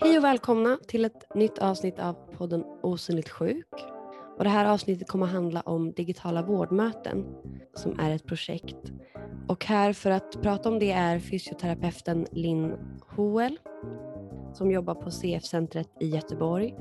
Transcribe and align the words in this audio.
Hej 0.00 0.18
och 0.18 0.24
välkomna 0.24 0.78
till 0.88 1.04
ett 1.04 1.34
nytt 1.34 1.58
avsnitt 1.58 1.98
av 1.98 2.12
podden 2.12 2.64
Osynligt 2.82 3.28
sjuk. 3.28 3.66
Och 4.38 4.44
det 4.44 4.50
här 4.50 4.64
avsnittet 4.64 5.08
kommer 5.08 5.26
att 5.26 5.32
handla 5.32 5.60
om 5.60 5.92
digitala 5.92 6.42
vårdmöten 6.42 7.26
som 7.74 7.98
är 7.98 8.10
ett 8.10 8.26
projekt. 8.26 8.92
Och 9.48 9.64
här 9.64 9.92
för 9.92 10.10
att 10.10 10.42
prata 10.42 10.68
om 10.68 10.78
det 10.78 10.92
är 10.92 11.18
fysioterapeuten 11.18 12.26
Linn 12.32 12.74
Hoel 13.16 13.58
som 14.54 14.70
jobbar 14.70 14.94
på 14.94 15.10
CF-centret 15.10 15.88
i 16.00 16.06
Göteborg 16.06 16.74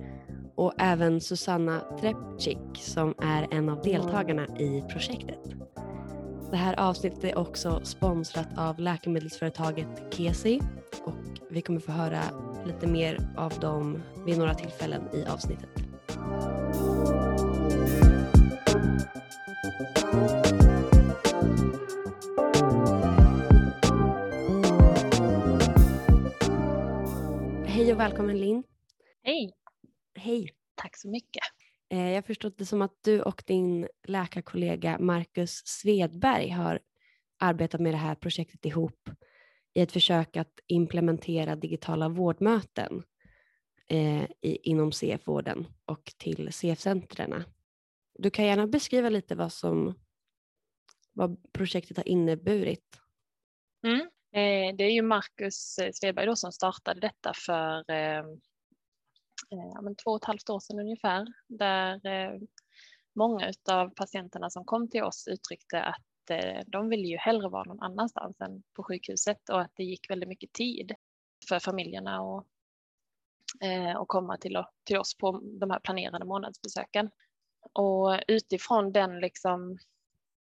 och 0.56 0.74
även 0.78 1.22
Susanna 1.22 1.80
Trepcik 1.80 2.78
som 2.78 3.14
är 3.22 3.48
en 3.52 3.70
av 3.70 3.82
deltagarna 3.82 4.48
i 4.58 4.84
projektet. 4.92 5.40
Det 6.52 6.58
här 6.58 6.80
avsnittet 6.80 7.24
är 7.24 7.38
också 7.38 7.82
sponsrat 7.84 8.48
av 8.58 8.80
läkemedelsföretaget 8.80 10.14
Kesi 10.14 10.60
och 11.06 11.39
vi 11.50 11.62
kommer 11.62 11.80
få 11.80 11.92
höra 11.92 12.22
lite 12.66 12.88
mer 12.88 13.20
av 13.38 13.60
dem 13.60 14.04
vid 14.26 14.38
några 14.38 14.54
tillfällen 14.54 15.02
i 15.14 15.26
avsnittet. 15.26 15.70
Hej 27.66 27.94
och 27.94 28.00
välkommen 28.00 28.38
Linn. 28.38 28.64
Hej, 29.24 29.52
Hej. 30.16 30.50
tack 30.76 30.98
så 30.98 31.10
mycket. 31.10 31.44
Eh, 31.90 32.10
Jag 32.12 32.26
förstått 32.26 32.58
det 32.58 32.66
som 32.66 32.82
att 32.82 32.98
du 33.04 33.22
och 33.22 33.44
din 33.48 33.88
läkarkollega 34.08 34.98
Marcus 35.00 35.62
Svedberg 35.66 36.50
har 36.50 36.80
arbetat 37.40 37.82
med 37.82 37.94
det 37.94 37.98
här 37.98 38.16
projektet 38.16 38.66
ihop 38.66 39.10
i 39.74 39.82
ett 39.82 39.92
försök 39.92 40.38
att 40.38 40.60
implementera 40.68 41.56
digitala 41.56 42.10
vårdmöten 42.10 43.04
eh, 43.88 44.24
i, 44.24 44.60
inom 44.64 44.92
CF-vården 44.92 45.68
och 45.86 46.14
till 46.18 46.54
CF-centren. 46.54 47.44
Du 48.14 48.30
kan 48.30 48.46
gärna 48.46 48.68
beskriva 48.68 49.10
lite 49.10 49.36
vad, 49.36 49.52
som, 49.52 50.00
vad 51.14 51.54
projektet 51.54 51.98
har 51.98 52.08
inneburit. 52.08 53.02
Mm. 53.88 54.02
Eh, 54.32 54.76
det 54.76 54.84
är 54.84 54.92
ju 54.92 55.02
Marcus 55.02 55.78
eh, 55.78 55.92
Svedberg 55.94 56.26
då 56.26 56.36
som 56.36 56.52
startade 56.52 57.00
detta 57.00 57.34
för 57.46 57.92
eh, 57.92 58.20
eh, 59.52 59.94
två 60.04 60.12
och 60.12 60.18
ett 60.18 60.26
halvt 60.26 60.50
år 60.50 60.60
sedan 60.60 60.80
ungefär, 60.80 61.28
där 61.48 62.06
eh, 62.06 62.40
många 63.16 63.54
av 63.72 63.90
patienterna 63.90 64.50
som 64.50 64.66
kom 64.66 64.90
till 64.90 65.04
oss 65.04 65.28
uttryckte 65.28 65.84
att 65.84 66.09
Eh, 66.32 66.64
de 66.68 66.90
ville 66.90 67.08
ju 67.08 67.18
hellre 67.18 67.50
vara 67.50 67.64
någon 67.64 67.82
annanstans 67.82 68.42
än 68.42 68.64
på 68.74 68.84
sjukhuset 68.84 69.50
och 69.50 69.62
att 69.62 69.72
det 69.76 69.84
gick 69.84 70.10
väldigt 70.10 70.30
mycket 70.30 70.54
tid 70.54 70.96
för 71.50 71.60
familjerna 71.60 72.22
eh, 73.64 73.90
att 73.90 74.02
och 74.02 74.08
komma 74.08 74.38
till, 74.38 74.64
till 74.84 74.98
oss 74.98 75.18
på 75.18 75.42
de 75.60 75.70
här 75.70 75.80
planerade 75.80 76.26
månadsbesöken. 76.26 77.10
Och 77.74 78.20
utifrån 78.28 78.92
den 78.92 79.20
liksom 79.20 79.78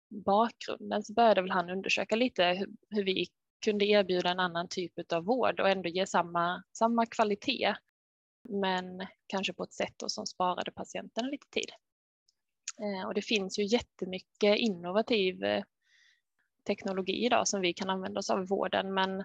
bakgrunden 0.09 1.03
så 1.03 1.13
började 1.13 1.43
väl 1.43 1.51
han 1.51 1.71
undersöka 1.71 2.17
lite 2.17 2.45
hur, 2.45 2.69
hur 2.91 3.05
vi 3.05 3.27
kunde 3.65 3.87
erbjuda 3.87 4.31
en 4.31 4.41
annan 4.41 4.69
typ 4.69 5.13
av 5.13 5.25
vård 5.25 5.61
och 5.61 5.69
ändå 5.69 5.89
ge 5.89 6.07
samma, 6.07 6.63
samma 6.73 7.07
kvalitet. 7.07 7.75
Men 8.49 9.07
kanske 9.27 9.53
på 9.53 9.63
ett 9.63 9.73
sätt 9.73 9.95
då 9.97 10.09
som 10.09 10.27
sparade 10.27 10.71
patienterna 10.71 11.29
lite 11.29 11.47
tid. 11.51 11.71
Eh, 12.81 13.07
och 13.07 13.15
det 13.15 13.23
finns 13.23 13.59
ju 13.59 13.65
jättemycket 13.65 14.57
innovativ 14.57 15.45
teknologi 16.69 17.25
idag 17.27 17.49
som 17.49 17.61
vi 17.61 17.73
kan 17.73 17.91
använda 17.91 18.19
oss 18.19 18.31
av 18.31 18.43
i 18.43 18.47
vården. 18.47 18.95
Men, 18.95 19.25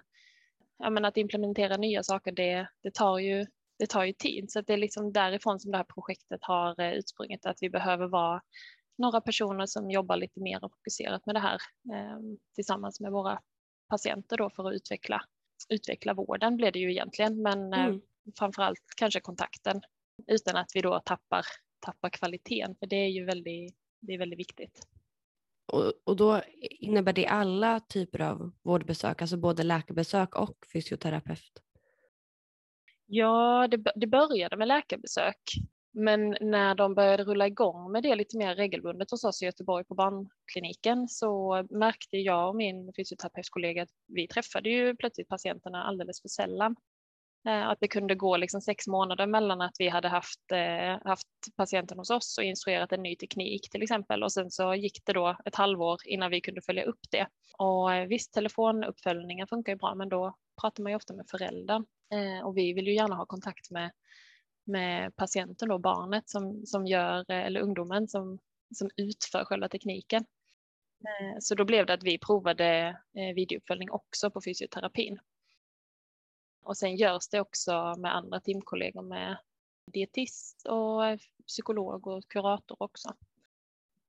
men 0.90 1.04
att 1.04 1.16
implementera 1.16 1.76
nya 1.76 2.02
saker 2.02 2.32
det, 2.32 2.68
det, 2.82 2.94
tar 2.94 3.18
ju, 3.18 3.46
det 3.78 3.86
tar 3.86 4.04
ju 4.04 4.12
tid. 4.12 4.50
Så 4.50 4.60
det 4.60 4.72
är 4.72 4.76
liksom 4.76 5.12
därifrån 5.12 5.60
som 5.60 5.70
det 5.70 5.76
här 5.76 5.84
projektet 5.94 6.40
har 6.42 6.80
eh, 6.80 6.92
utsprungit. 6.92 7.46
Att 7.46 7.58
vi 7.60 7.70
behöver 7.70 8.06
vara 8.06 8.42
några 8.98 9.20
personer 9.20 9.66
som 9.66 9.90
jobbar 9.90 10.16
lite 10.16 10.40
mer 10.40 10.64
och 10.64 10.72
fokuserat 10.72 11.26
med 11.26 11.34
det 11.34 11.40
här 11.40 11.58
eh, 11.94 12.18
tillsammans 12.54 13.00
med 13.00 13.12
våra 13.12 13.40
patienter 13.88 14.36
då 14.36 14.50
för 14.50 14.68
att 14.68 14.74
utveckla, 14.74 15.22
utveckla 15.68 16.14
vården 16.14 16.56
blir 16.56 16.72
det 16.72 16.78
ju 16.78 16.90
egentligen. 16.90 17.42
Men 17.42 17.72
eh, 17.72 17.94
Mm. 18.26 18.34
framförallt 18.38 18.80
kanske 18.96 19.20
kontakten 19.20 19.80
utan 20.26 20.56
att 20.56 20.70
vi 20.74 20.80
då 20.80 21.00
tappar, 21.00 21.44
tappar 21.80 22.10
kvaliteten. 22.10 22.76
För 22.76 22.86
det 22.86 22.96
är 22.96 23.08
ju 23.08 23.24
väldigt, 23.24 23.74
det 24.00 24.14
är 24.14 24.18
väldigt 24.18 24.38
viktigt. 24.38 24.86
Och, 25.66 25.92
och 26.04 26.16
då 26.16 26.40
innebär 26.80 27.12
det 27.12 27.26
alla 27.26 27.80
typer 27.80 28.20
av 28.20 28.52
vårdbesök, 28.62 29.22
alltså 29.22 29.36
både 29.36 29.62
läkarbesök 29.62 30.36
och 30.36 30.56
fysioterapeut? 30.72 31.62
Ja, 33.06 33.68
det, 33.70 33.92
det 33.94 34.06
började 34.06 34.56
med 34.56 34.68
läkarbesök. 34.68 35.38
Men 35.96 36.36
när 36.40 36.74
de 36.74 36.94
började 36.94 37.24
rulla 37.24 37.46
igång 37.46 37.92
med 37.92 38.02
det 38.02 38.14
lite 38.14 38.38
mer 38.38 38.54
regelbundet 38.54 39.10
hos 39.10 39.24
oss 39.24 39.42
i 39.42 39.44
Göteborg 39.44 39.84
på 39.84 39.94
barnkliniken 39.94 41.08
så 41.08 41.62
märkte 41.70 42.16
jag 42.16 42.48
och 42.48 42.56
min 42.56 42.92
fysioterapeutkollega 42.96 43.82
att 43.82 43.88
vi 44.06 44.28
träffade 44.28 44.68
ju 44.68 44.96
plötsligt 44.96 45.28
patienterna 45.28 45.84
alldeles 45.84 46.22
för 46.22 46.28
sällan. 46.28 46.76
Eh, 47.46 47.68
att 47.68 47.80
det 47.80 47.88
kunde 47.88 48.14
gå 48.14 48.36
liksom 48.36 48.60
sex 48.60 48.86
månader 48.86 49.26
mellan 49.26 49.60
att 49.60 49.74
vi 49.78 49.88
hade 49.88 50.08
haft, 50.08 50.52
eh, 50.52 51.08
haft 51.08 51.28
patienten 51.56 51.98
hos 51.98 52.10
oss 52.10 52.38
och 52.38 52.44
instruerat 52.44 52.92
en 52.92 53.02
ny 53.02 53.16
teknik 53.16 53.70
till 53.70 53.82
exempel 53.82 54.22
och 54.22 54.32
sen 54.32 54.50
så 54.50 54.74
gick 54.74 55.04
det 55.04 55.12
då 55.12 55.36
ett 55.44 55.54
halvår 55.54 55.98
innan 56.04 56.30
vi 56.30 56.40
kunde 56.40 56.62
följa 56.62 56.84
upp 56.84 57.00
det. 57.10 57.26
Och 57.58 57.94
eh, 57.94 58.06
visst, 58.06 58.32
telefonuppföljningar 58.32 59.46
funkar 59.46 59.72
ju 59.72 59.76
bra 59.76 59.94
men 59.94 60.08
då 60.08 60.36
pratar 60.60 60.82
man 60.82 60.92
ju 60.92 60.96
ofta 60.96 61.14
med 61.14 61.26
föräldern 61.30 61.84
och 62.44 62.56
vi 62.56 62.72
vill 62.72 62.86
ju 62.86 62.94
gärna 62.94 63.14
ha 63.14 63.26
kontakt 63.26 63.70
med, 63.70 63.90
med 64.64 65.16
patienten 65.16 65.70
och 65.70 65.80
barnet 65.80 66.28
som, 66.28 66.66
som 66.66 66.86
gör, 66.86 67.30
eller 67.30 67.60
ungdomen 67.60 68.08
som, 68.08 68.38
som 68.74 68.90
utför 68.96 69.44
själva 69.44 69.68
tekniken. 69.68 70.24
Så 71.40 71.54
då 71.54 71.64
blev 71.64 71.86
det 71.86 71.94
att 71.94 72.02
vi 72.02 72.18
provade 72.18 72.96
videouppföljning 73.34 73.90
också 73.90 74.30
på 74.30 74.40
fysioterapin. 74.40 75.18
Och 76.64 76.76
sen 76.76 76.96
görs 76.96 77.28
det 77.28 77.40
också 77.40 77.94
med 77.98 78.16
andra 78.16 78.40
teamkollegor 78.40 79.02
med 79.02 79.36
dietist 79.92 80.66
och 80.66 81.18
psykolog 81.46 82.06
och 82.06 82.28
kurator 82.28 82.76
också 82.82 83.08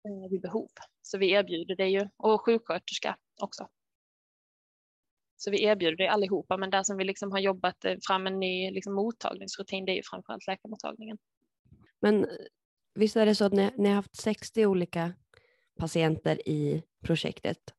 eh, 0.04 0.30
vid 0.30 0.42
behov. 0.42 0.70
Så 1.02 1.18
vi 1.18 1.32
erbjuder 1.32 1.76
det 1.76 1.88
ju 1.88 2.10
och 2.18 2.46
sjuksköterska 2.46 3.18
också. 3.42 3.68
Så 5.38 5.52
vi 5.52 5.64
erbjuder 5.64 5.98
det 5.98 6.08
allihopa, 6.08 6.58
men 6.58 6.70
där 6.70 6.84
som 6.84 6.98
vi 6.98 7.04
liksom 7.04 7.32
har 7.32 7.40
jobbat 7.40 7.86
eh, 7.86 7.96
fram 8.08 8.28
en 8.28 8.40
ny 8.40 8.72
liksom, 8.72 8.94
mottagningsrutin, 8.94 9.86
det 9.86 9.92
är 9.92 9.96
ju 9.96 10.04
framförallt 10.04 10.48
läkarmottagningen. 10.48 11.18
Men 12.00 12.26
eh, 12.26 12.30
visst 12.94 13.16
är 13.16 13.26
det 13.26 13.36
så 13.36 13.46
att 13.46 13.54
ni, 13.54 13.72
ni 13.78 13.90
har 13.90 13.96
haft 13.96 14.16
60 14.16 14.66
olika 14.66 15.14
patienter 15.80 16.50
i 16.50 16.84
projektet 17.04 17.74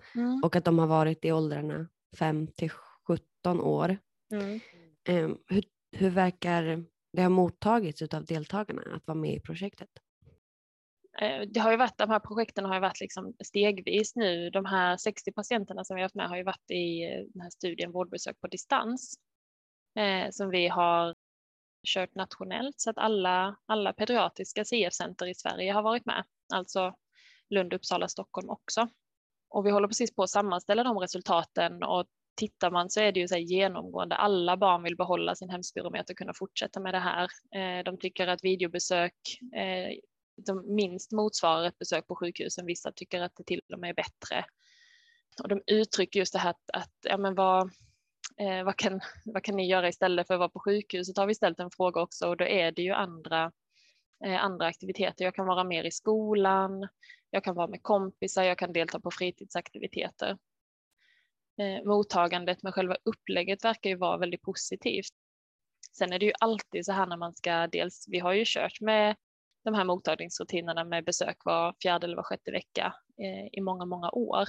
och 0.44 0.56
att 0.56 0.64
de 0.64 0.78
har 0.78 0.86
varit 0.86 1.24
i 1.24 1.32
åldrarna 1.32 1.88
5 2.18 2.46
till 2.46 2.70
17 2.70 3.60
år. 3.60 3.98
Mm. 4.32 4.60
Em, 5.08 5.38
hur, 5.46 5.64
hur 5.92 6.10
verkar 6.10 6.84
det 7.12 7.22
ha 7.22 7.28
mottagits 7.28 8.02
av 8.02 8.24
deltagarna 8.24 8.82
att 8.96 9.06
vara 9.06 9.18
med 9.18 9.34
i 9.34 9.40
projektet? 9.40 9.88
Eh, 11.20 11.42
Det 11.48 11.60
har 11.60 11.70
ju 11.70 11.76
varit, 11.76 11.98
de 11.98 12.10
här 12.10 12.20
projekten 12.20 12.64
har 12.64 12.74
ju 12.74 12.80
varit 12.80 13.00
liksom 13.00 13.34
stegvis 13.44 14.16
nu. 14.16 14.50
De 14.50 14.64
här 14.64 14.96
60 14.96 15.32
patienterna 15.32 15.84
som 15.84 15.94
vi 15.94 16.00
har 16.00 16.04
haft 16.04 16.14
med 16.14 16.28
har 16.28 16.36
ju 16.36 16.42
varit 16.42 16.70
i 16.70 17.04
eh, 17.04 17.24
den 17.32 17.42
här 17.42 17.50
studien 17.50 17.92
vårdbesök 17.92 18.40
på 18.40 18.46
distans 18.46 19.14
eh, 19.98 20.30
som 20.30 20.50
vi 20.50 20.68
har 20.68 21.14
kört 21.86 22.14
nationellt 22.14 22.80
så 22.80 22.90
att 22.90 22.98
alla, 22.98 23.56
alla 23.66 23.92
pediatriska 23.92 24.64
CF-center 24.64 25.26
i 25.26 25.34
Sverige 25.34 25.72
har 25.72 25.82
varit 25.82 26.06
med, 26.06 26.24
alltså 26.54 26.94
Lund, 27.50 27.72
Uppsala, 27.72 28.08
Stockholm 28.08 28.50
också. 28.50 28.88
Och 29.48 29.66
vi 29.66 29.70
håller 29.70 29.88
precis 29.88 30.14
på 30.14 30.22
att 30.22 30.30
sammanställa 30.30 30.84
de 30.84 30.98
resultaten 30.98 31.82
och 31.82 32.06
tittar 32.36 32.70
man 32.70 32.90
så 32.90 33.00
är 33.00 33.12
det 33.12 33.20
ju 33.20 33.28
så 33.28 33.34
här 33.34 33.42
genomgående. 33.42 34.16
Alla 34.16 34.56
barn 34.56 34.82
vill 34.82 34.96
behålla 34.96 35.34
sin 35.34 35.50
hemspirometer 35.50 36.14
och 36.14 36.18
kunna 36.18 36.34
fortsätta 36.34 36.80
med 36.80 36.94
det 36.94 36.98
här. 36.98 37.28
Eh, 37.54 37.84
de 37.84 37.98
tycker 37.98 38.26
att 38.26 38.44
videobesök 38.44 39.14
eh, 39.56 39.98
de 40.46 40.74
minst 40.74 41.12
motsvarar 41.12 41.64
ett 41.64 41.78
besök 41.78 42.06
på 42.06 42.16
sjukhusen. 42.16 42.66
Vissa 42.66 42.92
tycker 42.92 43.20
att 43.20 43.36
det 43.36 43.44
till 43.44 43.60
och 43.72 43.78
med 43.78 43.90
är 43.90 43.94
bättre. 43.94 44.44
Och 45.42 45.48
de 45.48 45.62
uttrycker 45.66 46.20
just 46.20 46.32
det 46.32 46.38
här 46.38 46.50
att, 46.50 46.70
att 46.72 46.92
ja, 47.02 47.16
men 47.16 47.34
vad, 47.34 47.62
eh, 48.40 48.64
vad, 48.64 48.76
kan, 48.76 49.00
vad 49.24 49.42
kan 49.42 49.56
ni 49.56 49.68
göra 49.68 49.88
istället 49.88 50.26
för 50.26 50.34
att 50.34 50.38
vara 50.38 50.48
på 50.48 50.60
sjukhuset? 50.60 51.16
Har 51.16 51.26
vi 51.26 51.34
ställt 51.34 51.60
en 51.60 51.70
fråga 51.70 52.00
också 52.00 52.28
och 52.28 52.36
då 52.36 52.44
är 52.44 52.72
det 52.72 52.82
ju 52.82 52.92
andra, 52.92 53.52
eh, 54.24 54.44
andra 54.44 54.66
aktiviteter. 54.66 55.24
Jag 55.24 55.34
kan 55.34 55.46
vara 55.46 55.64
mer 55.64 55.84
i 55.84 55.90
skolan, 55.90 56.88
jag 57.30 57.44
kan 57.44 57.54
vara 57.54 57.66
med 57.66 57.82
kompisar, 57.82 58.42
jag 58.42 58.58
kan 58.58 58.72
delta 58.72 59.00
på 59.00 59.10
fritidsaktiviteter. 59.10 60.38
Eh, 61.58 61.84
mottagandet 61.84 62.62
med 62.62 62.74
själva 62.74 62.96
upplägget 63.04 63.64
verkar 63.64 63.90
ju 63.90 63.96
vara 63.96 64.16
väldigt 64.16 64.42
positivt. 64.42 65.14
Sen 65.98 66.12
är 66.12 66.18
det 66.18 66.26
ju 66.26 66.32
alltid 66.40 66.84
så 66.84 66.92
här 66.92 67.06
när 67.06 67.16
man 67.16 67.34
ska 67.34 67.66
dels, 67.66 68.04
vi 68.08 68.18
har 68.18 68.32
ju 68.32 68.44
kört 68.46 68.80
med 68.80 69.16
de 69.64 69.74
här 69.74 69.84
mottagningsrutinerna 69.84 70.84
med 70.84 71.04
besök 71.04 71.36
var 71.44 71.74
fjärde 71.82 72.06
eller 72.06 72.16
var 72.16 72.22
sjätte 72.22 72.50
vecka 72.50 72.94
eh, 73.18 73.46
i 73.52 73.60
många, 73.60 73.84
många 73.84 74.10
år. 74.10 74.48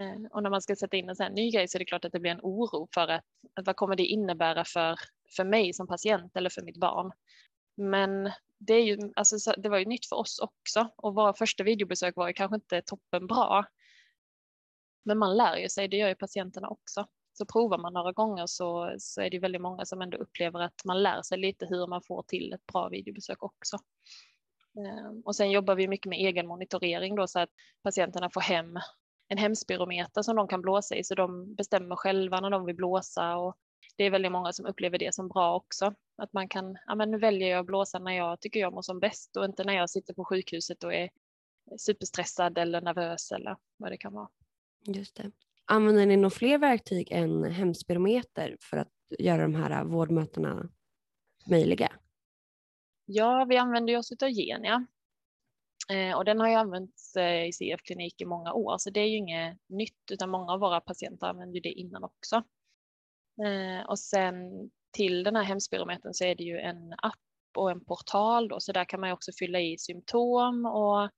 Eh, 0.00 0.30
och 0.30 0.42
när 0.42 0.50
man 0.50 0.62
ska 0.62 0.76
sätta 0.76 0.96
in 0.96 1.08
en 1.08 1.16
sån 1.16 1.24
här 1.24 1.32
ny 1.32 1.50
grej 1.50 1.68
så 1.68 1.76
är 1.76 1.78
det 1.78 1.84
klart 1.84 2.04
att 2.04 2.12
det 2.12 2.20
blir 2.20 2.30
en 2.30 2.40
oro 2.42 2.88
för 2.94 3.08
att, 3.08 3.24
att 3.54 3.66
vad 3.66 3.76
kommer 3.76 3.96
det 3.96 4.06
innebära 4.06 4.64
för, 4.64 4.96
för 5.36 5.44
mig 5.44 5.72
som 5.72 5.86
patient 5.86 6.36
eller 6.36 6.50
för 6.50 6.62
mitt 6.62 6.76
barn. 6.76 7.12
Men 7.76 8.30
det, 8.58 8.74
är 8.74 8.84
ju, 8.84 9.12
alltså, 9.16 9.52
det 9.56 9.68
var 9.68 9.78
ju 9.78 9.84
nytt 9.84 10.06
för 10.06 10.16
oss 10.16 10.38
också 10.38 10.88
och 10.96 11.14
våra 11.14 11.34
första 11.34 11.64
videobesök 11.64 12.16
var 12.16 12.28
ju 12.28 12.34
kanske 12.34 12.54
inte 12.54 12.82
toppen 12.82 13.26
bra. 13.26 13.64
Men 15.02 15.18
man 15.18 15.36
lär 15.36 15.56
ju 15.56 15.68
sig, 15.68 15.88
det 15.88 15.96
gör 15.96 16.08
ju 16.08 16.14
patienterna 16.14 16.68
också. 16.68 17.06
Så 17.32 17.46
provar 17.46 17.78
man 17.78 17.92
några 17.92 18.12
gånger 18.12 18.46
så, 18.46 18.94
så 18.98 19.20
är 19.20 19.30
det 19.30 19.38
väldigt 19.38 19.62
många 19.62 19.84
som 19.84 20.02
ändå 20.02 20.16
upplever 20.18 20.60
att 20.60 20.84
man 20.84 21.02
lär 21.02 21.22
sig 21.22 21.38
lite 21.38 21.66
hur 21.66 21.86
man 21.86 22.02
får 22.02 22.22
till 22.22 22.52
ett 22.52 22.66
bra 22.66 22.88
videobesök 22.88 23.42
också. 23.42 23.76
Ehm, 24.78 25.20
och 25.24 25.36
sen 25.36 25.50
jobbar 25.50 25.74
vi 25.74 25.88
mycket 25.88 26.10
med 26.10 26.18
egen 26.18 26.46
monitorering 26.46 27.14
då 27.14 27.26
så 27.26 27.38
att 27.40 27.50
patienterna 27.82 28.30
får 28.30 28.40
hem 28.40 28.78
en 29.28 29.38
hemspirometer 29.38 30.22
som 30.22 30.36
de 30.36 30.48
kan 30.48 30.62
blåsa 30.62 30.96
i 30.96 31.04
så 31.04 31.14
de 31.14 31.54
bestämmer 31.54 31.96
själva 31.96 32.40
när 32.40 32.50
de 32.50 32.64
vill 32.64 32.76
blåsa 32.76 33.36
och 33.36 33.56
det 33.96 34.04
är 34.04 34.10
väldigt 34.10 34.32
många 34.32 34.52
som 34.52 34.66
upplever 34.66 34.98
det 34.98 35.14
som 35.14 35.28
bra 35.28 35.54
också. 35.54 35.94
Att 36.16 36.32
man 36.32 36.48
kan, 36.48 36.78
ja 36.86 36.94
men 36.94 37.10
nu 37.10 37.18
väljer 37.18 37.48
jag 37.48 37.60
att 37.60 37.66
blåsa 37.66 37.98
när 37.98 38.12
jag 38.12 38.40
tycker 38.40 38.60
jag 38.60 38.72
mår 38.72 38.82
som 38.82 39.00
bäst 39.00 39.36
och 39.36 39.44
inte 39.44 39.64
när 39.64 39.74
jag 39.74 39.90
sitter 39.90 40.14
på 40.14 40.24
sjukhuset 40.24 40.84
och 40.84 40.94
är 40.94 41.10
superstressad 41.78 42.58
eller 42.58 42.80
nervös 42.80 43.32
eller 43.32 43.56
vad 43.76 43.92
det 43.92 43.96
kan 43.96 44.12
vara. 44.12 44.28
Just 44.86 45.16
det. 45.16 45.30
Använder 45.64 46.06
ni 46.06 46.16
några 46.16 46.30
fler 46.30 46.58
verktyg 46.58 47.12
än 47.12 47.44
hemspirometer 47.44 48.56
för 48.60 48.76
att 48.76 48.92
göra 49.18 49.42
de 49.42 49.54
här 49.54 49.84
vårdmötena 49.84 50.68
möjliga? 51.46 51.92
Ja, 53.04 53.46
vi 53.48 53.56
använder 53.56 53.96
oss 53.96 54.12
av 54.22 54.28
Genia 54.28 54.86
eh, 55.90 56.16
och 56.16 56.24
den 56.24 56.40
har 56.40 56.48
ju 56.48 56.54
använts 56.54 57.16
eh, 57.16 57.46
i 57.48 57.52
CF-klinik 57.52 58.20
i 58.20 58.24
många 58.24 58.52
år, 58.52 58.78
så 58.78 58.90
det 58.90 59.00
är 59.00 59.08
ju 59.08 59.16
inget 59.16 59.58
nytt, 59.68 60.10
utan 60.10 60.30
många 60.30 60.52
av 60.52 60.60
våra 60.60 60.80
patienter 60.80 61.26
använder 61.26 61.60
det 61.60 61.72
innan 61.72 62.04
också. 62.04 62.36
Eh, 63.44 63.86
och 63.88 63.98
sen 63.98 64.34
till 64.90 65.24
den 65.24 65.36
här 65.36 65.42
hemspirometern 65.42 66.14
så 66.14 66.24
är 66.24 66.34
det 66.34 66.44
ju 66.44 66.58
en 66.58 66.92
app 66.98 67.18
och 67.56 67.70
en 67.70 67.84
portal 67.84 68.48
då, 68.48 68.60
så 68.60 68.72
där 68.72 68.84
kan 68.84 69.00
man 69.00 69.08
ju 69.08 69.12
också 69.12 69.32
fylla 69.38 69.60
i 69.60 69.78
symptom 69.78 70.66
och 70.66 71.10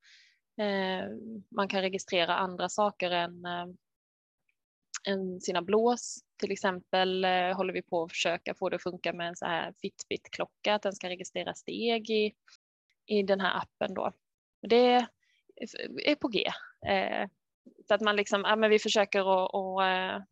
Eh, 0.56 1.08
man 1.48 1.68
kan 1.68 1.80
registrera 1.80 2.34
andra 2.34 2.68
saker 2.68 3.10
än 3.10 3.44
eh, 3.44 3.66
än 5.08 5.40
sina 5.40 5.62
blås. 5.62 6.24
Till 6.40 6.52
exempel 6.52 7.24
eh, 7.24 7.56
håller 7.56 7.72
vi 7.72 7.82
på 7.82 8.02
att 8.02 8.12
försöka 8.12 8.54
få 8.54 8.68
det 8.68 8.76
att 8.76 8.82
funka 8.82 9.12
med 9.12 9.28
en 9.28 9.36
så 9.36 9.46
här 9.46 9.72
Fitbit-klocka, 9.82 10.74
att 10.74 10.82
den 10.82 10.92
ska 10.92 11.08
registrera 11.08 11.54
steg 11.54 12.10
i, 12.10 12.32
i 13.06 13.22
den 13.22 13.40
här 13.40 13.56
appen 13.58 13.94
då. 13.94 14.12
Det 14.68 15.06
är 16.04 16.14
på 16.14 16.28
G. 16.28 16.50
Så 17.88 17.94
att 17.94 18.00
man 18.00 18.16
liksom, 18.16 18.42
ja, 18.46 18.56
men 18.56 18.70
vi 18.70 18.78
försöker 18.78 19.20
att, 19.20 19.54
att 19.54 20.26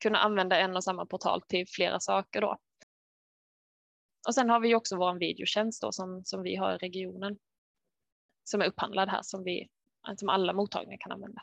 kunna 0.00 0.18
använda 0.18 0.58
en 0.58 0.76
och 0.76 0.84
samma 0.84 1.06
portal 1.06 1.42
till 1.42 1.66
flera 1.68 2.00
saker 2.00 2.40
då. 2.40 2.58
Och 4.28 4.34
sen 4.34 4.50
har 4.50 4.60
vi 4.60 4.74
också 4.74 4.96
vår 4.96 5.14
videotjänst 5.14 5.82
då 5.82 5.92
som, 5.92 6.24
som 6.24 6.42
vi 6.42 6.56
har 6.56 6.74
i 6.74 6.78
regionen. 6.78 7.38
Som 8.48 8.60
är 8.60 8.66
upphandlad 8.66 9.08
här 9.08 9.22
som, 9.22 9.44
vi, 9.44 9.68
som 10.16 10.28
alla 10.28 10.52
mottagningar 10.52 10.98
kan 11.00 11.12
använda. 11.12 11.42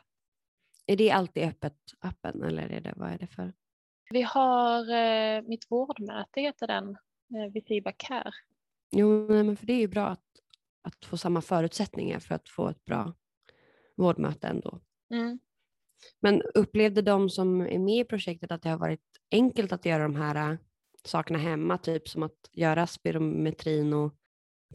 Är 0.86 0.96
det 0.96 1.10
alltid 1.10 1.42
öppet, 1.48 1.76
appen 1.98 2.42
eller 2.42 2.68
är 2.68 2.80
det, 2.80 2.92
vad 2.96 3.10
är 3.10 3.18
det 3.18 3.26
för? 3.26 3.52
Vi 4.10 4.22
har 4.22 4.90
eh, 4.90 5.42
Mitt 5.42 5.70
vårdmöte 5.70 6.40
heter 6.40 6.66
den, 6.66 6.88
eh, 7.34 7.52
vid 7.52 7.66
Feedback 7.66 7.98
Care. 7.98 8.30
Jo, 8.90 9.28
men 9.28 9.56
för 9.56 9.66
det 9.66 9.72
är 9.72 9.78
ju 9.78 9.88
bra 9.88 10.06
att, 10.06 10.24
att 10.82 11.04
få 11.04 11.16
samma 11.16 11.40
förutsättningar 11.40 12.18
för 12.18 12.34
att 12.34 12.48
få 12.48 12.68
ett 12.68 12.84
bra 12.84 13.12
vårdmöte 13.96 14.46
ändå. 14.46 14.80
Mm. 15.10 15.38
Men 16.20 16.42
upplevde 16.42 17.02
de 17.02 17.30
som 17.30 17.60
är 17.60 17.78
med 17.78 18.00
i 18.00 18.04
projektet 18.04 18.50
att 18.50 18.62
det 18.62 18.68
har 18.68 18.78
varit 18.78 19.20
enkelt 19.30 19.72
att 19.72 19.86
göra 19.86 20.02
de 20.02 20.16
här 20.16 20.52
äh, 20.52 20.58
sakerna 21.04 21.38
hemma, 21.38 21.78
typ 21.78 22.08
som 22.08 22.22
att 22.22 22.50
göra 22.52 22.86
spirometrin 22.86 23.92
och 23.92 24.14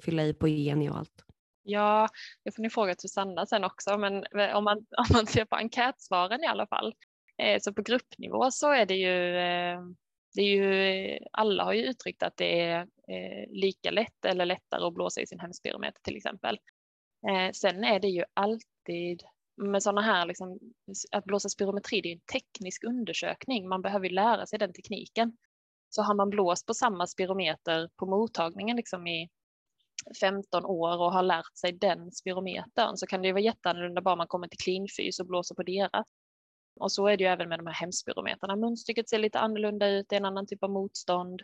fylla 0.01 0.23
i 0.23 0.33
på 0.33 0.47
geni 0.47 0.89
och 0.89 0.97
allt? 0.97 1.25
Ja, 1.63 2.07
det 2.43 2.51
får 2.51 2.61
ni 2.61 2.69
fråga 2.69 2.95
Susanna 2.97 3.45
sen 3.45 3.63
också, 3.63 3.97
men 3.97 4.23
eh, 4.23 4.55
om 4.55 4.63
man, 4.63 4.77
om 4.97 5.05
man 5.13 5.27
ser 5.27 5.45
på 5.45 5.55
enkätsvaren 5.55 6.43
i 6.43 6.47
alla 6.47 6.67
fall, 6.67 6.95
eh, 7.37 7.59
så 7.61 7.73
på 7.73 7.81
gruppnivå 7.81 8.51
så 8.51 8.71
är 8.71 8.85
det 8.85 8.95
ju, 8.95 9.37
eh, 9.37 9.79
det 10.35 10.41
är 10.41 10.55
ju, 10.55 11.19
alla 11.31 11.63
har 11.63 11.73
ju 11.73 11.83
uttryckt 11.83 12.23
att 12.23 12.37
det 12.37 12.61
är 12.61 12.79
eh, 12.81 13.49
lika 13.49 13.91
lätt 13.91 14.25
eller 14.25 14.45
lättare 14.45 14.85
att 14.85 14.93
blåsa 14.93 15.21
i 15.21 15.27
sin 15.27 15.39
hemspirometer 15.39 16.01
till 16.01 16.17
exempel. 16.17 16.59
Eh, 17.27 17.51
sen 17.51 17.83
är 17.83 17.99
det 17.99 18.07
ju 18.07 18.23
alltid 18.33 19.23
med 19.57 19.83
sådana 19.83 20.01
här, 20.01 20.25
liksom, 20.25 20.59
att 21.11 21.25
blåsa 21.25 21.49
spirometri, 21.49 22.01
det 22.01 22.09
är 22.09 22.13
en 22.13 22.19
teknisk 22.19 22.83
undersökning, 22.83 23.69
man 23.69 23.81
behöver 23.81 24.09
lära 24.09 24.45
sig 24.45 24.59
den 24.59 24.73
tekniken. 24.73 25.37
Så 25.89 26.01
har 26.01 26.15
man 26.15 26.29
blåst 26.29 26.67
på 26.67 26.73
samma 26.73 27.07
spirometer 27.07 27.89
på 27.95 28.05
mottagningen 28.05 28.77
liksom 28.77 29.07
i 29.07 29.29
15 30.21 30.65
år 30.65 30.97
och 30.97 31.13
har 31.13 31.23
lärt 31.23 31.57
sig 31.57 31.71
den 31.71 32.11
spirometern 32.11 32.97
så 32.97 33.07
kan 33.07 33.21
det 33.21 33.27
ju 33.27 33.33
vara 33.33 33.43
jätteannorlunda 33.43 34.01
bara 34.01 34.15
man 34.15 34.27
kommer 34.27 34.47
till 34.47 34.59
klinfys 34.59 35.19
och 35.19 35.25
blåser 35.25 35.55
på 35.55 35.63
deras. 35.63 36.07
Och 36.75 36.91
så 36.91 37.07
är 37.07 37.17
det 37.17 37.23
ju 37.23 37.29
även 37.29 37.49
med 37.49 37.59
de 37.59 37.67
här 37.67 37.73
hemspirometrarna. 37.73 38.55
Munstycket 38.55 39.09
ser 39.09 39.19
lite 39.19 39.39
annorlunda 39.39 39.89
ut, 39.89 40.05
det 40.09 40.15
är 40.15 40.19
en 40.19 40.25
annan 40.25 40.47
typ 40.47 40.63
av 40.63 40.69
motstånd. 40.69 41.41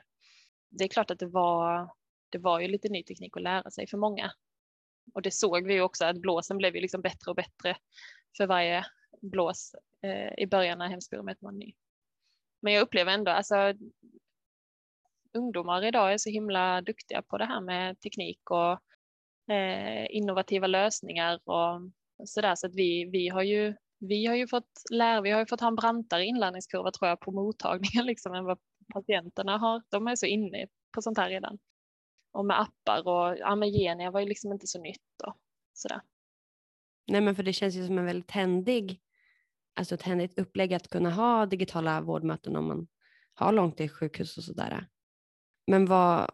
Det 0.69 0.83
är 0.83 0.88
klart 0.88 1.12
att 1.12 1.19
det 1.19 1.27
var, 1.27 1.89
det 2.30 2.38
var 2.38 2.59
ju 2.59 2.68
lite 2.68 2.89
ny 2.89 3.04
teknik 3.04 3.38
att 3.38 3.44
lära 3.44 3.71
sig 3.71 3.88
för 3.88 3.98
många. 3.98 4.31
Och 5.13 5.21
det 5.21 5.31
såg 5.31 5.68
vi 5.68 5.74
ju 5.74 5.81
också 5.81 6.06
att 6.06 6.18
blåsen 6.18 6.57
blev 6.57 6.75
ju 6.75 6.81
liksom 6.81 7.01
bättre 7.01 7.30
och 7.31 7.36
bättre 7.36 7.77
för 8.38 8.48
varje 8.48 8.86
blås 9.21 9.75
eh, 10.01 10.44
i 10.44 10.48
början 10.48 10.77
när 10.77 10.88
hemspirometern 10.88 11.45
var 11.45 11.51
ny. 11.51 11.74
Men 12.62 12.74
jag 12.74 12.81
upplever 12.81 13.12
ändå, 13.12 13.31
alltså 13.31 13.74
ungdomar 15.38 15.86
idag 15.86 16.13
är 16.13 16.18
så 16.18 16.30
himla 16.30 16.81
duktiga 16.81 17.22
på 17.22 17.38
det 17.38 17.45
här 17.45 17.62
med 17.62 18.00
teknik 18.00 18.39
och 18.50 18.72
eh, 19.54 20.07
innovativa 20.10 20.68
lösningar 20.68 21.39
och 21.50 21.81
sådär 22.28 22.56
så 22.56 22.68
att 22.68 22.75
vi, 22.75 23.10
vi 23.12 23.28
har 23.28 23.44
ju 23.44 23.75
vi 24.00 24.25
har 24.25 24.36
ju 24.36 24.48
fått 24.48 24.81
lära, 24.92 25.22
vi 25.22 25.31
har 25.31 25.39
ju 25.39 25.45
fått 25.45 25.62
ha 25.62 25.68
en 25.68 25.75
brantare 25.75 26.25
inlärningskurva 26.25 26.92
tror 26.92 27.10
jag 27.10 27.19
på 27.19 27.31
mottagningen 27.31 28.06
liksom 28.12 28.34
än 28.34 28.45
vad 28.45 28.60
patienterna 28.94 29.57
har. 29.57 29.84
De 29.89 30.07
är 30.07 30.16
så 30.16 30.25
inne 30.25 30.68
på 30.92 31.01
sånt 31.01 31.18
här 31.18 31.30
redan. 31.30 31.57
Och 32.31 32.45
med 32.45 32.62
appar 32.62 33.07
och 33.07 33.38
ja, 33.38 33.56
med 33.56 33.69
Genia 33.69 34.12
var 34.12 34.19
ju 34.19 34.25
liksom 34.25 34.51
inte 34.51 34.68
så 34.68 34.81
nytt 34.81 35.22
och 35.28 35.36
sådär. 35.74 36.01
Nej 37.07 37.22
men 37.22 37.36
för 37.36 37.44
det 37.44 37.54
känns 37.54 37.75
ju 37.75 37.88
som 37.88 37.98
en 37.98 38.06
väldigt 38.06 38.31
händig, 38.31 39.01
alltså 39.75 39.95
ett 39.95 40.01
händigt 40.01 40.39
upplägg 40.39 40.74
att 40.74 40.88
kunna 40.88 41.10
ha 41.10 41.45
digitala 41.45 42.01
vårdmöten 42.01 42.56
om 42.56 42.68
man 42.68 42.88
har 43.34 43.51
långt 43.51 43.78
till 43.78 43.89
sjukhus 43.89 44.38
och 44.38 44.44
sådär. 44.44 44.88
Men 45.67 45.86
vad, 45.86 46.31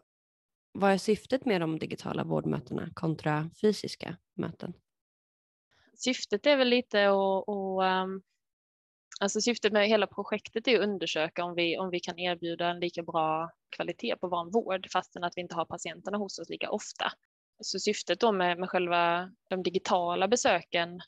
vad 0.72 0.92
är 0.92 0.98
syftet 0.98 1.44
med 1.44 1.60
de 1.60 1.78
digitala 1.78 2.24
vårdmötena 2.24 2.88
kontra 2.94 3.50
fysiska 3.60 4.16
möten? 4.34 4.72
Syftet 5.96 6.46
är 6.46 6.56
väl 6.56 6.68
lite 6.68 7.08
att, 7.08 7.48
um, 7.48 8.22
alltså 9.20 9.40
syftet 9.40 9.72
med 9.72 9.88
hela 9.88 10.06
projektet 10.06 10.68
är 10.68 10.78
att 10.78 10.84
undersöka 10.84 11.44
om 11.44 11.54
vi, 11.54 11.78
om 11.78 11.90
vi 11.90 12.00
kan 12.00 12.18
erbjuda 12.18 12.68
en 12.68 12.80
lika 12.80 13.02
bra 13.02 13.50
kvalitet 13.76 14.16
på 14.16 14.28
vår 14.28 14.52
vård 14.52 14.86
fastän 14.92 15.24
att 15.24 15.32
vi 15.36 15.40
inte 15.40 15.54
har 15.54 15.64
patienterna 15.64 16.18
hos 16.18 16.38
oss 16.38 16.48
lika 16.48 16.70
ofta. 16.70 17.12
Så 17.62 17.78
syftet 17.78 18.20
då 18.20 18.32
med, 18.32 18.58
med 18.58 18.70
själva 18.70 19.30
de 19.50 19.62
digitala 19.62 20.28
besöken 20.28 21.00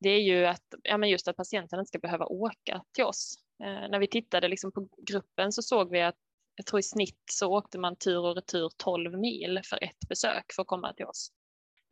det 0.00 0.08
är 0.08 0.20
ju 0.20 0.46
att, 0.46 0.74
ja 0.82 0.98
men 0.98 1.08
just 1.08 1.28
att 1.28 1.36
patienten 1.36 1.78
inte 1.78 1.88
ska 1.88 1.98
behöva 1.98 2.26
åka 2.26 2.84
till 2.92 3.04
oss. 3.04 3.34
Eh, 3.64 3.88
när 3.90 3.98
vi 3.98 4.06
tittade 4.08 4.48
liksom 4.48 4.72
på 4.72 4.88
gruppen 5.06 5.52
så 5.52 5.62
såg 5.62 5.90
vi 5.90 6.02
att 6.02 6.16
jag 6.62 6.66
tror 6.66 6.80
i 6.80 6.82
snitt 6.82 7.22
så 7.30 7.56
åkte 7.56 7.78
man 7.78 7.96
tur 7.96 8.18
och 8.18 8.34
retur 8.34 8.70
12 8.76 9.18
mil 9.18 9.60
för 9.64 9.84
ett 9.84 10.08
besök 10.08 10.52
för 10.56 10.62
att 10.62 10.68
komma 10.68 10.92
till 10.92 11.06
oss. 11.06 11.32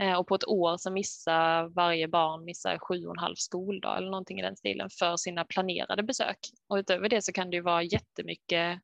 Eh, 0.03 0.15
och 0.15 0.27
på 0.27 0.35
ett 0.35 0.49
år 0.49 0.77
så 0.77 0.91
missar 0.91 1.69
varje 1.69 2.09
barn 2.09 2.45
missar 2.45 2.79
sju 2.79 3.07
och 3.07 3.15
en 3.15 3.19
halv 3.19 3.35
skoldag 3.35 3.97
eller 3.97 4.11
någonting 4.11 4.39
i 4.39 4.43
den 4.43 4.57
stilen 4.57 4.91
för 4.99 5.17
sina 5.17 5.45
planerade 5.45 6.03
besök. 6.03 6.39
Och 6.69 6.77
utöver 6.77 7.09
det 7.09 7.23
så 7.23 7.33
kan 7.33 7.51
det 7.51 7.57
ju 7.57 7.63
vara 7.63 7.83
jättemycket 7.83 8.81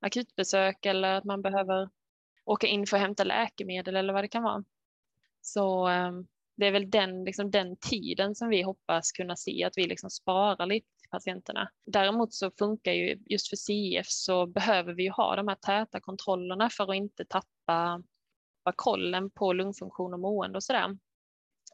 akutbesök 0.00 0.86
eller 0.86 1.12
att 1.12 1.24
man 1.24 1.42
behöver 1.42 1.88
åka 2.44 2.66
in 2.66 2.86
för 2.86 2.96
att 2.96 3.02
hämta 3.02 3.24
läkemedel 3.24 3.96
eller 3.96 4.12
vad 4.12 4.24
det 4.24 4.28
kan 4.28 4.42
vara. 4.42 4.64
Så 5.40 5.88
eh, 5.88 6.12
det 6.56 6.66
är 6.66 6.72
väl 6.72 6.90
den, 6.90 7.24
liksom 7.24 7.50
den 7.50 7.76
tiden 7.76 8.34
som 8.34 8.48
vi 8.48 8.62
hoppas 8.62 9.12
kunna 9.12 9.36
se 9.36 9.64
att 9.64 9.78
vi 9.78 9.86
liksom 9.86 10.10
sparar 10.10 10.66
lite 10.66 10.86
till 11.06 11.10
patienterna. 11.10 11.70
Däremot 11.86 12.34
så 12.34 12.50
funkar 12.58 12.92
ju 12.92 13.18
just 13.26 13.48
för 13.48 13.56
CF 13.56 14.06
så 14.08 14.46
behöver 14.46 14.94
vi 14.94 15.02
ju 15.02 15.10
ha 15.10 15.36
de 15.36 15.48
här 15.48 15.54
täta 15.54 16.00
kontrollerna 16.00 16.70
för 16.70 16.90
att 16.90 16.96
inte 16.96 17.24
tappa 17.24 18.02
kollen 18.76 19.30
på 19.30 19.52
lungfunktion 19.52 20.14
och 20.14 20.20
mående 20.20 20.56
och 20.56 20.62
sådär. 20.62 20.98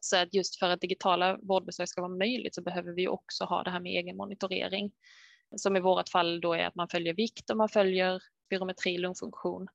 Så 0.01 0.17
att 0.17 0.35
just 0.35 0.59
för 0.59 0.71
att 0.71 0.81
digitala 0.81 1.39
vårdbesök 1.43 1.89
ska 1.89 2.01
vara 2.01 2.17
möjligt 2.17 2.55
så 2.55 2.63
behöver 2.63 2.93
vi 2.93 3.09
också 3.09 3.45
ha 3.45 3.63
det 3.63 3.71
här 3.71 3.81
med 3.81 3.93
egen 3.93 4.17
monitorering. 4.17 4.93
Som 5.57 5.77
i 5.77 5.81
vårt 5.81 6.09
fall 6.09 6.41
då 6.41 6.55
är 6.55 6.67
att 6.67 6.75
man 6.75 6.89
följer 6.89 7.15
vikt 7.15 7.51
och 7.51 7.57
man 7.57 7.69
följer 7.69 8.23
spirometri, 8.47 8.99
lungfunktion 8.99 9.69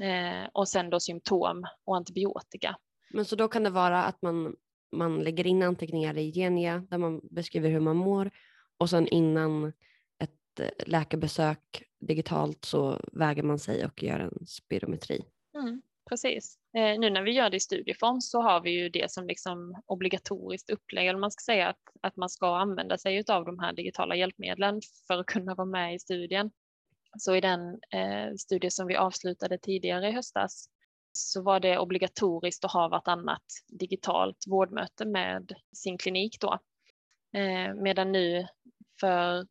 eh, 0.00 0.48
och 0.52 0.68
sen 0.68 0.90
då 0.90 1.00
symptom 1.00 1.66
och 1.84 1.96
antibiotika. 1.96 2.76
Men 3.10 3.24
så 3.24 3.36
då 3.36 3.48
kan 3.48 3.62
det 3.62 3.70
vara 3.70 4.04
att 4.04 4.22
man, 4.22 4.56
man 4.92 5.22
lägger 5.22 5.46
in 5.46 5.62
anteckningar 5.62 6.18
i 6.18 6.30
Genia 6.30 6.86
där 6.90 6.98
man 6.98 7.20
beskriver 7.30 7.70
hur 7.70 7.80
man 7.80 7.96
mår 7.96 8.30
och 8.78 8.90
sen 8.90 9.08
innan 9.08 9.72
ett 10.18 10.60
eh, 10.60 10.86
läkarbesök 10.86 11.82
digitalt 12.00 12.64
så 12.64 13.00
väger 13.12 13.42
man 13.42 13.58
sig 13.58 13.84
och 13.84 14.02
gör 14.02 14.20
en 14.20 14.46
spirometri. 14.46 15.24
Mm, 15.54 15.82
precis. 16.08 16.58
Eh, 16.76 16.98
nu 16.98 17.10
när 17.10 17.22
vi 17.22 17.32
gör 17.32 17.50
det 17.50 17.56
i 17.56 17.60
studieform 17.60 18.20
så 18.20 18.42
har 18.42 18.60
vi 18.60 18.70
ju 18.70 18.88
det 18.88 19.10
som 19.10 19.26
liksom 19.26 19.82
obligatoriskt 19.86 20.70
upplägg, 20.70 21.08
eller 21.08 21.18
man 21.18 21.30
ska 21.30 21.52
säga 21.52 21.68
att, 21.68 21.82
att 22.00 22.16
man 22.16 22.28
ska 22.28 22.56
använda 22.56 22.98
sig 22.98 23.24
av 23.28 23.44
de 23.44 23.58
här 23.58 23.72
digitala 23.72 24.16
hjälpmedlen 24.16 24.80
för 25.06 25.20
att 25.20 25.26
kunna 25.26 25.54
vara 25.54 25.66
med 25.66 25.94
i 25.94 25.98
studien. 25.98 26.50
Så 27.18 27.36
i 27.36 27.40
den 27.40 27.60
eh, 27.90 28.34
studie 28.38 28.70
som 28.70 28.86
vi 28.86 28.96
avslutade 28.96 29.58
tidigare 29.58 30.08
i 30.08 30.12
höstas 30.12 30.68
så 31.12 31.42
var 31.42 31.60
det 31.60 31.78
obligatoriskt 31.78 32.64
att 32.64 32.72
ha 32.72 32.88
vartannat 32.88 33.42
digitalt 33.68 34.44
vårdmöte 34.46 35.04
med 35.04 35.52
sin 35.72 35.98
klinik 35.98 36.40
då. 36.40 36.58
Eh, 37.38 37.74
medan 37.74 38.12
nu 38.12 38.46
för 39.00 39.46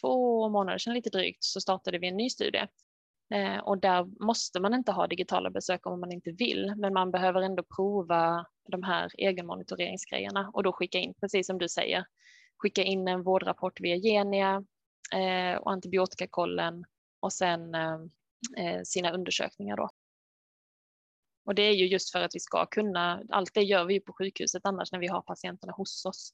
två 0.00 0.48
månader 0.48 0.78
sedan 0.78 0.94
lite 0.94 1.10
drygt 1.10 1.44
så 1.44 1.60
startade 1.60 1.98
vi 1.98 2.08
en 2.08 2.16
ny 2.16 2.30
studie. 2.30 2.66
Eh, 3.34 3.58
och 3.58 3.78
där 3.78 4.24
måste 4.24 4.60
man 4.60 4.74
inte 4.74 4.92
ha 4.92 5.06
digitala 5.06 5.50
besök 5.50 5.86
om 5.86 6.00
man 6.00 6.12
inte 6.12 6.30
vill, 6.30 6.74
men 6.76 6.92
man 6.92 7.10
behöver 7.10 7.42
ändå 7.42 7.62
prova 7.76 8.46
de 8.68 8.82
här 8.82 9.10
egenmonitoreringsgrejerna 9.18 10.50
och 10.54 10.62
då 10.62 10.72
skicka 10.72 10.98
in, 10.98 11.14
precis 11.20 11.46
som 11.46 11.58
du 11.58 11.68
säger, 11.68 12.04
skicka 12.56 12.82
in 12.82 13.08
en 13.08 13.22
vårdrapport 13.22 13.80
via 13.80 13.96
Genia 13.96 14.64
eh, 15.12 15.58
och 15.58 15.72
antibiotikakollen 15.72 16.84
och 17.20 17.32
sen 17.32 17.74
eh, 17.74 18.00
eh, 18.56 18.82
sina 18.84 19.12
undersökningar 19.12 19.76
då. 19.76 19.90
Och 21.44 21.54
det 21.54 21.62
är 21.62 21.72
ju 21.72 21.86
just 21.86 22.12
för 22.12 22.20
att 22.20 22.34
vi 22.34 22.40
ska 22.40 22.66
kunna, 22.66 23.22
allt 23.28 23.54
det 23.54 23.62
gör 23.62 23.84
vi 23.84 23.94
ju 23.94 24.00
på 24.00 24.12
sjukhuset 24.12 24.66
annars 24.66 24.92
när 24.92 24.98
vi 24.98 25.06
har 25.06 25.22
patienterna 25.22 25.72
hos 25.72 26.04
oss. 26.04 26.32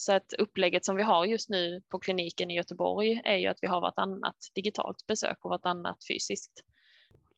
Så 0.00 0.12
att 0.12 0.32
upplägget 0.32 0.84
som 0.84 0.96
vi 0.96 1.02
har 1.02 1.24
just 1.24 1.48
nu 1.48 1.82
på 1.88 1.98
kliniken 1.98 2.50
i 2.50 2.54
Göteborg 2.54 3.22
är 3.24 3.36
ju 3.36 3.46
att 3.46 3.58
vi 3.62 3.66
har 3.66 3.80
vartannat 3.80 4.36
digitalt 4.54 5.06
besök 5.06 5.44
och 5.44 5.50
vartannat 5.50 5.98
fysiskt. 6.08 6.52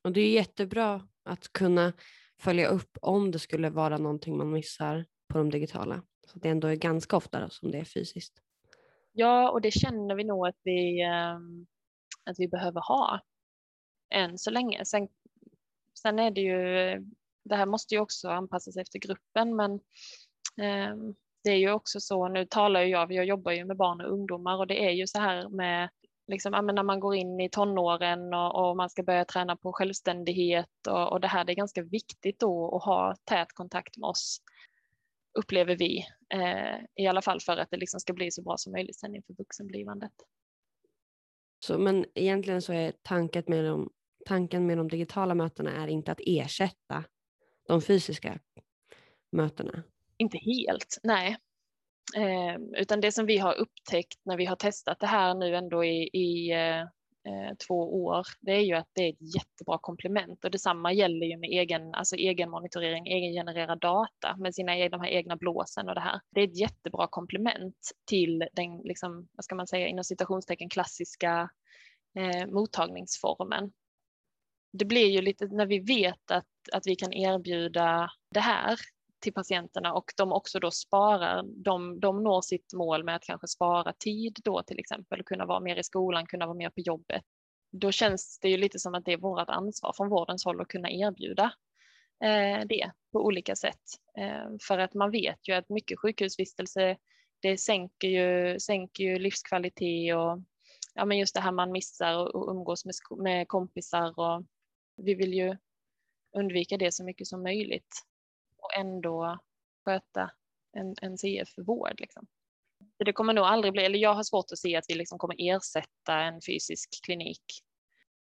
Och 0.02 0.12
det 0.12 0.20
är 0.20 0.30
jättebra 0.30 1.08
att 1.24 1.52
kunna 1.52 1.92
följa 2.40 2.68
upp 2.68 2.98
om 3.02 3.30
det 3.30 3.38
skulle 3.38 3.70
vara 3.70 3.98
någonting 3.98 4.36
man 4.36 4.52
missar 4.52 5.06
på 5.28 5.38
de 5.38 5.50
digitala. 5.50 6.02
Så 6.26 6.38
det 6.38 6.48
ändå 6.48 6.68
är 6.68 6.74
ganska 6.74 7.16
ofta 7.16 7.50
som 7.50 7.70
det 7.70 7.78
är 7.78 7.84
fysiskt. 7.84 8.42
Ja, 9.12 9.50
och 9.50 9.60
det 9.60 9.70
känner 9.70 10.14
vi 10.14 10.24
nog 10.24 10.46
att 10.46 10.60
vi, 10.62 11.00
ehm, 11.02 11.66
att 12.24 12.38
vi 12.38 12.48
behöver 12.48 12.80
ha 12.80 13.20
än 14.14 14.38
så 14.38 14.50
länge. 14.50 14.84
Sen 14.84 15.08
Sen 16.02 16.18
är 16.18 16.30
det 16.30 16.40
ju, 16.40 16.56
det 17.44 17.56
här 17.56 17.66
måste 17.66 17.94
ju 17.94 18.00
också 18.00 18.28
anpassas 18.28 18.76
efter 18.76 18.98
gruppen, 18.98 19.56
men 19.56 19.72
eh, 20.66 20.96
det 21.42 21.50
är 21.50 21.56
ju 21.56 21.72
också 21.72 22.00
så, 22.00 22.28
nu 22.28 22.46
talar 22.46 22.82
ju 22.82 22.88
jag, 22.88 23.12
jag 23.12 23.24
jobbar 23.24 23.52
ju 23.52 23.64
med 23.64 23.76
barn 23.76 24.00
och 24.00 24.12
ungdomar 24.12 24.56
och 24.56 24.66
det 24.66 24.84
är 24.86 24.90
ju 24.90 25.06
så 25.06 25.18
här 25.18 25.48
med 25.48 25.90
liksom, 26.26 26.52
när 26.52 26.82
man 26.82 27.00
går 27.00 27.14
in 27.14 27.40
i 27.40 27.50
tonåren 27.50 28.34
och, 28.34 28.68
och 28.68 28.76
man 28.76 28.90
ska 28.90 29.02
börja 29.02 29.24
träna 29.24 29.56
på 29.56 29.72
självständighet 29.72 30.86
och, 30.88 31.12
och, 31.12 31.20
det 31.20 31.28
här, 31.28 31.44
det 31.44 31.52
är 31.52 31.56
ganska 31.56 31.82
viktigt 31.82 32.38
då 32.38 32.76
att 32.76 32.84
ha 32.84 33.16
tät 33.24 33.52
kontakt 33.54 33.96
med 33.96 34.08
oss, 34.08 34.40
upplever 35.38 35.76
vi, 35.76 36.04
eh, 36.34 37.04
i 37.04 37.06
alla 37.06 37.22
fall 37.22 37.40
för 37.40 37.56
att 37.56 37.70
det 37.70 37.76
liksom 37.76 38.00
ska 38.00 38.12
bli 38.12 38.30
så 38.30 38.42
bra 38.42 38.56
som 38.56 38.72
möjligt 38.72 39.00
sen 39.00 39.14
inför 39.14 39.34
vuxenblivandet. 39.34 40.12
Så, 41.64 41.78
men 41.78 42.06
egentligen 42.14 42.62
så 42.62 42.72
är 42.72 42.92
tanken 43.02 43.44
med 43.46 43.64
de 43.64 43.90
tanken 44.26 44.66
med 44.66 44.78
de 44.78 44.88
digitala 44.88 45.34
mötena 45.34 45.70
är 45.70 45.88
inte 45.88 46.12
att 46.12 46.20
ersätta 46.26 47.04
de 47.66 47.82
fysiska 47.82 48.38
mötena. 49.32 49.82
Inte 50.20 50.38
helt, 50.38 50.98
nej. 51.02 51.36
Eh, 52.16 52.56
utan 52.76 53.00
det 53.00 53.12
som 53.12 53.26
vi 53.26 53.38
har 53.38 53.54
upptäckt 53.54 54.18
när 54.24 54.36
vi 54.36 54.44
har 54.44 54.56
testat 54.56 55.00
det 55.00 55.06
här 55.06 55.34
nu 55.34 55.56
ändå 55.56 55.84
i, 55.84 56.10
i 56.12 56.52
eh, 56.52 56.80
eh, 56.80 57.54
två 57.66 58.04
år, 58.04 58.26
det 58.40 58.52
är 58.52 58.60
ju 58.60 58.74
att 58.74 58.88
det 58.92 59.02
är 59.02 59.12
ett 59.12 59.34
jättebra 59.34 59.78
komplement 59.78 60.44
och 60.44 60.50
detsamma 60.50 60.92
gäller 60.92 61.26
ju 61.26 61.36
med 61.36 61.50
egen, 61.50 61.94
alltså 61.94 62.16
egen 62.16 62.50
monitorering, 62.50 63.06
egengenererad 63.06 63.80
data 63.80 64.36
med 64.36 64.54
sina 64.54 64.88
de 64.88 65.00
här 65.00 65.08
egna 65.08 65.36
blåsen 65.36 65.88
och 65.88 65.94
det 65.94 66.00
här. 66.00 66.20
Det 66.30 66.40
är 66.40 66.48
ett 66.48 66.60
jättebra 66.60 67.06
komplement 67.06 67.90
till 68.06 68.48
den, 68.52 68.78
liksom, 68.84 69.28
vad 69.32 69.44
ska 69.44 69.54
man 69.54 69.66
säga, 69.66 69.88
inom 69.88 70.04
citationstecken 70.04 70.68
klassiska 70.68 71.50
eh, 72.18 72.46
mottagningsformen 72.46 73.72
det 74.72 74.84
blir 74.84 75.06
ju 75.06 75.20
lite 75.20 75.46
när 75.46 75.66
vi 75.66 75.78
vet 75.78 76.30
att, 76.30 76.46
att 76.72 76.86
vi 76.86 76.96
kan 76.96 77.12
erbjuda 77.12 78.10
det 78.34 78.40
här 78.40 78.78
till 79.20 79.32
patienterna 79.32 79.92
och 79.92 80.12
de 80.16 80.32
också 80.32 80.60
då 80.60 80.70
sparar, 80.70 81.42
de, 81.42 82.00
de 82.00 82.22
når 82.22 82.40
sitt 82.40 82.72
mål 82.72 83.04
med 83.04 83.16
att 83.16 83.24
kanske 83.24 83.48
spara 83.48 83.92
tid 83.92 84.38
då 84.44 84.62
till 84.62 84.78
exempel, 84.78 85.22
kunna 85.24 85.46
vara 85.46 85.60
mer 85.60 85.76
i 85.76 85.82
skolan, 85.82 86.26
kunna 86.26 86.46
vara 86.46 86.56
mer 86.56 86.70
på 86.70 86.80
jobbet. 86.80 87.22
Då 87.72 87.92
känns 87.92 88.38
det 88.42 88.48
ju 88.48 88.56
lite 88.56 88.78
som 88.78 88.94
att 88.94 89.04
det 89.04 89.12
är 89.12 89.16
vårt 89.16 89.48
ansvar 89.48 89.92
från 89.96 90.08
vårdens 90.08 90.44
håll 90.44 90.60
att 90.60 90.68
kunna 90.68 90.90
erbjuda 90.90 91.52
eh, 92.24 92.66
det 92.66 92.92
på 93.12 93.24
olika 93.24 93.56
sätt. 93.56 93.82
Eh, 94.18 94.56
för 94.68 94.78
att 94.78 94.94
man 94.94 95.10
vet 95.10 95.48
ju 95.48 95.54
att 95.54 95.68
mycket 95.68 95.98
sjukhusvistelse, 95.98 96.96
det 97.42 97.58
sänker 97.58 98.08
ju, 98.08 98.60
sänker 98.60 99.04
ju 99.04 99.18
livskvalitet 99.18 100.14
och 100.14 100.38
ja, 100.94 101.04
men 101.04 101.18
just 101.18 101.34
det 101.34 101.40
här 101.40 101.52
man 101.52 101.72
missar 101.72 102.18
och, 102.18 102.34
och 102.34 102.50
umgås 102.50 102.84
med, 102.84 102.94
med 103.18 103.48
kompisar 103.48 104.18
och 104.18 104.44
vi 104.96 105.14
vill 105.14 105.34
ju 105.34 105.56
undvika 106.36 106.76
det 106.76 106.92
så 106.92 107.04
mycket 107.04 107.26
som 107.26 107.42
möjligt 107.42 108.09
och 108.62 108.78
ändå 108.78 109.38
sköta 109.84 110.30
en, 110.72 110.94
en 111.02 111.18
CF-vård. 111.18 112.00
Liksom. 112.00 112.26
Det 113.04 113.12
kommer 113.12 113.32
nog 113.32 113.44
aldrig 113.44 113.72
bli, 113.72 113.84
eller 113.84 113.98
jag 113.98 114.14
har 114.14 114.22
svårt 114.22 114.52
att 114.52 114.58
se 114.58 114.76
att 114.76 114.84
vi 114.88 114.94
liksom 114.94 115.18
kommer 115.18 115.36
ersätta 115.38 116.20
en 116.20 116.40
fysisk 116.46 117.04
klinik. 117.04 117.44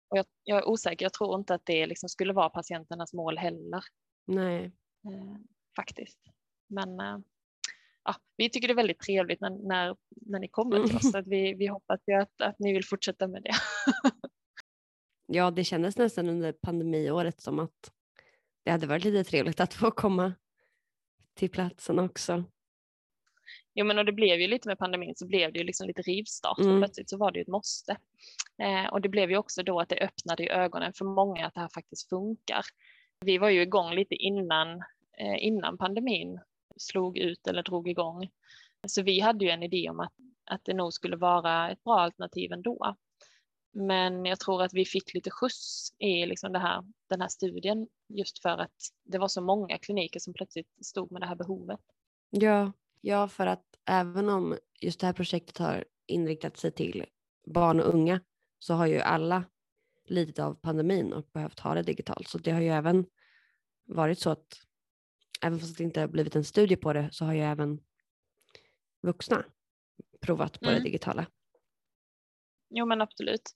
Och 0.09 0.17
jag, 0.17 0.25
jag 0.43 0.57
är 0.57 0.67
osäker, 0.67 1.05
jag 1.05 1.13
tror 1.13 1.39
inte 1.39 1.53
att 1.53 1.65
det 1.65 1.85
liksom 1.85 2.09
skulle 2.09 2.33
vara 2.33 2.49
patienternas 2.49 3.13
mål 3.13 3.37
heller. 3.37 3.81
Nej. 4.25 4.65
Eh, 5.05 5.35
faktiskt. 5.75 6.19
Men 6.67 6.99
eh, 6.99 7.17
ja, 8.03 8.15
vi 8.37 8.49
tycker 8.49 8.67
det 8.67 8.73
är 8.73 8.75
väldigt 8.75 8.99
trevligt 8.99 9.41
när, 9.41 9.49
när, 9.49 9.95
när 10.09 10.39
ni 10.39 10.47
kommer 10.47 10.87
till 10.87 10.95
oss. 10.95 11.11
Så 11.11 11.17
att 11.17 11.27
vi, 11.27 11.53
vi 11.53 11.67
hoppas 11.67 11.99
ju 12.07 12.13
att, 12.13 12.41
att 12.41 12.59
ni 12.59 12.73
vill 12.73 12.85
fortsätta 12.85 13.27
med 13.27 13.43
det. 13.43 13.55
ja, 15.27 15.51
det 15.51 15.63
kändes 15.63 15.97
nästan 15.97 16.29
under 16.29 16.51
pandemiåret 16.51 17.41
som 17.41 17.59
att 17.59 17.91
det 18.67 18.71
hade 18.71 18.87
varit 18.87 19.03
lite 19.03 19.29
trevligt 19.29 19.59
att 19.59 19.73
få 19.73 19.91
komma 19.91 20.33
till 21.33 21.49
platsen 21.49 21.99
också. 21.99 22.43
Jo, 23.73 23.85
men 23.85 23.97
och 23.97 24.05
det 24.05 24.11
blev 24.11 24.39
ju 24.39 24.47
lite 24.47 24.67
med 24.67 24.77
pandemin 24.77 25.15
så 25.15 25.27
blev 25.27 25.53
det 25.53 25.59
ju 25.59 25.65
liksom 25.65 25.87
lite 25.87 26.01
rivstart. 26.01 26.59
Mm. 26.59 26.79
Plötsligt 26.79 27.09
så 27.09 27.17
var 27.17 27.31
det 27.31 27.39
ju 27.39 27.41
ett 27.41 27.47
måste. 27.47 27.97
Eh, 28.61 28.85
och 28.91 29.01
det 29.01 29.09
blev 29.09 29.29
ju 29.31 29.37
också 29.37 29.63
då 29.63 29.79
att 29.79 29.89
det 29.89 29.99
öppnade 29.99 30.43
i 30.43 30.49
ögonen 30.49 30.93
för 30.93 31.05
många 31.05 31.45
att 31.45 31.53
det 31.53 31.59
här 31.59 31.69
faktiskt 31.73 32.09
funkar. 32.09 32.61
Vi 33.25 33.37
var 33.37 33.49
ju 33.49 33.61
igång 33.61 33.93
lite 33.93 34.15
innan, 34.15 34.69
eh, 35.17 35.37
innan 35.45 35.77
pandemin 35.77 36.39
slog 36.77 37.17
ut 37.17 37.47
eller 37.47 37.63
drog 37.63 37.89
igång. 37.89 38.29
Så 38.87 39.01
vi 39.01 39.19
hade 39.19 39.45
ju 39.45 39.51
en 39.51 39.63
idé 39.63 39.89
om 39.89 39.99
att, 39.99 40.13
att 40.45 40.61
det 40.65 40.73
nog 40.73 40.93
skulle 40.93 41.15
vara 41.17 41.71
ett 41.71 41.83
bra 41.83 41.99
alternativ 41.99 42.51
ändå. 42.51 42.95
Men 43.73 44.25
jag 44.25 44.39
tror 44.39 44.63
att 44.63 44.73
vi 44.73 44.85
fick 44.85 45.13
lite 45.13 45.31
skjuts 45.31 45.89
i 45.99 46.25
liksom 46.25 46.51
det 46.53 46.59
här, 46.59 46.83
den 47.09 47.21
här 47.21 47.27
studien 47.27 47.87
just 48.07 48.41
för 48.41 48.57
att 48.57 48.75
det 49.03 49.17
var 49.17 49.27
så 49.27 49.41
många 49.41 49.77
kliniker 49.77 50.19
som 50.19 50.33
plötsligt 50.33 50.85
stod 50.85 51.11
med 51.11 51.21
det 51.21 51.25
här 51.25 51.35
behovet. 51.35 51.79
Ja, 52.29 52.71
ja 53.01 53.27
för 53.27 53.47
att 53.47 53.65
även 53.85 54.29
om 54.29 54.57
just 54.81 54.99
det 54.99 55.05
här 55.05 55.13
projektet 55.13 55.57
har 55.57 55.85
inriktat 56.05 56.57
sig 56.57 56.71
till 56.71 57.05
barn 57.45 57.79
och 57.79 57.93
unga 57.93 58.21
så 58.59 58.73
har 58.73 58.85
ju 58.85 58.99
alla 58.99 59.43
lidit 60.05 60.39
av 60.39 60.53
pandemin 60.53 61.13
och 61.13 61.29
behövt 61.33 61.59
ha 61.59 61.73
det 61.73 61.83
digitalt. 61.83 62.27
Så 62.27 62.37
det 62.37 62.51
har 62.51 62.61
ju 62.61 62.69
även 62.69 63.05
varit 63.85 64.19
så 64.19 64.29
att 64.29 64.61
även 65.41 65.59
fast 65.59 65.77
det 65.77 65.83
inte 65.83 65.99
har 65.99 66.07
blivit 66.07 66.35
en 66.35 66.43
studie 66.43 66.75
på 66.75 66.93
det 66.93 67.09
så 67.11 67.25
har 67.25 67.33
ju 67.33 67.41
även 67.41 67.79
vuxna 69.01 69.45
provat 70.21 70.59
på 70.59 70.65
mm. 70.65 70.77
det 70.77 70.83
digitala. 70.83 71.25
Jo 72.69 72.85
men 72.85 73.01
absolut. 73.01 73.55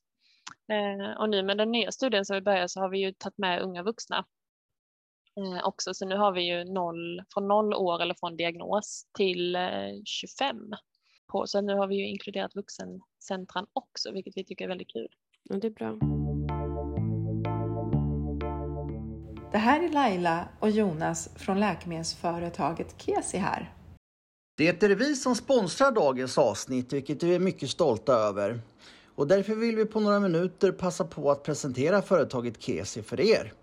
Eh, 0.67 1.19
och 1.19 1.29
nu 1.29 1.43
med 1.43 1.57
den 1.57 1.71
nya 1.71 1.91
studien 1.91 2.25
som 2.25 2.35
vi 2.35 2.41
börjar 2.41 2.67
så 2.67 2.79
har 2.79 2.89
vi 2.89 2.99
ju 2.99 3.13
tagit 3.13 3.37
med 3.37 3.61
unga 3.61 3.83
vuxna 3.83 4.25
eh, 5.37 5.67
också. 5.67 5.93
Så 5.93 6.05
nu 6.05 6.15
har 6.15 6.31
vi 6.31 6.41
ju 6.41 6.63
noll, 6.63 7.21
från 7.33 7.47
noll 7.47 7.73
år 7.73 8.01
eller 8.01 8.15
från 8.19 8.37
diagnos 8.37 9.05
till 9.17 9.55
eh, 9.55 9.61
25. 10.05 10.57
På. 11.27 11.47
Så 11.47 11.61
nu 11.61 11.75
har 11.75 11.87
vi 11.87 11.95
ju 11.95 12.07
inkluderat 12.07 12.55
vuxencentran 12.55 13.67
också, 13.73 14.11
vilket 14.11 14.37
vi 14.37 14.45
tycker 14.45 14.65
är 14.65 14.69
väldigt 14.69 14.93
kul. 14.93 15.07
Ja, 15.43 15.55
det 15.55 15.67
är 15.67 15.71
bra. 15.71 15.97
Det 19.51 19.57
här 19.57 19.83
är 19.83 19.89
Laila 19.89 20.47
och 20.59 20.69
Jonas 20.69 21.29
från 21.35 21.59
läkemedelsföretaget 21.59 23.01
Kesi 23.01 23.37
här. 23.37 23.73
Det 24.57 24.83
är 24.83 24.95
vi 24.95 25.15
som 25.15 25.35
sponsrar 25.35 25.91
dagens 25.91 26.37
avsnitt, 26.37 26.93
vilket 26.93 27.23
vi 27.23 27.35
är 27.35 27.39
mycket 27.39 27.69
stolta 27.69 28.13
över. 28.13 28.59
Och 29.15 29.27
därför 29.27 29.55
vill 29.55 29.75
vi 29.75 29.85
på 29.85 29.99
några 29.99 30.19
minuter 30.19 30.71
passa 30.71 31.05
på 31.05 31.31
att 31.31 31.43
presentera 31.43 32.01
företaget 32.01 32.61
Kesi 32.61 33.03
för 33.03 33.21
er. 33.21 33.53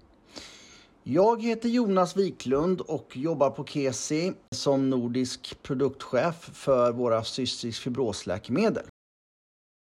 Jag 1.02 1.42
heter 1.42 1.68
Jonas 1.68 2.16
Wiklund 2.16 2.80
och 2.80 3.16
jobbar 3.16 3.50
på 3.50 3.64
Kesi 3.64 4.32
som 4.50 4.90
nordisk 4.90 5.62
produktchef 5.62 6.50
för 6.52 6.92
våra 6.92 7.24
cystisk 7.24 7.82
fibrosläkemedel. 7.82 8.84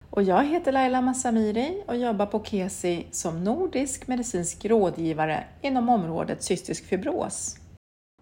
Och 0.09 0.23
jag 0.23 0.45
heter 0.45 0.71
Laila 0.71 1.01
Massamiri 1.01 1.83
och 1.87 1.97
jobbar 1.97 2.25
på 2.25 2.43
Kesi 2.43 3.07
som 3.11 3.43
nordisk 3.43 4.07
medicinsk 4.07 4.65
rådgivare 4.65 5.43
inom 5.61 5.89
området 5.89 6.43
cystisk 6.43 6.85
fibros. 6.85 7.55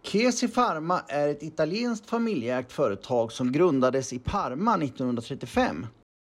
Kesi 0.02 0.48
Pharma 0.48 1.02
är 1.08 1.28
ett 1.28 1.44
italienskt 1.44 2.10
familjeägt 2.10 2.72
företag 2.72 3.32
som 3.32 3.52
grundades 3.52 4.14
i 4.14 4.20
Parma 4.20 4.76
1935. 4.76 5.88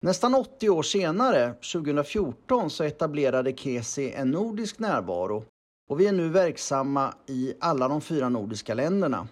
Nästan 0.02 0.34
80 0.34 0.68
år 0.70 0.82
senare, 0.82 1.54
2014, 1.72 2.70
så 2.70 2.84
etablerade 2.84 3.52
Kesi 3.52 4.12
en 4.12 4.30
nordisk 4.30 4.78
närvaro 4.78 5.44
och 5.90 6.00
vi 6.00 6.06
är 6.06 6.12
nu 6.12 6.28
verksamma 6.28 7.14
i 7.26 7.54
alla 7.60 7.88
de 7.88 8.00
fyra 8.00 8.28
nordiska 8.28 8.74
länderna. 8.74 9.28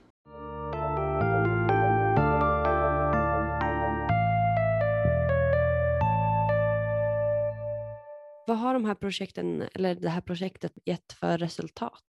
Vad 8.46 8.58
har 8.58 8.74
de 8.74 8.84
här 8.84 8.94
projekten, 8.94 9.68
eller 9.74 9.94
det 9.94 10.08
här 10.08 10.20
projektet 10.20 10.72
gett 10.84 11.12
för 11.12 11.38
resultat? 11.38 12.02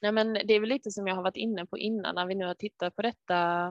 Nej, 0.00 0.12
men 0.12 0.32
det 0.32 0.54
är 0.54 0.60
väl 0.60 0.68
lite 0.68 0.90
som 0.90 1.06
jag 1.06 1.14
har 1.14 1.22
varit 1.22 1.36
inne 1.36 1.66
på 1.66 1.78
innan 1.78 2.14
när 2.14 2.26
vi 2.26 2.34
nu 2.34 2.46
har 2.46 2.54
tittat 2.54 2.96
på 2.96 3.02
detta. 3.02 3.66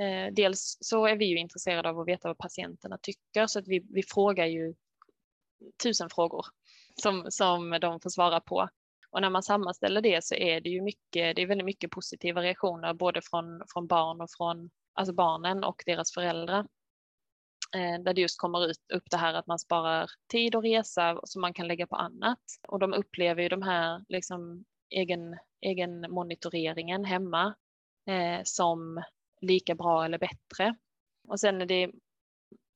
Eh, 0.00 0.32
dels 0.32 0.78
så 0.80 1.06
är 1.06 1.16
vi 1.16 1.24
ju 1.24 1.38
intresserade 1.38 1.88
av 1.88 2.00
att 2.00 2.08
veta 2.08 2.28
vad 2.28 2.38
patienterna 2.38 2.98
tycker 3.02 3.46
så 3.46 3.58
att 3.58 3.68
vi, 3.68 3.86
vi 3.90 4.02
frågar 4.02 4.46
ju 4.46 4.74
tusen 5.82 6.10
frågor 6.10 6.46
som, 7.02 7.26
som 7.28 7.78
de 7.80 8.00
får 8.00 8.10
svara 8.10 8.40
på. 8.40 8.68
Och 9.10 9.20
när 9.20 9.30
man 9.30 9.42
sammanställer 9.42 10.00
det 10.00 10.24
så 10.24 10.34
är 10.34 10.60
det 10.60 10.68
ju 10.68 10.82
mycket, 10.82 11.36
det 11.36 11.42
är 11.42 11.46
väldigt 11.46 11.64
mycket 11.64 11.90
positiva 11.90 12.42
reaktioner 12.42 12.94
både 12.94 13.20
från, 13.22 13.62
från 13.72 13.86
barn 13.86 14.20
och 14.20 14.30
från 14.36 14.70
alltså 14.94 15.14
barnen 15.14 15.64
och 15.64 15.82
deras 15.86 16.14
föräldrar. 16.14 16.66
Eh, 17.74 18.02
där 18.02 18.14
det 18.14 18.20
just 18.20 18.40
kommer 18.40 18.66
ut 18.66 18.90
upp 18.94 19.10
det 19.10 19.16
här 19.16 19.34
att 19.34 19.46
man 19.46 19.58
sparar 19.58 20.10
tid 20.32 20.54
och 20.54 20.62
resa 20.62 21.20
som 21.24 21.40
man 21.40 21.54
kan 21.54 21.68
lägga 21.68 21.86
på 21.86 21.96
annat. 21.96 22.40
Och 22.68 22.78
de 22.78 22.92
upplever 22.94 23.42
ju 23.42 23.48
de 23.48 23.62
här 23.62 24.04
liksom 24.08 24.64
egen, 24.90 25.38
egen 25.60 26.00
monitoreringen 26.10 27.04
hemma 27.04 27.54
eh, 28.06 28.40
som 28.44 29.02
lika 29.40 29.74
bra 29.74 30.04
eller 30.04 30.18
bättre. 30.18 30.76
Och 31.28 31.40
sen 31.40 31.60
är 31.60 31.66
det 31.66 31.90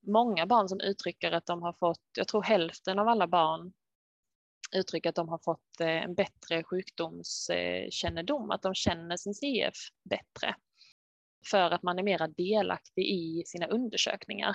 många 0.07 0.47
barn 0.47 0.69
som 0.69 0.81
uttrycker 0.81 1.33
att 1.33 1.47
de 1.47 1.63
har 1.63 1.73
fått, 1.73 2.01
jag 2.17 2.29
tror 2.29 2.43
hälften 2.43 2.99
av 2.99 3.09
alla 3.09 3.27
barn 3.27 3.73
uttrycka 4.75 5.09
att 5.09 5.15
de 5.15 5.29
har 5.29 5.39
fått 5.39 5.81
eh, 5.81 5.89
en 5.89 6.15
bättre 6.15 6.63
sjukdomskännedom, 6.63 8.51
att 8.51 8.63
de 8.63 8.75
känner 8.75 9.17
sin 9.17 9.35
CF 9.35 9.75
bättre. 10.05 10.55
För 11.51 11.71
att 11.71 11.83
man 11.83 11.99
är 11.99 12.03
mera 12.03 12.29
delaktig 12.29 13.03
i 13.03 13.43
sina 13.47 13.67
undersökningar. 13.67 14.55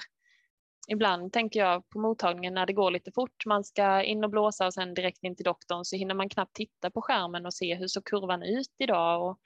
Ibland 0.90 1.34
tänker 1.34 1.60
jag 1.60 1.90
på 1.90 2.00
mottagningen 2.00 2.54
när 2.54 2.66
det 2.66 2.74
går 2.74 2.92
lite 2.92 3.12
fort, 3.12 3.46
man 3.46 3.64
ska 3.64 4.04
in 4.04 4.24
och 4.24 4.30
blåsa 4.30 4.66
och 4.66 4.74
sen 4.74 4.94
direkt 4.94 5.24
in 5.24 5.36
till 5.36 5.44
doktorn 5.44 5.86
så 5.86 5.96
hinner 5.96 6.16
man 6.16 6.30
knappt 6.30 6.56
titta 6.56 6.92
på 6.92 7.02
skärmen 7.02 7.46
och 7.46 7.54
se 7.54 7.76
hur 7.76 7.88
såg 7.88 8.06
kurvan 8.06 8.44
ut 8.44 8.76
idag. 8.78 9.30
Och 9.30 9.40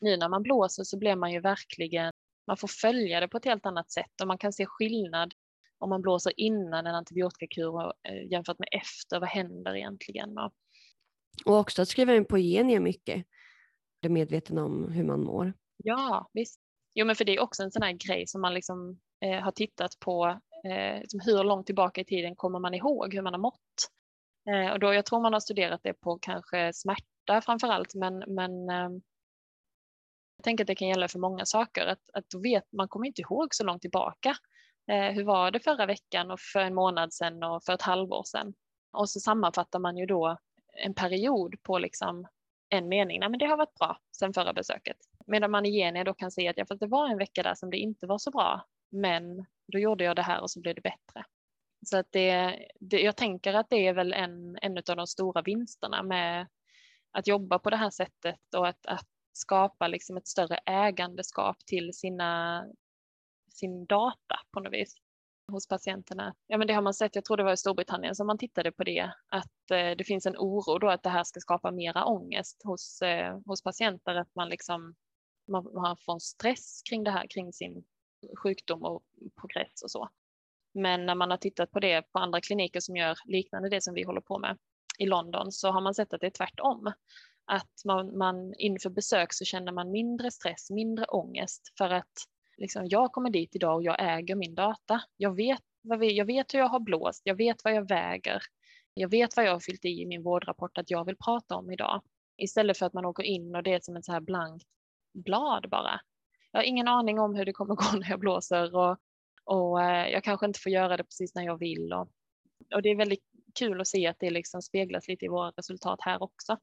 nu 0.00 0.16
när 0.16 0.28
man 0.28 0.42
blåser 0.42 0.84
så 0.84 0.98
blir 0.98 1.16
man 1.16 1.32
ju 1.32 1.40
verkligen, 1.40 2.12
man 2.46 2.56
får 2.56 2.68
följa 2.68 3.20
det 3.20 3.28
på 3.28 3.36
ett 3.36 3.44
helt 3.44 3.66
annat 3.66 3.90
sätt 3.90 4.20
och 4.20 4.28
man 4.28 4.38
kan 4.38 4.52
se 4.52 4.66
skillnad 4.66 5.34
om 5.78 5.90
man 5.90 6.02
blåser 6.02 6.32
innan 6.36 6.86
en 6.86 6.94
antibiotikakur 6.94 7.92
eh, 8.08 8.30
jämfört 8.30 8.58
med 8.58 8.68
efter, 8.72 9.20
vad 9.20 9.28
händer 9.28 9.76
egentligen? 9.76 10.38
Och 11.44 11.54
också 11.54 11.82
att 11.82 11.88
skriva 11.88 12.14
in 12.14 12.24
på 12.24 12.38
Genia 12.38 12.80
mycket, 12.80 13.26
är 14.06 14.08
medveten 14.08 14.58
om 14.58 14.92
hur 14.92 15.04
man 15.04 15.24
mår. 15.24 15.52
Ja, 15.76 16.30
visst. 16.32 16.60
Jo, 16.94 17.06
men 17.06 17.16
för 17.16 17.24
det 17.24 17.36
är 17.36 17.40
också 17.40 17.62
en 17.62 17.70
sån 17.70 17.82
här 17.82 17.92
grej 17.92 18.26
som 18.26 18.40
man 18.40 18.54
liksom 18.54 19.00
eh, 19.24 19.40
har 19.40 19.52
tittat 19.52 19.98
på, 19.98 20.40
eh, 20.64 21.00
liksom 21.00 21.20
hur 21.24 21.44
långt 21.44 21.66
tillbaka 21.66 22.00
i 22.00 22.04
tiden 22.04 22.36
kommer 22.36 22.58
man 22.58 22.74
ihåg 22.74 23.14
hur 23.14 23.22
man 23.22 23.32
har 23.32 23.40
mått? 23.40 23.90
Eh, 24.50 24.72
och 24.72 24.78
då, 24.78 24.94
jag 24.94 25.06
tror 25.06 25.20
man 25.20 25.32
har 25.32 25.40
studerat 25.40 25.80
det 25.82 25.94
på 25.94 26.18
kanske 26.18 26.72
smärta 26.72 27.40
framför 27.42 27.68
allt, 27.68 27.94
men, 27.94 28.18
men 28.26 28.70
eh, 28.70 28.90
jag 30.36 30.44
tänker 30.44 30.64
att 30.64 30.68
det 30.68 30.74
kan 30.74 30.88
gälla 30.88 31.08
för 31.08 31.18
många 31.18 31.46
saker, 31.46 31.86
att, 31.86 32.10
att 32.12 32.42
vet, 32.42 32.72
man 32.72 32.88
kommer 32.88 33.06
inte 33.06 33.20
ihåg 33.20 33.54
så 33.54 33.64
långt 33.64 33.82
tillbaka. 33.82 34.36
Eh, 34.88 35.10
hur 35.12 35.24
var 35.24 35.50
det 35.50 35.60
förra 35.60 35.86
veckan 35.86 36.30
och 36.30 36.40
för 36.40 36.60
en 36.60 36.74
månad 36.74 37.12
sedan 37.12 37.42
och 37.42 37.64
för 37.64 37.72
ett 37.72 37.82
halvår 37.82 38.22
sedan? 38.24 38.54
Och 38.92 39.10
så 39.10 39.20
sammanfattar 39.20 39.78
man 39.78 39.96
ju 39.96 40.06
då 40.06 40.38
en 40.72 40.94
period 40.94 41.62
på 41.62 41.78
liksom 41.78 42.26
en 42.68 42.88
mening. 42.88 43.20
Nej, 43.20 43.28
men 43.28 43.38
det 43.38 43.46
har 43.46 43.56
varit 43.56 43.74
bra 43.74 44.00
sedan 44.18 44.32
förra 44.32 44.52
besöket. 44.52 44.96
Medan 45.26 45.50
man 45.50 45.66
i 45.66 45.70
Genia 45.70 46.04
då 46.04 46.14
kan 46.14 46.30
säga 46.30 46.50
att 46.50 46.58
ja, 46.58 46.64
för 46.66 46.74
det 46.74 46.86
var 46.86 47.08
en 47.08 47.18
vecka 47.18 47.42
där 47.42 47.54
som 47.54 47.70
det 47.70 47.76
inte 47.76 48.06
var 48.06 48.18
så 48.18 48.30
bra, 48.30 48.66
men 48.90 49.46
då 49.72 49.78
gjorde 49.78 50.04
jag 50.04 50.16
det 50.16 50.22
här 50.22 50.40
och 50.40 50.50
så 50.50 50.60
blev 50.60 50.74
det 50.74 50.80
bättre. 50.80 51.24
Så 51.86 51.98
att 51.98 52.06
det, 52.10 52.58
det, 52.80 53.00
jag 53.00 53.16
tänker 53.16 53.54
att 53.54 53.70
det 53.70 53.86
är 53.86 53.92
väl 53.92 54.12
en, 54.12 54.58
en 54.62 54.78
av 54.78 54.96
de 54.96 55.06
stora 55.06 55.42
vinsterna 55.42 56.02
med 56.02 56.46
att 57.10 57.26
jobba 57.26 57.58
på 57.58 57.70
det 57.70 57.76
här 57.76 57.90
sättet 57.90 58.54
och 58.56 58.68
att, 58.68 58.86
att 58.86 59.06
skapa 59.32 59.88
liksom 59.88 60.16
ett 60.16 60.28
större 60.28 60.56
ägandeskap 60.66 61.56
till 61.66 61.92
sina, 61.94 62.64
sin 63.56 63.86
data 63.86 64.40
på 64.52 64.60
något 64.60 64.72
vis 64.72 64.94
hos 65.52 65.68
patienterna. 65.68 66.34
Ja, 66.46 66.58
men 66.58 66.66
det 66.66 66.74
har 66.74 66.82
man 66.82 66.94
sett, 66.94 67.14
jag 67.14 67.24
tror 67.24 67.36
det 67.36 67.42
var 67.42 67.52
i 67.52 67.56
Storbritannien 67.56 68.14
som 68.14 68.26
man 68.26 68.38
tittade 68.38 68.72
på 68.72 68.84
det, 68.84 69.12
att 69.28 69.70
eh, 69.70 69.90
det 69.98 70.04
finns 70.06 70.26
en 70.26 70.36
oro 70.36 70.78
då 70.78 70.88
att 70.88 71.02
det 71.02 71.10
här 71.10 71.24
ska 71.24 71.40
skapa 71.40 71.70
mera 71.70 72.04
ångest 72.04 72.62
hos, 72.64 73.02
eh, 73.02 73.38
hos 73.46 73.62
patienter, 73.62 74.14
att 74.14 74.34
man 74.34 74.48
liksom 74.48 74.94
man, 75.48 75.64
man 75.74 75.96
får 75.96 76.12
en 76.12 76.20
stress 76.20 76.82
kring 76.90 77.04
det 77.04 77.10
här, 77.10 77.26
kring 77.30 77.52
sin 77.52 77.84
sjukdom 78.42 78.82
och 78.82 79.02
progress 79.40 79.82
och 79.82 79.90
så. 79.90 80.08
Men 80.74 81.06
när 81.06 81.14
man 81.14 81.30
har 81.30 81.36
tittat 81.36 81.70
på 81.70 81.80
det 81.80 82.02
på 82.12 82.18
andra 82.18 82.40
kliniker 82.40 82.80
som 82.80 82.96
gör 82.96 83.18
liknande 83.24 83.68
det 83.68 83.80
som 83.80 83.94
vi 83.94 84.02
håller 84.02 84.20
på 84.20 84.38
med 84.38 84.58
i 84.98 85.06
London 85.06 85.52
så 85.52 85.70
har 85.70 85.80
man 85.80 85.94
sett 85.94 86.12
att 86.12 86.20
det 86.20 86.26
är 86.26 86.30
tvärtom. 86.30 86.92
Att 87.44 87.84
man, 87.84 88.18
man 88.18 88.54
inför 88.54 88.90
besök 88.90 89.32
så 89.32 89.44
känner 89.44 89.72
man 89.72 89.90
mindre 89.90 90.30
stress, 90.30 90.70
mindre 90.70 91.04
ångest 91.04 91.72
för 91.78 91.90
att 91.90 92.12
liksom, 92.56 92.86
jag 92.86 93.12
kommer 93.12 93.30
dit 93.30 93.56
idag 93.56 93.74
och 93.74 93.82
jag 93.82 93.96
äger 94.18 94.34
min 94.34 94.54
data. 94.54 95.02
Jag 95.16 95.36
vet, 95.36 95.60
vad 95.82 95.98
vi, 95.98 96.16
jag 96.16 96.24
vet 96.24 96.54
hur 96.54 96.58
jag 96.58 96.68
har 96.68 96.80
blåst, 96.80 97.22
jag 97.24 97.34
vet 97.34 97.64
vad 97.64 97.74
jag 97.74 97.88
väger, 97.88 98.42
jag 98.94 99.08
vet 99.08 99.36
vad 99.36 99.44
jag 99.44 99.52
har 99.52 99.60
fyllt 99.60 99.84
i 99.84 100.02
i 100.02 100.06
min 100.06 100.22
vårdrapport 100.22 100.78
att 100.78 100.90
jag 100.90 101.04
vill 101.04 101.16
prata 101.16 101.56
om 101.56 101.70
idag. 101.70 102.02
Istället 102.36 102.78
för 102.78 102.86
att 102.86 102.92
man 102.92 103.04
åker 103.04 103.22
in 103.22 103.54
och 103.56 103.62
det 103.62 103.74
är 103.74 103.80
som 103.82 103.96
ett 103.96 104.04
så 104.04 104.12
här 104.12 104.20
blankt 104.20 104.66
blad 105.14 105.68
bara. 105.70 106.00
Jag 106.52 106.60
har 106.60 106.64
ingen 106.64 106.88
aning 106.88 107.18
om 107.18 107.34
hur 107.34 107.44
det 107.44 107.52
kommer 107.52 107.74
gå 107.92 107.98
när 107.98 108.10
jag 108.10 108.20
blåser 108.20 108.76
och, 108.76 108.98
och 109.44 109.82
eh, 109.82 110.08
jag 110.08 110.24
kanske 110.24 110.46
inte 110.46 110.60
får 110.60 110.72
göra 110.72 110.96
det 110.96 111.04
precis 111.04 111.34
när 111.34 111.42
jag 111.42 111.58
vill. 111.58 111.92
Och, 111.92 112.08
och 112.74 112.82
det 112.82 112.88
är 112.88 112.96
väldigt 112.96 113.24
kul 113.58 113.80
att 113.80 113.86
se 113.86 114.06
att 114.06 114.16
det 114.20 114.30
liksom 114.30 114.62
speglas 114.62 115.08
lite 115.08 115.24
i 115.24 115.28
våra 115.28 115.50
resultat 115.50 115.98
här 116.02 116.22
också. 116.22 116.58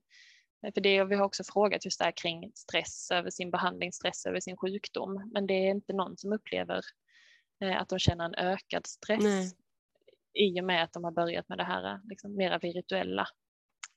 För 0.73 0.81
det, 0.81 1.03
vi 1.03 1.15
har 1.15 1.25
också 1.25 1.43
frågat 1.43 1.85
just 1.85 1.99
där 1.99 2.11
kring 2.11 2.51
stress 2.55 3.11
över 3.11 3.29
sin 3.29 3.51
behandling, 3.51 3.91
stress 3.91 4.25
över 4.25 4.39
sin 4.39 4.57
sjukdom. 4.57 5.29
Men 5.33 5.47
det 5.47 5.53
är 5.53 5.69
inte 5.69 5.93
någon 5.93 6.17
som 6.17 6.33
upplever 6.33 6.81
eh, 7.63 7.81
att 7.81 7.89
de 7.89 7.99
känner 7.99 8.25
en 8.25 8.35
ökad 8.35 8.87
stress 8.87 9.23
Nej. 9.23 9.51
i 10.33 10.61
och 10.61 10.65
med 10.65 10.83
att 10.83 10.93
de 10.93 11.03
har 11.03 11.11
börjat 11.11 11.49
med 11.49 11.57
det 11.57 11.63
här 11.63 11.99
liksom, 12.03 12.35
mera 12.35 12.57
virtuella 12.57 13.27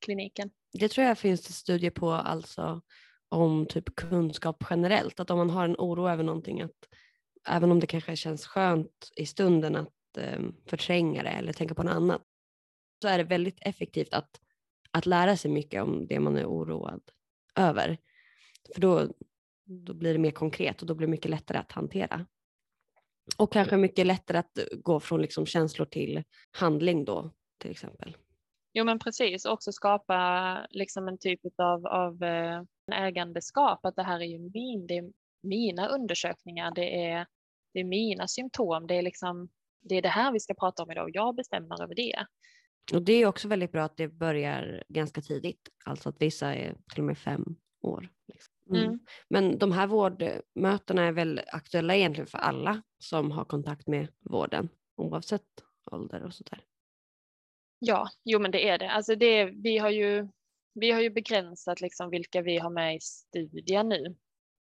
kliniken. 0.05 0.50
Det 0.72 0.88
tror 0.88 1.07
jag 1.07 1.18
finns 1.18 1.46
det 1.46 1.52
studier 1.52 1.90
på 1.90 2.12
alltså 2.12 2.83
om 3.29 3.66
typ 3.66 3.94
kunskap 3.94 4.64
generellt. 4.70 5.20
Att 5.20 5.31
om 5.31 5.38
man 5.38 5.50
har 5.50 5.64
en 5.64 5.76
oro 5.79 6.09
över 6.09 6.24
någonting, 6.24 6.62
att 6.62 6.88
även 7.48 7.70
om 7.70 7.81
det 7.81 7.87
kanske 7.87 8.16
känns 8.16 8.46
skönt 8.46 9.11
i 9.16 9.26
stunden 9.26 9.76
att 9.76 10.16
eh, 10.18 10.40
förtränga 10.66 11.22
det 11.22 11.29
eller 11.29 11.52
tänka 11.52 11.74
på 11.74 11.83
något 11.83 11.94
annat, 11.94 12.22
så 13.02 13.09
är 13.09 13.18
det 13.18 13.24
väldigt 13.24 13.59
effektivt 13.61 14.14
att 14.14 14.40
att 14.96 15.06
lära 15.06 15.37
sig 15.37 15.50
mycket 15.50 15.82
om 15.82 16.06
det 16.06 16.20
man 16.20 16.37
är 16.37 16.46
oroad 16.46 17.00
över. 17.54 17.98
För 18.74 18.80
då, 18.80 19.09
då 19.64 19.94
blir 19.94 20.12
det 20.12 20.18
mer 20.18 20.30
konkret 20.30 20.80
och 20.80 20.87
då 20.87 20.94
blir 20.94 21.06
det 21.06 21.11
mycket 21.11 21.30
lättare 21.30 21.59
att 21.59 21.72
hantera. 21.72 22.26
Och 23.38 23.52
kanske 23.52 23.76
mycket 23.76 24.06
lättare 24.06 24.38
att 24.38 24.59
gå 24.82 25.00
från 25.00 25.22
liksom 25.22 25.46
känslor 25.46 25.87
till 25.87 26.22
handling 26.50 27.04
då 27.04 27.30
till 27.59 27.70
exempel. 27.70 28.16
Jo 28.72 28.85
men 28.85 28.98
precis, 28.98 29.44
också 29.44 29.72
skapa 29.72 30.59
liksom 30.70 31.09
en 31.09 31.18
typ 31.18 31.40
av, 31.56 31.87
av 31.87 32.22
eh, 32.22 32.62
ägandeskap, 32.92 33.87
att 33.87 33.96
det 33.96 34.02
här 34.02 34.20
är 34.20 34.24
ju 34.24 34.38
min, 34.38 34.87
det 34.87 34.98
är 34.98 35.12
mina 35.42 35.88
undersökningar, 35.88 36.72
det 36.74 37.06
är, 37.06 37.26
det 37.74 37.80
är 37.80 37.85
mina 37.85 38.28
symptom, 38.28 38.87
det 38.87 38.94
är 38.94 39.02
liksom 39.02 39.48
det 39.88 39.94
är 39.94 40.02
det 40.02 40.09
här 40.09 40.32
vi 40.32 40.40
ska 40.40 40.54
prata 40.54 40.82
om 40.82 40.90
idag 40.90 41.04
och 41.04 41.11
jag 41.14 41.35
bestämmer 41.35 41.82
över 41.82 41.94
det. 41.94 42.26
Och 42.92 43.03
det 43.03 43.12
är 43.12 43.27
också 43.27 43.49
väldigt 43.49 43.72
bra 43.72 43.85
att 43.85 43.96
det 43.96 44.09
börjar 44.09 44.85
ganska 44.88 45.20
tidigt, 45.20 45.68
alltså 45.85 46.09
att 46.09 46.22
vissa 46.22 46.55
är 46.55 46.77
till 46.92 47.01
och 47.01 47.07
med 47.07 47.18
fem 47.18 47.57
år. 47.83 48.09
Liksom. 48.29 48.55
Mm. 48.70 48.85
Mm. 48.85 48.99
Men 49.29 49.59
de 49.59 49.72
här 49.72 49.87
vårdmötena 49.87 51.03
är 51.03 51.12
väl 51.12 51.40
aktuella 51.46 51.96
egentligen 51.96 52.27
för 52.27 52.38
alla 52.38 52.83
som 52.99 53.31
har 53.31 53.44
kontakt 53.44 53.87
med 53.87 54.09
vården 54.20 54.68
oavsett 54.96 55.42
ålder 55.90 56.22
och 56.22 56.35
sådär. 56.35 56.64
Ja, 57.79 58.09
jo 58.25 58.38
men 58.38 58.51
det 58.51 58.68
är 58.68 58.79
det. 58.79 58.90
Alltså 58.90 59.16
det, 59.16 59.44
vi 59.44 59.79
har 59.79 59.90
ju 59.90 60.29
vi 60.81 60.90
har 60.90 61.01
ju 61.01 61.11
begränsat 61.11 61.81
liksom 61.81 62.11
vilka 62.11 62.42
vi 62.42 62.59
har 62.59 62.70
med 62.70 62.96
i 62.96 63.01
studien 63.01 63.88
nu. 63.88 64.16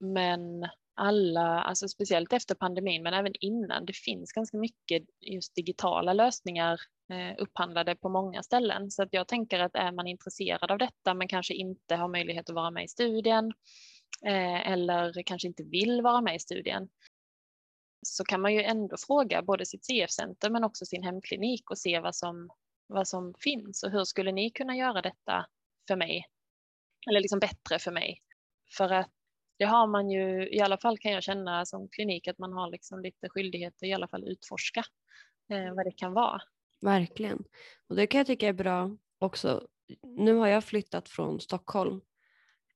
Men 0.01 0.69
alla, 0.99 1.63
alltså 1.63 1.89
speciellt 1.89 2.33
efter 2.33 2.55
pandemin, 2.55 3.03
men 3.03 3.15
även 3.15 3.33
innan, 3.41 3.87
det 3.87 3.97
finns 3.97 4.33
ganska 4.33 4.57
mycket 4.57 5.03
just 5.21 5.55
digitala 5.55 6.13
lösningar 6.13 6.81
eh, 7.13 7.35
upphandlade 7.39 7.97
på 7.97 8.09
många 8.09 8.43
ställen. 8.43 8.91
Så 8.91 9.03
att 9.03 9.09
jag 9.13 9.29
tänker 9.29 9.61
att 9.61 9.75
är 9.75 9.93
man 9.93 10.07
intresserad 10.07 10.71
av 10.71 10.79
detta 10.79 11.15
men 11.15 11.29
kanske 11.29 11.55
inte 11.55 11.97
har 11.97 12.09
möjlighet 12.09 12.49
att 12.49 12.55
vara 12.55 12.71
med 12.71 12.85
i 12.85 12.89
studien 12.89 13.53
eh, 14.27 14.71
eller 14.71 15.23
kanske 15.23 15.49
inte 15.49 15.63
vill 15.63 16.03
vara 16.03 16.21
med 16.21 16.35
i 16.35 16.39
studien 16.39 16.89
så 18.03 18.25
kan 18.25 18.41
man 18.41 18.55
ju 18.55 18.63
ändå 18.63 18.97
fråga 18.97 19.43
både 19.43 19.67
sitt 19.67 19.85
CF-center 19.85 20.51
men 20.51 20.65
också 20.65 20.85
sin 20.85 21.03
hemklinik 21.03 21.71
och 21.71 21.79
se 21.79 22.01
vad 22.01 22.17
som, 22.17 22.51
vad 22.87 23.09
som 23.09 23.35
finns 23.39 23.83
och 23.83 23.91
hur 23.91 24.05
skulle 24.05 24.33
ni 24.33 24.51
kunna 24.51 24.77
göra 24.77 25.03
detta 25.03 25.47
för 25.89 25.97
mig? 25.97 26.25
Eller 27.11 27.21
liksom 27.21 27.39
bättre 27.39 27.79
för 27.79 27.93
mig. 27.93 28.23
För 28.77 28.93
att 28.93 29.11
det 29.59 29.65
har 29.65 29.87
man 29.87 30.11
ju, 30.11 30.49
i 30.49 30.61
alla 30.61 30.79
fall 30.79 30.99
kan 30.99 31.13
jag 31.13 31.23
känna 31.23 31.67
som 31.67 31.89
klinik 31.89 32.29
att 32.29 32.39
man 32.39 32.53
har 32.53 32.71
liksom 32.71 33.01
lite 33.01 33.29
skyldighet 33.29 33.75
att 33.77 33.83
i 33.83 33.93
alla 33.93 34.09
fall 34.09 34.29
utforska 34.29 34.85
eh, 35.51 35.75
vad 35.75 35.87
det 35.87 35.93
kan 35.93 36.13
vara. 36.13 36.41
Verkligen. 36.81 37.45
Och 37.89 37.97
det 37.97 38.07
kan 38.07 38.19
jag 38.19 38.27
tycka 38.27 38.49
är 38.49 38.53
bra 38.53 38.97
också. 39.19 39.69
Nu 40.03 40.35
har 40.35 40.47
jag 40.47 40.65
flyttat 40.65 41.09
från 41.09 41.41
Stockholm 41.41 42.01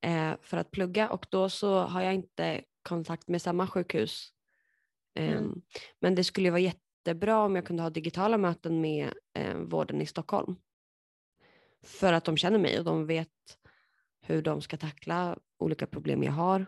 eh, 0.00 0.32
för 0.42 0.56
att 0.56 0.70
plugga 0.70 1.08
och 1.08 1.26
då 1.30 1.48
så 1.48 1.78
har 1.78 2.02
jag 2.02 2.14
inte 2.14 2.64
kontakt 2.82 3.28
med 3.28 3.42
samma 3.42 3.66
sjukhus. 3.66 4.28
Eh, 5.14 5.32
mm. 5.32 5.62
Men 6.00 6.14
det 6.14 6.24
skulle 6.24 6.50
vara 6.50 6.60
jättebra 6.60 7.38
om 7.38 7.56
jag 7.56 7.66
kunde 7.66 7.82
ha 7.82 7.90
digitala 7.90 8.38
möten 8.38 8.80
med 8.80 9.12
eh, 9.34 9.56
vården 9.56 10.00
i 10.00 10.06
Stockholm. 10.06 10.56
För 11.82 12.12
att 12.12 12.24
de 12.24 12.36
känner 12.36 12.58
mig 12.58 12.78
och 12.78 12.84
de 12.84 13.06
vet 13.06 13.28
hur 14.20 14.42
de 14.42 14.60
ska 14.60 14.76
tackla 14.76 15.38
olika 15.62 15.86
problem 15.86 16.22
jag 16.22 16.32
har. 16.32 16.66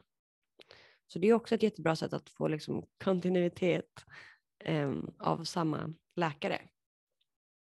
Så 1.06 1.18
det 1.18 1.28
är 1.28 1.34
också 1.34 1.54
ett 1.54 1.62
jättebra 1.62 1.96
sätt 1.96 2.12
att 2.12 2.30
få 2.30 2.48
liksom 2.48 2.86
kontinuitet 3.04 4.04
eh, 4.64 4.92
av 5.18 5.44
samma 5.44 5.94
läkare. 6.16 6.60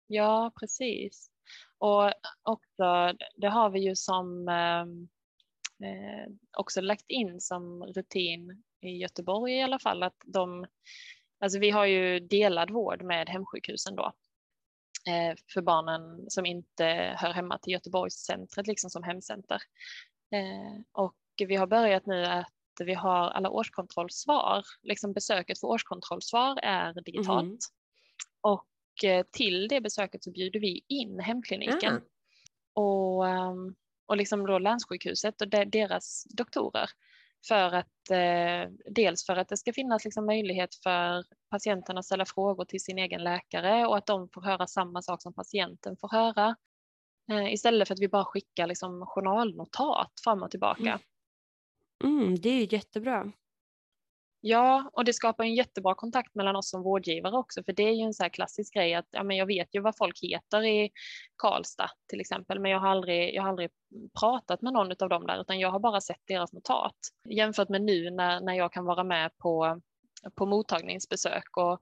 Ja, 0.08 0.52
precis. 0.60 1.32
Och 1.78 2.12
också, 2.44 3.14
det 3.36 3.48
har 3.48 3.70
vi 3.70 3.80
ju 3.80 3.96
som 3.96 4.48
ehm, 4.48 5.10
eh, 5.84 6.34
också 6.58 6.82
lagt 6.82 7.10
in 7.10 7.42
som 7.42 7.84
rutin 7.84 8.64
i 8.82 8.90
Göteborg 8.90 9.54
i 9.54 9.62
alla 9.62 9.80
fall 9.80 10.04
att 10.04 10.22
de, 10.26 10.66
alltså 11.40 11.60
vi 11.60 11.70
har 11.70 11.86
ju 11.86 12.20
delad 12.20 12.72
vård 12.72 13.04
med 13.04 13.30
hemsjukhusen 13.30 13.96
då 13.96 14.14
eh, 15.08 15.36
för 15.54 15.62
barnen 15.62 16.30
som 16.30 16.46
inte 16.46 17.16
hör 17.18 17.34
hemma 17.34 17.58
till 17.58 17.74
Göteborgscentret 17.74 18.68
liksom 18.68 18.90
som 18.90 19.04
hemcenter. 19.04 19.62
Eh, 20.32 20.82
och 20.92 21.16
vi 21.48 21.56
har 21.56 21.68
börjat 21.68 22.06
nu 22.06 22.26
att 22.26 22.54
vi 22.80 22.94
har 22.94 23.30
alla 23.30 23.50
årskontrollsvar, 23.50 24.66
liksom 24.82 25.14
besöket 25.14 25.60
för 25.60 25.68
årskontrollsvar 25.68 26.60
är 26.64 26.94
digitalt. 26.94 27.42
Mm. 27.42 27.58
Och 28.42 29.04
eh, 29.04 29.26
till 29.32 29.68
det 29.68 29.82
besöket 29.82 30.24
så 30.24 30.32
bjuder 30.32 30.60
vi 30.60 30.86
in 30.88 31.20
hemkliniken 31.20 31.94
mm. 31.94 32.04
och, 32.74 33.28
ehm, 33.28 33.76
och 34.06 34.18
liksom 34.18 34.46
då 34.46 34.60
länssjukhuset 34.60 35.42
och 35.42 35.48
deras 35.48 36.24
doktorer 36.30 36.90
för 37.48 37.74
att 37.74 38.10
eh, 38.12 38.72
dels 38.86 39.26
för 39.26 39.36
att 39.36 39.50
det 39.50 39.58
ska 39.58 39.74
finnas 39.74 40.06
liksom 40.06 40.26
möjlighet 40.26 40.76
för 40.76 41.24
patienten 41.50 41.98
att 41.98 42.06
ställa 42.06 42.26
frågor 42.26 42.66
till 42.66 42.84
sin 42.84 42.98
egen 42.98 43.24
läkare 43.24 43.88
och 43.88 43.98
att 43.98 44.06
de 44.06 44.30
får 44.30 44.42
höra 44.42 44.68
samma 44.68 45.02
sak 45.02 45.22
som 45.22 45.34
patienten 45.34 45.98
får 45.98 46.10
höra. 46.10 46.56
Eh, 47.32 47.54
istället 47.54 47.88
för 47.88 47.96
att 47.96 48.02
vi 48.02 48.08
bara 48.08 48.26
skickar 48.26 48.68
liksom 48.68 49.06
journalnotat 49.06 50.12
fram 50.24 50.44
och 50.44 50.52
tillbaka. 50.52 51.00
Mm. 52.04 52.20
mm, 52.20 52.36
det 52.36 52.50
är 52.50 52.60
ju 52.60 52.68
jättebra. 52.70 53.32
Ja, 54.44 54.90
och 54.94 55.06
det 55.06 55.14
skapar 55.14 55.44
en 55.44 55.56
jättebra 55.56 55.96
kontakt 55.96 56.36
mellan 56.36 56.56
oss 56.56 56.70
som 56.70 56.84
vårdgivare 56.84 57.38
också, 57.38 57.64
för 57.64 57.74
det 57.74 57.84
är 57.84 57.94
ju 57.94 58.02
en 58.02 58.14
så 58.14 58.24
här 58.24 58.30
klassisk 58.30 58.74
grej 58.74 58.94
att 58.94 59.08
ja, 59.12 59.24
men 59.24 59.38
jag 59.38 59.46
vet 59.46 59.76
ju 59.76 59.82
vad 59.82 59.98
folk 59.98 60.20
heter 60.22 60.64
i 60.64 60.92
Karlstad 61.38 61.90
till 62.08 62.22
exempel, 62.22 62.60
men 62.60 62.72
jag 62.72 62.80
har 62.80 62.88
aldrig, 62.88 63.36
jag 63.36 63.42
har 63.42 63.50
aldrig 63.50 63.70
pratat 64.20 64.62
med 64.62 64.74
någon 64.74 64.92
av 65.00 65.10
dem 65.10 65.28
där, 65.28 65.42
utan 65.42 65.60
jag 65.60 65.72
har 65.72 65.80
bara 65.80 66.02
sett 66.02 66.22
deras 66.28 66.54
notat. 66.54 66.96
Jämfört 67.30 67.70
med 67.70 67.82
nu 67.82 68.10
när, 68.10 68.42
när 68.42 68.54
jag 68.54 68.74
kan 68.74 68.86
vara 68.86 69.04
med 69.04 69.38
på, 69.38 69.82
på 70.36 70.46
mottagningsbesök 70.46 71.58
och 71.58 71.80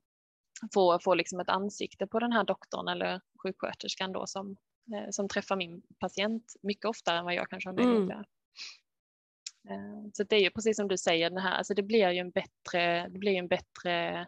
få, 0.73 0.99
få 0.99 1.13
liksom 1.13 1.39
ett 1.39 1.49
ansikte 1.49 2.07
på 2.07 2.19
den 2.19 2.31
här 2.31 2.43
doktorn 2.43 2.87
eller 2.87 3.21
sjuksköterskan 3.43 4.11
då 4.11 4.27
som, 4.27 4.55
som 5.11 5.27
träffar 5.27 5.55
min 5.55 5.81
patient 5.99 6.53
mycket 6.61 6.85
oftare 6.85 7.17
än 7.17 7.25
vad 7.25 7.33
jag 7.33 7.49
kanske 7.49 7.69
har 7.69 7.73
möjlighet 7.73 7.97
att 7.97 8.03
mm. 8.03 8.09
göra. 8.09 8.25
Eh, 9.69 10.09
så 10.13 10.23
det 10.23 10.35
är 10.35 10.39
ju 10.39 10.49
precis 10.49 10.77
som 10.77 10.87
du 10.87 10.97
säger, 10.97 11.29
den 11.29 11.39
här, 11.39 11.57
alltså 11.57 11.73
det 11.73 11.83
blir 11.83 12.09
ju 12.09 12.19
en 12.19 12.31
bättre, 12.31 13.09
det 13.09 13.19
blir 13.19 13.35
en 13.35 13.47
bättre, 13.47 14.27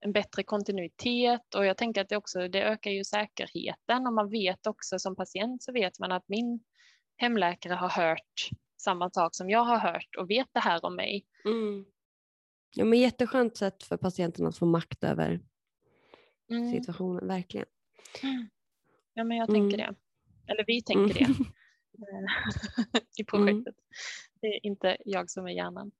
en 0.00 0.12
bättre 0.12 0.42
kontinuitet 0.42 1.54
och 1.54 1.66
jag 1.66 1.76
tänker 1.76 2.00
att 2.00 2.08
det 2.08 2.16
också, 2.16 2.48
det 2.48 2.62
ökar 2.62 2.90
ju 2.90 3.04
säkerheten 3.04 4.06
och 4.06 4.12
man 4.12 4.30
vet 4.30 4.66
också 4.66 4.98
som 4.98 5.16
patient 5.16 5.62
så 5.62 5.72
vet 5.72 5.98
man 5.98 6.12
att 6.12 6.28
min 6.28 6.60
hemläkare 7.16 7.74
har 7.74 7.88
hört 7.88 8.48
samma 8.82 9.10
sak 9.10 9.34
som 9.34 9.50
jag 9.50 9.64
har 9.64 9.78
hört 9.78 10.16
och 10.18 10.30
vet 10.30 10.48
det 10.52 10.60
här 10.60 10.84
om 10.84 10.96
mig. 10.96 11.26
Mm. 11.44 11.84
Ja, 12.74 12.84
men 12.84 12.98
jätteskönt 12.98 13.56
sätt 13.56 13.82
för 13.82 13.96
patienten 13.96 14.46
att 14.46 14.58
få 14.58 14.66
makt 14.66 15.04
över 15.04 15.40
mm. 16.50 16.72
situationen, 16.72 17.26
verkligen. 17.26 17.66
Ja, 19.14 19.24
men 19.24 19.36
jag 19.36 19.48
tänker 19.48 19.78
mm. 19.78 19.94
det. 19.94 20.52
Eller 20.52 20.64
vi 20.66 20.82
tänker 20.82 21.14
det. 21.14 21.34
Mm. 22.12 22.26
i 23.18 23.24
projektet. 23.24 23.74
Mm. 23.74 23.74
Det 24.40 24.46
är 24.46 24.66
inte 24.66 24.96
jag 25.04 25.30
som 25.30 25.46
är 25.46 25.50
hjärnan. 25.50 25.90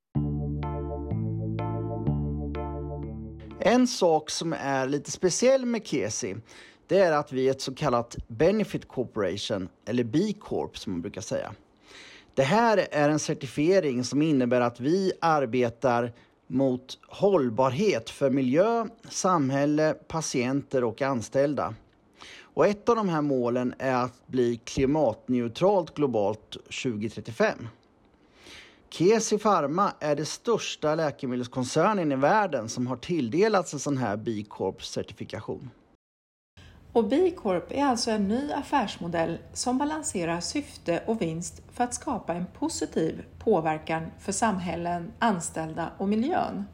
En 3.61 3.87
sak 3.87 4.31
som 4.31 4.53
är 4.53 4.87
lite 4.87 5.11
speciell 5.11 5.67
med 5.67 5.87
Kesi 5.87 6.37
det 6.87 6.99
är 6.99 7.13
att 7.13 7.33
vi 7.33 7.47
är 7.47 7.51
ett 7.51 7.61
så 7.61 7.75
kallat 7.75 8.17
Benefit 8.29 8.89
Corporation, 8.89 9.69
eller 9.85 10.05
B 10.05 10.33
Corp 10.41 10.79
som 10.79 10.93
man 10.93 11.03
brukar 11.03 11.21
säga. 11.21 11.55
Det 12.35 12.43
här 12.43 12.87
är 12.91 13.09
en 13.09 13.19
certifiering 13.19 14.05
som 14.05 14.23
innebär 14.23 14.61
att 14.61 14.81
vi 14.81 15.13
arbetar 15.21 16.13
mot 16.47 16.99
hållbarhet 17.09 18.11
för 18.11 18.31
miljö, 18.31 18.87
samhälle, 19.09 19.95
patienter 20.09 20.85
och 20.85 21.03
anställda. 21.03 21.75
Och 22.55 22.67
ett 22.67 22.89
av 22.89 22.97
de 22.97 23.09
här 23.09 23.23
målen 23.23 23.75
är 23.79 23.95
att 23.95 24.27
bli 24.27 24.57
klimatneutralt 24.57 25.95
globalt 25.95 26.51
2035. 26.51 27.69
Kesi 28.91 29.39
Pharma 29.39 29.93
är 30.01 30.17
det 30.17 30.25
största 30.25 30.95
läkemedelskoncernen 30.95 32.13
i 32.13 32.17
världen 32.17 32.69
som 32.69 32.87
har 32.87 32.97
tilldelats 32.97 33.73
en 33.73 33.79
sån 33.79 33.97
här 33.97 34.17
B 34.17 34.45
Corp-certifikation. 34.49 35.71
Och 36.93 37.09
B 37.09 37.31
Corp 37.31 37.73
är 37.73 37.85
alltså 37.85 38.11
en 38.11 38.29
ny 38.29 38.53
affärsmodell 38.53 39.39
som 39.53 39.79
balanserar 39.79 40.41
syfte 40.41 41.03
och 41.07 41.23
vinst 41.23 41.63
för 41.73 41.85
att 41.85 41.95
skapa 41.95 42.35
en 42.35 42.47
positiv 42.59 43.25
påverkan 43.39 44.07
för 44.19 44.33
samhällen, 44.33 45.13
anställda 45.19 45.91
och 45.99 46.09
miljön. 46.09 46.65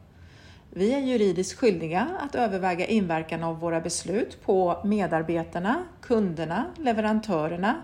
Vi 0.71 0.93
är 0.93 0.99
juridiskt 0.99 1.59
skyldiga 1.59 2.07
att 2.19 2.35
överväga 2.35 2.85
inverkan 2.85 3.43
av 3.43 3.59
våra 3.59 3.81
beslut 3.81 4.45
på 4.45 4.81
medarbetarna, 4.83 5.83
kunderna, 6.01 6.65
leverantörerna, 6.77 7.75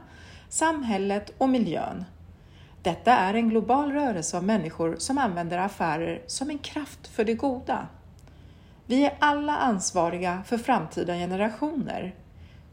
samhället 0.49 1.31
och 1.37 1.49
miljön. 1.49 2.05
Detta 2.81 3.17
är 3.17 3.33
en 3.33 3.49
global 3.49 3.91
rörelse 3.91 4.37
av 4.37 4.43
människor 4.43 4.95
som 4.97 5.17
använder 5.17 5.57
affärer 5.57 6.21
som 6.27 6.49
en 6.49 6.57
kraft 6.57 7.07
för 7.07 7.23
det 7.23 7.33
goda. 7.33 7.87
Vi 8.85 9.05
är 9.05 9.13
alla 9.19 9.57
ansvariga 9.57 10.43
för 10.45 10.57
framtida 10.57 11.13
generationer. 11.13 12.15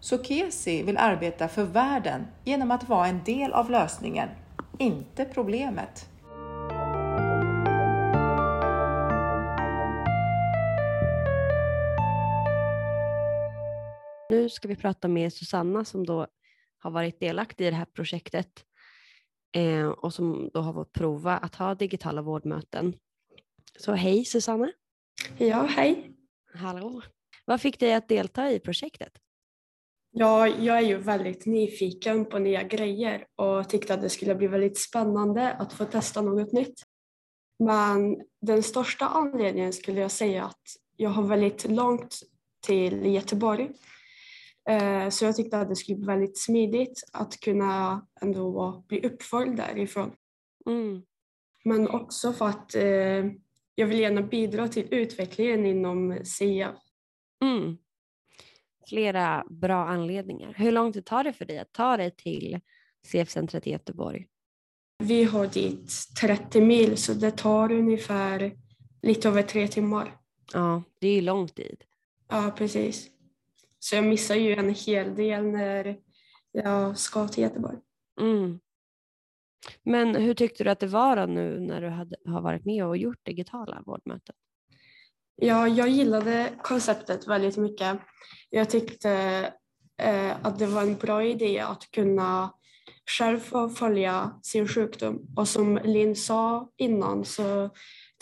Sokesi 0.01 0.83
vill 0.83 0.97
arbeta 0.97 1.49
för 1.49 1.65
världen 1.65 2.27
genom 2.45 2.71
att 2.71 2.89
vara 2.89 3.07
en 3.07 3.25
del 3.25 3.53
av 3.53 3.71
lösningen, 3.71 4.29
inte 4.79 5.25
problemet. 5.25 6.09
Nu 14.33 14.49
ska 14.49 14.69
vi 14.69 14.77
prata 14.77 15.09
med 15.09 15.33
Susanna 15.33 15.85
som 15.85 16.07
då 16.07 16.27
har 16.79 16.91
varit 16.91 17.21
delaktig 17.21 17.67
i 17.67 17.71
det 17.71 17.77
här 17.77 17.85
projektet 17.85 18.65
eh, 19.57 19.87
och 19.87 20.15
som 20.15 20.51
då 20.53 20.61
har 20.61 20.73
fått 20.73 20.93
prova 20.93 21.39
att 21.39 21.55
ha 21.55 21.75
digitala 21.75 22.23
vårdmöten. 22.23 22.95
Så 23.79 23.93
hej 23.93 24.25
Susanna! 24.25 24.73
Ja, 25.39 25.63
hej! 25.63 26.17
Hallå! 26.55 27.03
Vad 27.45 27.61
fick 27.61 27.81
dig 27.81 27.95
att 27.95 28.09
delta 28.09 28.51
i 28.51 28.61
projektet? 28.61 29.13
Ja, 30.11 30.49
jag 30.49 30.79
är 30.79 30.83
ju 30.83 30.97
väldigt 30.97 31.47
nyfiken 31.47 32.25
på 32.25 32.39
nya 32.39 32.63
grejer 32.63 33.27
och 33.37 33.69
tyckte 33.69 33.95
att 33.95 34.03
det 34.03 34.11
skulle 34.11 34.35
bli 34.35 34.47
väldigt 34.47 34.79
spännande 34.79 35.53
att 35.53 35.73
få 35.73 35.85
testa 35.85 36.23
något 36.23 36.53
nytt. 36.53 36.83
Men 37.59 38.23
den 38.41 38.63
största 38.63 39.07
anledningen 39.07 39.73
skulle 39.73 40.01
jag 40.01 40.11
säga 40.11 40.45
att 40.45 40.63
jag 40.97 41.11
har 41.11 41.23
väldigt 41.23 41.71
långt 41.71 42.19
till 42.67 43.07
Göteborg 43.07 43.71
så 45.11 45.25
jag 45.25 45.37
tyckte 45.37 45.59
att 45.59 45.69
det 45.69 45.77
skulle 45.77 45.99
bli 45.99 46.07
väldigt 46.07 46.39
smidigt 46.39 47.03
att 47.13 47.41
kunna 47.41 48.07
ändå 48.21 48.85
bli 48.89 49.01
uppföljd 49.01 49.57
därifrån. 49.57 50.13
Mm. 50.67 51.03
Men 51.65 51.89
också 51.89 52.33
för 52.33 52.49
att 52.49 52.75
eh, 52.75 53.25
jag 53.75 53.87
vill 53.87 54.01
gärna 54.01 54.23
bidra 54.23 54.69
till 54.69 54.89
utvecklingen 54.91 55.67
inom 55.67 56.19
SIA. 56.25 56.75
Mm. 57.45 57.77
Flera 58.89 59.45
bra 59.51 59.87
anledningar. 59.87 60.55
Hur 60.57 60.73
lång 60.73 60.93
tid 60.93 61.05
tar 61.05 61.25
det 61.25 61.33
för 61.33 61.45
dig 61.45 61.59
att 61.59 61.73
ta 61.73 61.97
dig 61.97 62.11
till 62.17 62.61
CF-centret 63.07 63.67
i 63.67 63.71
Göteborg? 63.71 64.27
Vi 64.99 65.25
har 65.25 65.47
dit 65.47 65.93
30 66.21 66.61
mil 66.61 66.97
så 66.97 67.15
det 67.15 67.31
tar 67.31 67.73
ungefär 67.73 68.53
lite 69.03 69.29
över 69.29 69.43
tre 69.43 69.69
timmar. 69.69 70.17
Ja, 70.53 70.83
det 70.99 71.09
är 71.09 71.15
ju 71.15 71.21
lång 71.21 71.49
tid. 71.49 71.85
Ja, 72.29 72.55
precis. 72.57 73.11
Så 73.85 73.95
jag 73.97 74.05
missar 74.05 74.35
ju 74.35 74.55
en 74.55 74.75
hel 74.75 75.15
del 75.15 75.45
när 75.45 75.97
jag 76.53 76.99
ska 76.99 77.29
till 77.29 77.43
Göteborg. 77.43 77.79
Mm. 78.21 78.61
Men 79.83 80.15
hur 80.15 80.35
tyckte 80.35 80.65
du 80.65 80.71
att 80.71 80.81
det 80.81 80.87
var 80.87 81.27
nu 81.27 81.61
när 81.61 81.81
du 81.81 81.89
hade, 81.89 82.17
har 82.27 82.41
varit 82.41 82.65
med 82.65 82.87
och 82.87 82.97
gjort 82.97 83.27
digitala 83.27 83.83
vårdmöten? 83.87 84.35
Ja, 85.37 85.69
jag 85.69 85.89
gillade 85.89 86.53
konceptet 86.63 87.29
väldigt 87.29 87.57
mycket. 87.57 87.99
Jag 88.51 88.71
tyckte 88.71 89.11
eh, 90.03 90.47
att 90.47 90.59
det 90.59 90.67
var 90.67 90.83
en 90.83 90.95
bra 90.95 91.25
idé 91.25 91.61
att 91.61 91.91
kunna 91.91 92.53
själv 93.19 93.39
få 93.39 93.69
följa 93.69 94.41
sin 94.43 94.69
sjukdom. 94.69 95.35
Och 95.37 95.49
som 95.49 95.81
Linn 95.85 96.17
sa 96.17 96.71
innan 96.77 97.25
så 97.25 97.71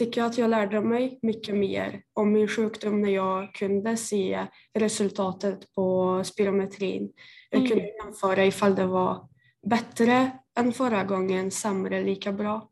tycker 0.01 0.21
jag 0.21 0.31
att 0.31 0.39
jag 0.39 0.51
lärde 0.51 0.81
mig 0.81 1.19
mycket 1.23 1.55
mer 1.57 2.03
om 2.13 2.33
min 2.33 2.49
sjukdom 2.49 3.01
när 3.01 3.11
jag 3.11 3.55
kunde 3.55 3.97
se 3.97 4.47
resultatet 4.75 5.73
på 5.75 6.21
spirometrin. 6.25 7.13
Jag 7.51 7.59
Mm. 7.59 7.71
kunde 7.71 7.85
jämföra 8.05 8.45
ifall 8.47 8.75
det 8.75 8.87
var 8.87 9.29
bättre 9.67 10.31
än 10.59 10.73
förra 10.73 11.05
gången, 11.05 11.51
sämre, 11.51 12.03
lika 12.03 12.33
bra. 12.33 12.71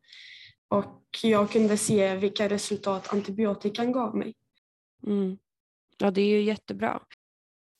Och 0.68 1.18
jag 1.22 1.50
kunde 1.50 1.76
se 1.76 2.16
vilka 2.16 2.48
resultat 2.48 3.12
antibiotikan 3.12 3.92
gav 3.92 4.16
mig. 4.16 4.34
Mm. 5.06 5.38
Ja, 5.98 6.10
det 6.10 6.20
är 6.20 6.26
ju 6.28 6.42
jättebra. 6.42 7.00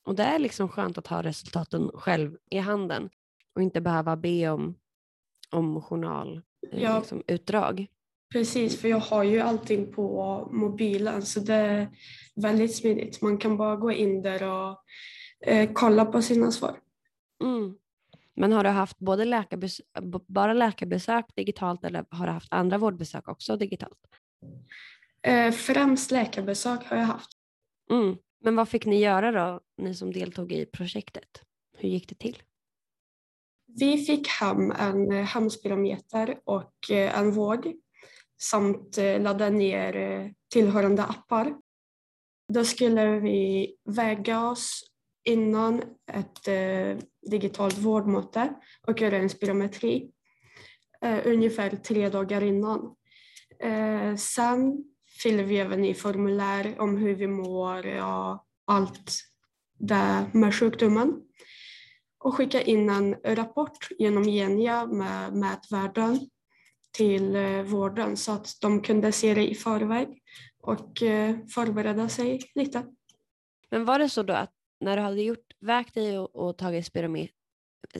Och 0.05 0.15
det 0.15 0.23
är 0.23 0.39
liksom 0.39 0.69
skönt 0.69 0.97
att 0.97 1.07
ha 1.07 1.23
resultaten 1.23 1.91
själv 1.93 2.37
i 2.49 2.57
handen 2.57 3.09
och 3.55 3.61
inte 3.61 3.81
behöva 3.81 4.15
be 4.15 4.49
om, 4.49 4.75
om 5.51 5.81
journal, 5.81 6.41
eh, 6.71 6.83
Ja. 6.83 7.03
Precis, 8.31 8.81
för 8.81 8.87
jag 8.87 8.99
har 8.99 9.23
ju 9.23 9.39
allting 9.39 9.93
på 9.93 10.49
mobilen 10.51 11.21
så 11.21 11.39
det 11.39 11.53
är 11.53 11.89
väldigt 12.35 12.75
smidigt. 12.75 13.21
Man 13.21 13.37
kan 13.37 13.57
bara 13.57 13.75
gå 13.75 13.91
in 13.91 14.21
där 14.21 14.43
och 14.43 14.83
eh, 15.45 15.69
kolla 15.73 16.05
på 16.05 16.21
sina 16.21 16.51
svar. 16.51 16.79
Mm. 17.43 17.75
Men 18.35 18.51
har 18.51 18.63
du 18.63 18.69
haft 18.69 18.99
både 18.99 19.25
läkarbes- 19.25 19.81
bara 20.27 20.53
läkarbesök 20.53 21.25
digitalt 21.35 21.83
eller 21.83 22.05
har 22.09 22.25
du 22.25 22.31
haft 22.31 22.53
andra 22.53 22.77
vårdbesök 22.77 23.27
också 23.27 23.57
digitalt? 23.57 23.99
Eh, 25.21 25.51
främst 25.51 26.11
läkarbesök 26.11 26.85
har 26.85 26.97
jag 26.97 27.05
haft. 27.05 27.29
Mm. 27.91 28.17
Men 28.43 28.55
vad 28.55 28.69
fick 28.69 28.85
ni 28.85 28.99
göra 28.99 29.31
då, 29.31 29.61
ni 29.77 29.95
som 29.95 30.13
deltog 30.13 30.51
i 30.51 30.65
projektet? 30.65 31.41
Hur 31.77 31.89
gick 31.89 32.09
det 32.09 32.15
till? 32.15 32.43
Vi 33.79 33.97
fick 33.97 34.27
hem 34.27 34.71
en 34.71 35.11
eh, 35.11 35.23
hemspirometer 35.23 36.39
och 36.45 36.91
eh, 36.91 37.19
en 37.19 37.31
våg 37.31 37.73
samt 38.41 38.97
eh, 38.97 39.21
ladda 39.21 39.49
ner 39.49 39.95
eh, 39.95 40.31
tillhörande 40.53 41.03
appar. 41.03 41.57
Då 42.53 42.65
skulle 42.65 43.19
vi 43.19 43.75
väga 43.85 44.49
oss 44.49 44.83
innan 45.23 45.83
ett 46.11 46.47
eh, 46.47 46.97
digitalt 47.29 47.77
vårdmöte 47.77 48.53
och 48.87 49.01
göra 49.01 49.17
en 49.17 49.29
spirometri 49.29 50.11
ungefär 51.25 51.69
tre 51.69 52.09
dagar 52.09 52.43
innan. 52.43 52.95
Sen 54.17 54.83
fyller 55.23 55.43
vi 55.43 55.57
även 55.57 55.85
i 55.85 55.93
formulär 55.93 56.75
om 56.79 56.97
hur 56.97 57.15
vi 57.15 57.27
mår 57.27 57.85
och 57.87 58.45
allt 58.67 59.13
det 59.77 60.29
med 60.33 60.55
sjukdomen 60.55 61.21
och 62.19 62.35
skicka 62.35 62.61
in 62.61 62.89
en 62.89 63.15
rapport 63.23 63.87
genom 63.99 64.23
Genia 64.23 64.85
med 64.85 65.33
mätvärden 65.33 66.19
till 66.91 67.35
eh, 67.35 67.61
vården 67.61 68.17
så 68.17 68.31
att 68.31 68.57
de 68.61 68.81
kunde 68.81 69.11
se 69.11 69.33
det 69.33 69.51
i 69.51 69.55
förväg 69.55 70.21
och 70.61 71.03
eh, 71.03 71.35
förbereda 71.47 72.09
sig 72.09 72.41
lite. 72.55 72.85
Men 73.71 73.85
var 73.85 73.99
det 73.99 74.09
så 74.09 74.23
då 74.23 74.33
att 74.33 74.53
när 74.79 74.97
du 74.97 75.03
hade 75.03 75.21
gjort, 75.21 75.53
vägt 75.59 75.93
dig 75.93 76.19
och, 76.19 76.35
och 76.35 76.57
tagit 76.57 76.85
spirome, 76.85 77.27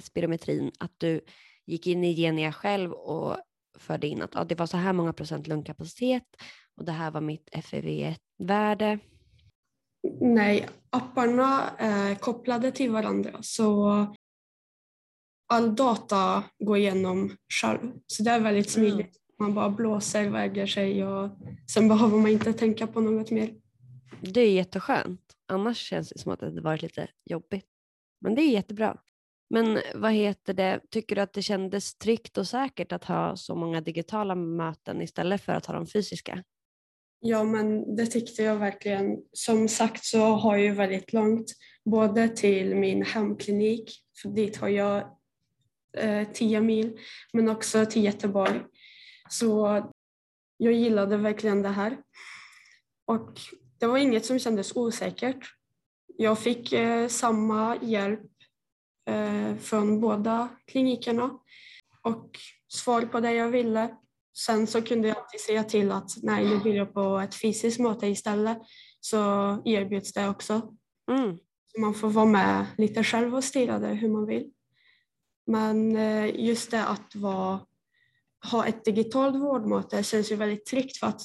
spirometrin 0.01 0.71
att 0.79 0.93
du 0.97 1.21
gick 1.65 1.87
in 1.87 2.03
i 2.03 2.13
Genia 2.13 2.51
själv 2.51 2.91
och 2.91 3.37
förde 3.77 4.07
in 4.07 4.21
att 4.21 4.35
ja, 4.35 4.43
det 4.43 4.55
var 4.55 4.65
så 4.65 4.77
här 4.77 4.93
många 4.93 5.13
procent 5.13 5.47
lungkapacitet 5.47 6.23
och 6.77 6.85
det 6.85 6.91
här 6.91 7.11
var 7.11 7.21
mitt 7.21 7.49
FEV1-värde. 7.53 8.99
Nej, 10.21 10.67
apparna 10.89 11.69
är 11.77 12.15
kopplade 12.15 12.71
till 12.71 12.91
varandra 12.91 13.31
så 13.41 14.05
all 15.49 15.75
data 15.75 16.43
går 16.59 16.77
igenom 16.77 17.37
själv. 17.61 17.79
Så 18.07 18.23
det 18.23 18.31
är 18.31 18.39
väldigt 18.39 18.77
Mm. 18.77 18.89
smidigt. 18.89 19.15
Man 19.39 19.53
bara 19.53 19.69
blåser, 19.69 20.29
väger 20.29 20.65
sig 20.67 21.05
och 21.05 21.29
sen 21.73 21.87
behöver 21.87 22.17
man 22.17 22.31
inte 22.31 22.53
tänka 22.53 22.87
på 22.87 23.01
något 23.01 23.31
mer. 23.31 23.53
Det 24.21 24.41
är 24.41 24.51
jätteskönt. 24.51 25.21
Annars 25.47 25.77
känns 25.77 26.09
det 26.09 26.19
som 26.19 26.31
att 26.31 26.39
det 26.39 26.45
hade 26.45 26.61
varit 26.61 26.81
lite 26.81 27.07
jobbigt. 27.25 27.65
Men 28.21 28.35
det 28.35 28.41
är 28.41 28.49
jättebra. 28.51 28.97
Men 29.49 29.79
vad 29.95 30.11
heter 30.11 30.53
det, 30.53 30.79
tycker 30.89 31.15
du 31.15 31.21
att 31.21 31.33
det 31.33 31.41
kändes 31.41 31.95
tryggt 31.97 32.37
och 32.37 32.47
säkert 32.47 32.91
att 32.91 33.03
ha 33.03 33.35
så 33.35 33.55
många 33.55 33.81
digitala 33.81 34.35
möten 34.35 35.01
istället 35.01 35.41
för 35.41 35.53
att 35.53 35.65
ha 35.65 35.73
de 35.73 35.87
fysiska? 35.87 36.43
Ja, 37.19 37.43
men 37.43 37.95
det 37.95 38.05
tyckte 38.05 38.43
jag 38.43 38.55
verkligen. 38.55 39.17
Som 39.33 39.67
sagt 39.67 40.05
så 40.05 40.19
har 40.19 40.57
jag 40.57 40.75
väldigt 40.75 41.13
långt 41.13 41.51
både 41.85 42.29
till 42.29 42.75
min 42.75 43.03
hemklinik, 43.05 43.91
för 44.21 44.29
dit 44.29 44.57
har 44.57 44.67
jag 44.69 45.18
10 46.33 46.61
mil, 46.61 46.99
men 47.33 47.49
också 47.49 47.85
till 47.85 48.03
Göteborg. 48.05 48.61
Så 49.29 49.81
jag 50.57 50.73
gillade 50.73 51.17
verkligen 51.17 51.61
det 51.61 51.69
här. 51.69 51.97
Och 53.05 53.39
det 53.79 53.87
var 53.87 53.97
inget 53.97 54.25
som 54.25 54.39
kändes 54.39 54.75
osäkert. 54.75 55.55
Jag 56.17 56.39
fick 56.39 56.73
eh, 56.73 57.07
samma 57.07 57.77
hjälp 57.81 58.29
eh, 59.09 59.55
från 59.55 60.01
båda 60.01 60.49
klinikerna 60.67 61.39
och 62.01 62.39
svar 62.67 63.01
på 63.01 63.19
det 63.19 63.33
jag 63.33 63.47
ville. 63.47 63.95
Sen 64.37 64.67
så 64.67 64.81
kunde 64.81 65.07
jag 65.07 65.17
alltid 65.17 65.39
säga 65.39 65.63
till 65.63 65.91
att 65.91 66.11
nej, 66.23 66.45
nu 66.45 66.59
vill 66.59 66.75
jag 66.75 66.93
på 66.93 67.19
ett 67.19 67.35
fysiskt 67.35 67.79
möte 67.79 68.07
istället. 68.07 68.57
Så 68.99 69.17
erbjuds 69.65 70.13
det 70.13 70.29
också. 70.29 70.75
Mm. 71.11 71.37
Man 71.77 71.93
får 71.93 72.09
vara 72.09 72.25
med 72.25 72.65
lite 72.77 73.03
själv 73.03 73.35
och 73.35 73.43
styra 73.43 73.79
det 73.79 73.87
hur 73.87 74.09
man 74.09 74.25
vill. 74.25 74.51
Men 75.49 75.95
eh, 75.95 76.45
just 76.45 76.71
det 76.71 76.85
att 76.85 77.15
vara, 77.15 77.59
ha 78.51 78.65
ett 78.65 78.85
digitalt 78.85 79.35
vårdmöte 79.35 80.03
känns 80.03 80.31
ju 80.31 80.35
väldigt 80.35 80.65
tryggt 80.65 80.97
för 80.97 81.07
att 81.07 81.21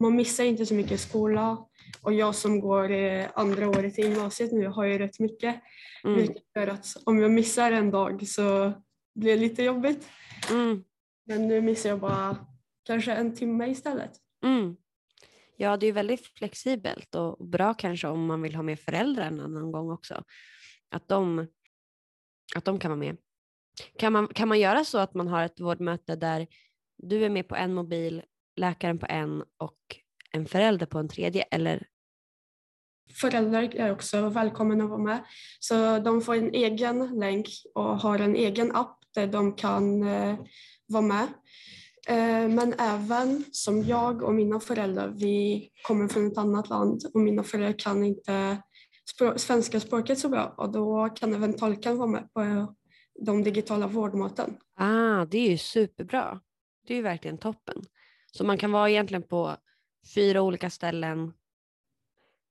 man 0.00 0.16
missar 0.16 0.44
inte 0.44 0.66
så 0.66 0.74
mycket 0.74 1.00
skola. 1.00 1.58
Och 2.02 2.12
jag 2.12 2.34
som 2.34 2.60
går 2.60 2.90
eh, 2.90 3.26
andra 3.34 3.68
året 3.68 3.98
i 3.98 4.02
gymnasiet 4.02 4.52
nu 4.52 4.66
har 4.66 4.84
ju 4.84 4.98
rätt 4.98 5.18
mycket. 5.18 5.62
Mm. 6.04 6.16
Vilket 6.16 6.42
gör 6.54 6.66
att 6.66 6.86
om 7.04 7.18
jag 7.18 7.30
missar 7.30 7.72
en 7.72 7.90
dag 7.90 8.28
så 8.28 8.72
blir 9.14 9.32
det 9.32 9.40
lite 9.40 9.62
jobbigt. 9.62 10.08
Mm. 10.50 10.84
Men 11.26 11.48
nu 11.48 11.60
missar 11.60 11.88
jag 11.88 12.00
bara 12.00 12.46
kanske 12.86 13.12
en 13.12 13.34
timme 13.34 13.66
istället. 13.70 14.12
Mm. 14.44 14.76
Ja, 15.56 15.76
det 15.76 15.86
är 15.86 15.92
väldigt 15.92 16.26
flexibelt 16.26 17.14
och 17.14 17.48
bra 17.48 17.74
kanske 17.74 18.08
om 18.08 18.26
man 18.26 18.42
vill 18.42 18.54
ha 18.54 18.62
med 18.62 18.80
föräldrar 18.80 19.26
en 19.26 19.40
annan 19.40 19.72
gång 19.72 19.90
också. 19.90 20.24
Att 20.90 21.08
de, 21.08 21.46
att 22.56 22.64
de 22.64 22.78
kan 22.78 22.90
vara 22.90 22.98
med. 22.98 23.16
Kan 23.98 24.12
man, 24.12 24.28
kan 24.28 24.48
man 24.48 24.60
göra 24.60 24.84
så 24.84 24.98
att 24.98 25.14
man 25.14 25.28
har 25.28 25.44
ett 25.44 25.60
vårdmöte 25.60 26.16
där 26.16 26.46
du 26.96 27.24
är 27.24 27.30
med 27.30 27.48
på 27.48 27.56
en 27.56 27.74
mobil, 27.74 28.22
läkaren 28.56 28.98
på 28.98 29.06
en 29.08 29.44
och 29.58 29.78
en 30.32 30.46
förälder 30.46 30.86
på 30.86 30.98
en 30.98 31.08
tredje? 31.08 31.42
Eller? 31.42 31.86
Föräldrar 33.20 33.74
är 33.74 33.92
också 33.92 34.28
välkomna 34.28 34.84
att 34.84 34.90
vara 34.90 35.02
med. 35.02 35.24
Så 35.58 35.98
de 35.98 36.20
får 36.20 36.34
en 36.34 36.54
egen 36.54 37.18
länk 37.20 37.48
och 37.74 38.00
har 38.00 38.18
en 38.18 38.36
egen 38.36 38.76
app 38.76 38.98
där 39.14 39.26
de 39.26 39.54
kan 39.56 40.02
eh, 40.02 40.38
vara 40.86 41.02
med. 41.02 41.28
Eh, 42.08 42.48
men 42.48 42.74
även 42.78 43.44
som 43.52 43.82
jag 43.82 44.22
och 44.22 44.34
mina 44.34 44.60
föräldrar, 44.60 45.08
vi 45.08 45.68
kommer 45.82 46.08
från 46.08 46.26
ett 46.26 46.38
annat 46.38 46.68
land 46.68 47.00
och 47.14 47.20
mina 47.20 47.42
föräldrar 47.42 47.78
kan 47.78 48.04
inte 48.04 48.62
språk, 49.14 49.38
svenska 49.40 49.80
språket 49.80 50.18
så 50.18 50.28
bra 50.28 50.54
och 50.56 50.72
då 50.72 51.08
kan 51.08 51.34
även 51.34 51.56
tolken 51.56 51.96
vara 51.96 52.08
med 52.08 52.32
på 52.32 52.74
de 53.20 53.44
digitala 53.44 53.86
vårdmöten. 53.86 54.56
Ah, 54.76 55.24
det 55.24 55.38
är 55.38 55.50
ju 55.50 55.58
superbra. 55.58 56.40
Det 56.86 56.94
är 56.94 56.96
ju 56.96 57.02
verkligen 57.02 57.38
toppen. 57.38 57.82
Så 58.32 58.44
man 58.44 58.58
kan 58.58 58.72
vara 58.72 58.90
egentligen 58.90 59.22
på 59.22 59.56
fyra 60.14 60.42
olika 60.42 60.70
ställen. 60.70 61.32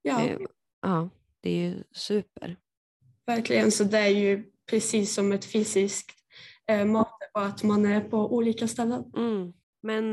Ja, 0.02 0.22
Eh, 0.24 0.38
Ja, 0.82 1.08
det 1.40 1.50
är 1.50 1.56
ju 1.68 1.82
super. 1.92 2.56
verkligen. 3.26 3.72
Så 3.72 3.84
det 3.84 3.98
är 3.98 4.08
ju 4.08 4.44
precis 4.70 5.14
som 5.14 5.32
ett 5.32 5.44
fysiskt 5.44 6.10
eh, 6.66 6.84
möte, 6.84 7.10
bara 7.34 7.46
att 7.46 7.62
man 7.62 7.86
är 7.86 8.00
på 8.00 8.34
olika 8.34 8.68
ställen. 8.68 9.12
Mm. 9.16 9.52
Men, 9.82 10.12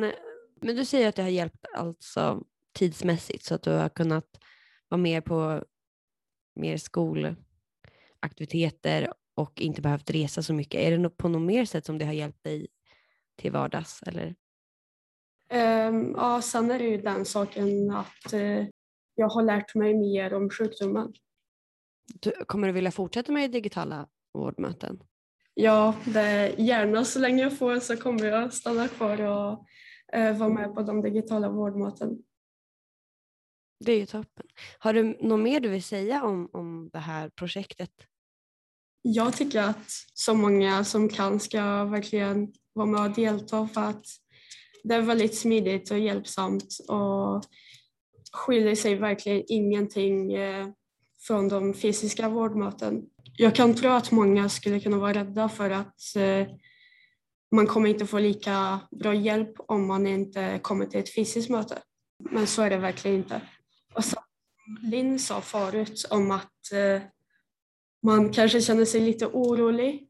men 0.62 0.76
du 0.76 0.86
säger 0.86 1.10
att 1.10 1.16
det 1.16 1.22
har 1.22 1.30
hjälpt 1.30 1.66
alltså 1.76 2.44
tidsmässigt 2.74 3.46
så 3.46 3.56
att 3.56 3.64
du 3.64 3.72
har 3.72 3.90
kunnat 3.90 4.40
vara 4.90 5.02
mer 5.02 5.22
på 5.22 5.64
mer 6.56 6.78
skolaktiviteter 6.78 9.14
och 9.42 9.62
inte 9.62 9.82
behövt 9.82 10.10
resa 10.10 10.44
så 10.44 10.54
mycket. 10.54 10.82
Är 10.82 10.98
det 10.98 11.10
på 11.10 11.30
något 11.30 11.42
mer 11.42 11.66
sätt 11.66 11.86
som 11.86 11.98
det 11.98 12.06
har 12.06 12.14
hjälpt 12.14 12.44
dig 12.44 12.68
till 13.38 13.52
vardags? 13.52 14.04
Eller? 14.04 14.36
Um, 15.88 16.14
ja, 16.18 16.42
sen 16.42 16.72
är 16.72 16.80
det 16.80 16.86
ju 16.86 16.98
den 16.98 17.26
saken 17.26 17.92
att 17.92 18.34
uh, 18.34 18.66
jag 19.16 19.30
har 19.30 19.44
lärt 19.44 19.76
mig 19.76 19.94
mer 19.94 20.34
om 20.34 20.50
sjukdomen. 20.50 21.14
Du, 22.14 22.32
kommer 22.32 22.68
du 22.68 22.74
vilja 22.74 22.92
fortsätta 22.92 23.32
med 23.32 23.52
digitala 23.52 24.08
vårdmöten? 24.34 25.04
Ja, 25.54 25.96
det, 26.06 26.56
gärna 26.58 27.06
så 27.06 27.20
länge 27.20 27.44
jag 27.44 27.58
får 27.58 27.80
så 27.80 27.98
kommer 27.98 28.26
jag 28.26 28.54
stanna 28.54 28.88
kvar 28.88 29.22
och 29.22 29.66
uh, 30.18 30.38
vara 30.38 30.50
med 30.50 30.76
på 30.76 30.82
de 30.82 31.02
digitala 31.02 31.50
vårdmöten. 31.50 32.24
Det 33.86 33.92
är 33.92 34.00
ju 34.00 34.06
toppen. 34.06 34.46
Har 34.80 34.94
du 34.94 35.04
något 35.04 35.40
mer 35.40 35.60
du 35.60 35.70
vill 35.70 35.84
säga 35.84 36.24
om, 36.24 36.50
om 36.54 36.90
det 36.94 37.00
här 37.00 37.30
projektet? 37.30 37.92
Jag 39.02 39.38
tycker 39.38 39.62
att 39.62 39.92
så 40.14 40.34
många 40.34 40.84
som 40.84 41.10
kan 41.10 41.40
ska 41.40 41.84
verkligen 41.86 42.54
vara 42.74 42.86
med 42.86 43.02
och 43.02 43.16
delta 43.16 43.68
för 43.68 43.82
att 43.82 44.06
det 44.84 44.96
är 44.96 45.02
väldigt 45.02 45.38
smidigt 45.38 45.92
och 45.92 46.00
hjälpsamt 46.00 46.78
och 46.88 47.44
skiljer 48.32 48.76
sig 48.76 48.96
verkligen 48.96 49.44
ingenting 49.48 50.34
eh, 50.34 50.68
från 51.28 51.48
de 51.48 51.74
fysiska 51.74 52.30
vårdmöten. 52.30 53.04
Jag 53.38 53.56
kan 53.56 53.76
tro 53.76 53.90
att 53.90 54.12
många 54.12 54.50
skulle 54.50 54.80
kunna 54.80 54.98
vara 54.98 55.14
rädda 55.14 55.50
för 55.50 55.70
att 55.70 56.16
eh, 56.16 56.48
man 57.52 57.68
kommer 57.68 57.90
inte 57.90 58.06
få 58.08 58.20
lika 58.20 58.80
bra 58.92 59.14
hjälp 59.14 59.54
om 59.58 59.88
man 59.88 60.08
inte 60.08 60.60
kommer 60.62 60.86
till 60.86 61.00
ett 61.00 61.16
fysiskt 61.16 61.50
möte. 61.50 61.78
Men 62.32 62.48
så 62.48 62.62
är 62.62 62.70
det 62.70 62.78
verkligen 62.78 63.18
inte. 63.18 63.42
Och 63.94 64.06
som 64.06 64.22
Linn 64.82 65.20
sa 65.20 65.42
förut 65.42 66.08
om 66.10 66.32
att 66.32 66.72
eh, 66.74 67.02
man 68.04 68.34
kanske 68.34 68.62
känner 68.62 68.86
sig 68.86 69.02
lite 69.02 69.28
orolig 69.28 70.08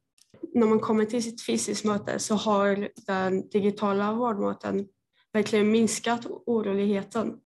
när 0.53 0.67
man 0.67 0.79
kommer 0.79 1.05
till 1.05 1.23
sitt 1.23 1.41
fysiskt 1.45 1.85
möte 1.85 2.19
så 2.19 2.35
har 2.35 2.89
den 3.07 3.49
digitala 3.49 4.13
vårdmöten 4.13 4.87
verkligen 5.33 5.71
minskat 5.71 6.25
oroligheten. 6.25 7.37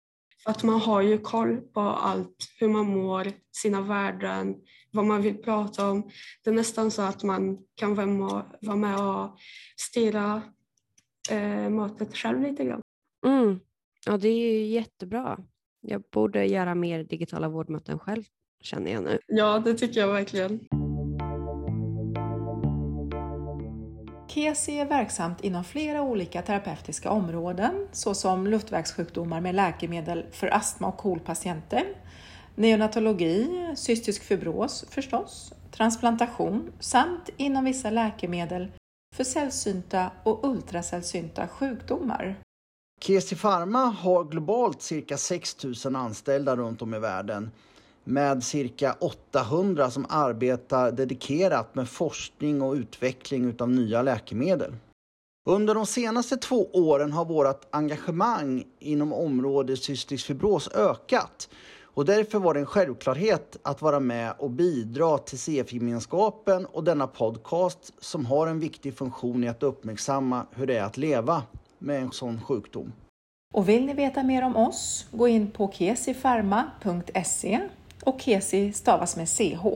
För 0.44 0.50
att 0.50 0.62
man 0.62 0.80
har 0.80 1.02
ju 1.02 1.18
koll 1.18 1.56
på 1.56 1.80
allt, 1.80 2.36
hur 2.60 2.68
man 2.68 2.86
mår, 2.86 3.32
sina 3.52 3.80
värden, 3.80 4.56
vad 4.92 5.04
man 5.04 5.22
vill 5.22 5.36
prata 5.36 5.90
om. 5.90 6.10
Det 6.44 6.50
är 6.50 6.54
nästan 6.54 6.90
så 6.90 7.02
att 7.02 7.22
man 7.22 7.58
kan 7.74 7.94
vara 7.94 8.76
med 8.76 9.00
och 9.00 9.38
styra 9.76 10.42
eh, 11.30 11.70
mötet 11.70 12.16
själv 12.16 12.42
lite 12.42 12.64
grann. 12.64 12.80
Mm. 13.26 13.60
Ja, 14.06 14.16
det 14.16 14.28
är 14.28 14.52
ju 14.52 14.66
jättebra. 14.66 15.38
Jag 15.80 16.02
borde 16.12 16.46
göra 16.46 16.74
mer 16.74 17.04
digitala 17.04 17.48
vårdmöten 17.48 17.98
själv 17.98 18.24
känner 18.60 18.92
jag 18.92 19.02
nu. 19.02 19.18
Ja, 19.26 19.58
det 19.58 19.74
tycker 19.74 20.00
jag 20.00 20.08
verkligen. 20.08 20.60
KESI 24.34 24.78
är 24.78 24.86
verksamt 24.86 25.44
inom 25.44 25.64
flera 25.64 26.02
olika 26.02 26.42
terapeutiska 26.42 27.10
områden 27.10 27.88
såsom 27.92 28.46
luftvägssjukdomar 28.46 29.40
med 29.40 29.54
läkemedel 29.54 30.26
för 30.32 30.54
astma 30.54 30.88
och 30.88 30.96
KOL-patienter, 30.96 31.84
neonatologi, 32.54 33.66
cystisk 33.76 34.22
fibros 34.22 34.84
förstås, 34.88 35.52
transplantation 35.70 36.72
samt 36.80 37.30
inom 37.36 37.64
vissa 37.64 37.90
läkemedel 37.90 38.72
för 39.16 39.24
sällsynta 39.24 40.10
och 40.22 40.44
ultrasällsynta 40.44 41.48
sjukdomar. 41.48 42.36
Kesi 43.00 43.36
Pharma 43.36 43.84
har 43.84 44.24
globalt 44.24 44.82
cirka 44.82 45.16
6 45.16 45.64
000 45.84 45.96
anställda 45.96 46.56
runt 46.56 46.82
om 46.82 46.94
i 46.94 46.98
världen 46.98 47.50
med 48.04 48.44
cirka 48.44 48.96
800 49.00 49.90
som 49.90 50.06
arbetar 50.08 50.92
dedikerat 50.92 51.74
med 51.74 51.88
forskning 51.88 52.62
och 52.62 52.74
utveckling 52.74 53.54
av 53.58 53.70
nya 53.70 54.02
läkemedel. 54.02 54.72
Under 55.46 55.74
de 55.74 55.86
senaste 55.86 56.36
två 56.36 56.68
åren 56.72 57.12
har 57.12 57.24
vårt 57.24 57.66
engagemang 57.70 58.64
inom 58.78 59.12
området 59.12 59.82
cystisk 59.82 60.26
fibros 60.26 60.68
ökat 60.68 61.48
och 61.94 62.04
därför 62.04 62.38
var 62.38 62.54
det 62.54 62.60
en 62.60 62.66
självklarhet 62.66 63.56
att 63.62 63.82
vara 63.82 64.00
med 64.00 64.34
och 64.38 64.50
bidra 64.50 65.18
till 65.18 65.38
CF-gemenskapen 65.38 66.66
och 66.66 66.84
denna 66.84 67.06
podcast 67.06 67.92
som 68.00 68.26
har 68.26 68.46
en 68.46 68.60
viktig 68.60 68.96
funktion 68.96 69.44
i 69.44 69.48
att 69.48 69.62
uppmärksamma 69.62 70.46
hur 70.50 70.66
det 70.66 70.76
är 70.76 70.82
att 70.82 70.96
leva 70.96 71.42
med 71.78 72.02
en 72.02 72.12
sån 72.12 72.40
sjukdom. 72.40 72.92
Och 73.54 73.68
vill 73.68 73.86
ni 73.86 73.94
veta 73.94 74.22
mer 74.22 74.44
om 74.44 74.56
oss, 74.56 75.06
gå 75.10 75.28
in 75.28 75.50
på 75.50 75.72
kesifarma.se 75.72 77.60
och 78.04 78.20
Kesi 78.20 78.72
stavas 78.72 79.16
med 79.16 79.28
CH. 79.28 79.66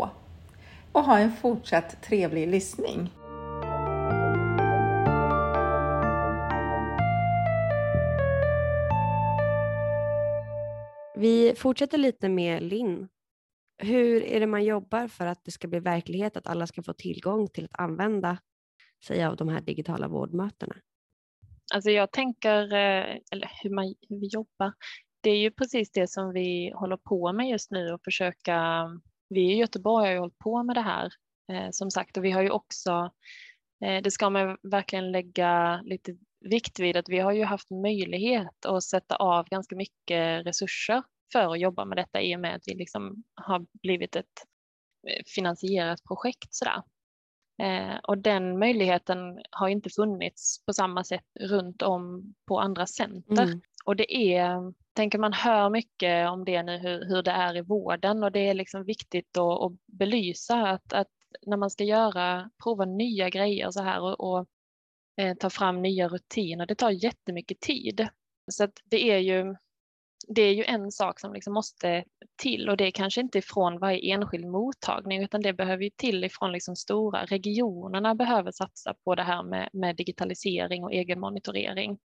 Och 0.93 1.05
ha 1.05 1.19
en 1.19 1.33
fortsatt 1.33 2.03
trevlig 2.03 2.49
lyssning. 2.49 3.11
Vi 11.19 11.55
fortsätter 11.57 11.99
lite 11.99 12.29
med 12.29 12.62
Linn. 12.62 13.09
Hur 13.79 14.23
är 14.23 14.41
det 14.41 14.47
man 14.47 14.64
jobbar 14.64 15.09
för 15.09 15.27
att 15.27 15.45
det 15.45 15.51
ska 15.51 15.69
bli 15.69 15.81
verklighet 15.81 16.37
att 16.37 16.47
alla 16.47 16.67
ska 16.67 16.83
få 16.83 16.93
tillgång 16.93 17.49
till 17.49 17.64
att 17.64 17.81
använda 17.81 18.38
sig 19.05 19.25
av 19.25 19.37
de 19.37 19.49
här 19.49 19.61
digitala 19.61 20.09
vårdmötena? 20.09 20.75
Alltså 21.75 21.91
jag 21.91 22.12
tänker, 22.12 22.62
eh, 22.62 23.17
eller 23.33 23.51
hur, 23.62 23.71
man, 23.71 23.95
hur 24.09 24.21
vi 24.21 24.27
jobbar, 24.27 24.73
det 25.20 25.31
är 25.31 25.38
ju 25.38 25.50
precis 25.50 25.90
det 25.90 26.11
som 26.11 26.33
vi 26.33 26.72
håller 26.74 26.96
på 26.96 27.33
med 27.33 27.48
just 27.48 27.70
nu 27.70 27.92
och 27.92 28.00
försöka, 28.04 28.88
vi 29.28 29.52
i 29.52 29.57
Göteborg 29.57 30.07
har 30.07 30.12
ju 30.12 30.18
hållit 30.18 30.38
på 30.38 30.62
med 30.62 30.76
det 30.76 30.81
här 30.81 31.12
eh, 31.52 31.68
som 31.70 31.90
sagt 31.90 32.16
och 32.16 32.24
vi 32.24 32.31
har 32.31 32.42
ju 32.42 32.50
också, 32.50 33.11
eh, 33.85 34.02
det 34.02 34.11
ska 34.11 34.31
man 34.31 34.57
verkligen 34.62 35.12
lägga 35.12 35.83
lite 35.83 36.16
vikt 36.40 36.78
vid 36.78 36.96
att 36.96 37.09
vi 37.09 37.18
har 37.18 37.33
ju 37.33 37.44
haft 37.44 37.70
möjlighet 37.70 38.66
att 38.66 38.83
sätta 38.83 39.16
av 39.16 39.48
ganska 39.48 39.76
mycket 39.76 40.46
resurser 40.46 41.02
för 41.33 41.52
att 41.52 41.61
jobba 41.61 41.85
med 41.85 41.98
detta 41.98 42.22
i 42.22 42.37
och 42.37 42.40
med 42.40 42.54
att 42.54 42.62
vi 42.66 42.74
liksom 42.74 43.24
har 43.35 43.66
blivit 43.83 44.16
ett 44.16 44.44
eh, 45.09 45.22
finansierat 45.26 46.04
projekt 46.04 46.54
sådär. 46.54 46.83
Eh, 47.62 47.98
och 48.02 48.18
den 48.18 48.59
möjligheten 48.59 49.38
har 49.50 49.68
inte 49.68 49.90
funnits 49.90 50.64
på 50.66 50.72
samma 50.72 51.04
sätt 51.04 51.24
runt 51.40 51.83
om 51.83 52.35
på 52.48 52.61
andra 52.61 52.87
center. 52.87 53.42
Mm. 53.42 53.61
Och 53.85 53.96
det 53.96 54.16
är, 54.16 54.72
tänker 54.99 55.19
man 55.19 55.33
hör 55.33 55.71
mycket 55.71 56.29
om 56.29 56.45
det 56.45 56.63
nu, 56.63 56.79
hur, 56.79 57.05
hur 57.05 57.23
det 57.23 57.31
är 57.31 57.57
i 57.57 57.61
vården 57.61 58.23
och 58.23 58.33
det 58.33 58.49
är 58.49 58.55
liksom 58.55 58.85
viktigt 58.85 59.37
att, 59.37 59.63
att 59.63 59.73
belysa 59.87 60.69
att, 60.69 60.93
att, 60.93 61.09
när 61.47 61.57
man 61.57 61.71
ska 61.71 61.85
göra, 61.85 62.51
prova 62.63 62.85
nya 62.85 63.31
grejer 63.31 63.71
så 63.71 63.83
här 63.83 64.01
och, 64.01 64.21
och 64.21 64.47
eh, 65.21 65.35
ta 65.35 65.51
fram 65.51 65.83
nya 65.83 66.09
rutiner, 66.09 66.67
det 66.67 66.75
tar 66.75 66.91
jättemycket 66.91 67.61
tid. 67.61 68.09
Så 68.51 68.65
att 68.65 68.73
det 68.85 69.11
är 69.11 69.19
ju 69.19 69.57
det 70.29 70.43
är 70.43 70.55
ju 70.55 70.65
en 70.65 70.93
sak 70.93 71.21
som 71.21 71.33
liksom 71.33 71.55
måste 71.55 72.05
till 72.37 72.69
och 72.69 72.77
det 72.77 72.87
är 72.87 72.91
kanske 72.91 73.21
inte 73.21 73.39
ifrån 73.39 73.79
varje 73.79 74.15
enskild 74.15 74.47
mottagning 74.47 75.23
utan 75.23 75.43
det 75.43 75.53
behöver 75.53 75.85
ju 75.85 75.91
till 75.91 76.25
ifrån 76.25 76.53
liksom 76.53 76.77
stora 76.77 77.25
regionerna 77.25 78.15
behöver 78.15 78.51
satsa 78.51 78.95
på 79.05 79.15
det 79.15 79.23
här 79.23 79.43
med, 79.43 79.69
med 79.73 79.97
digitalisering 79.97 80.85
och 80.85 80.93
egen 80.93 81.21
monitorering. 81.21 81.99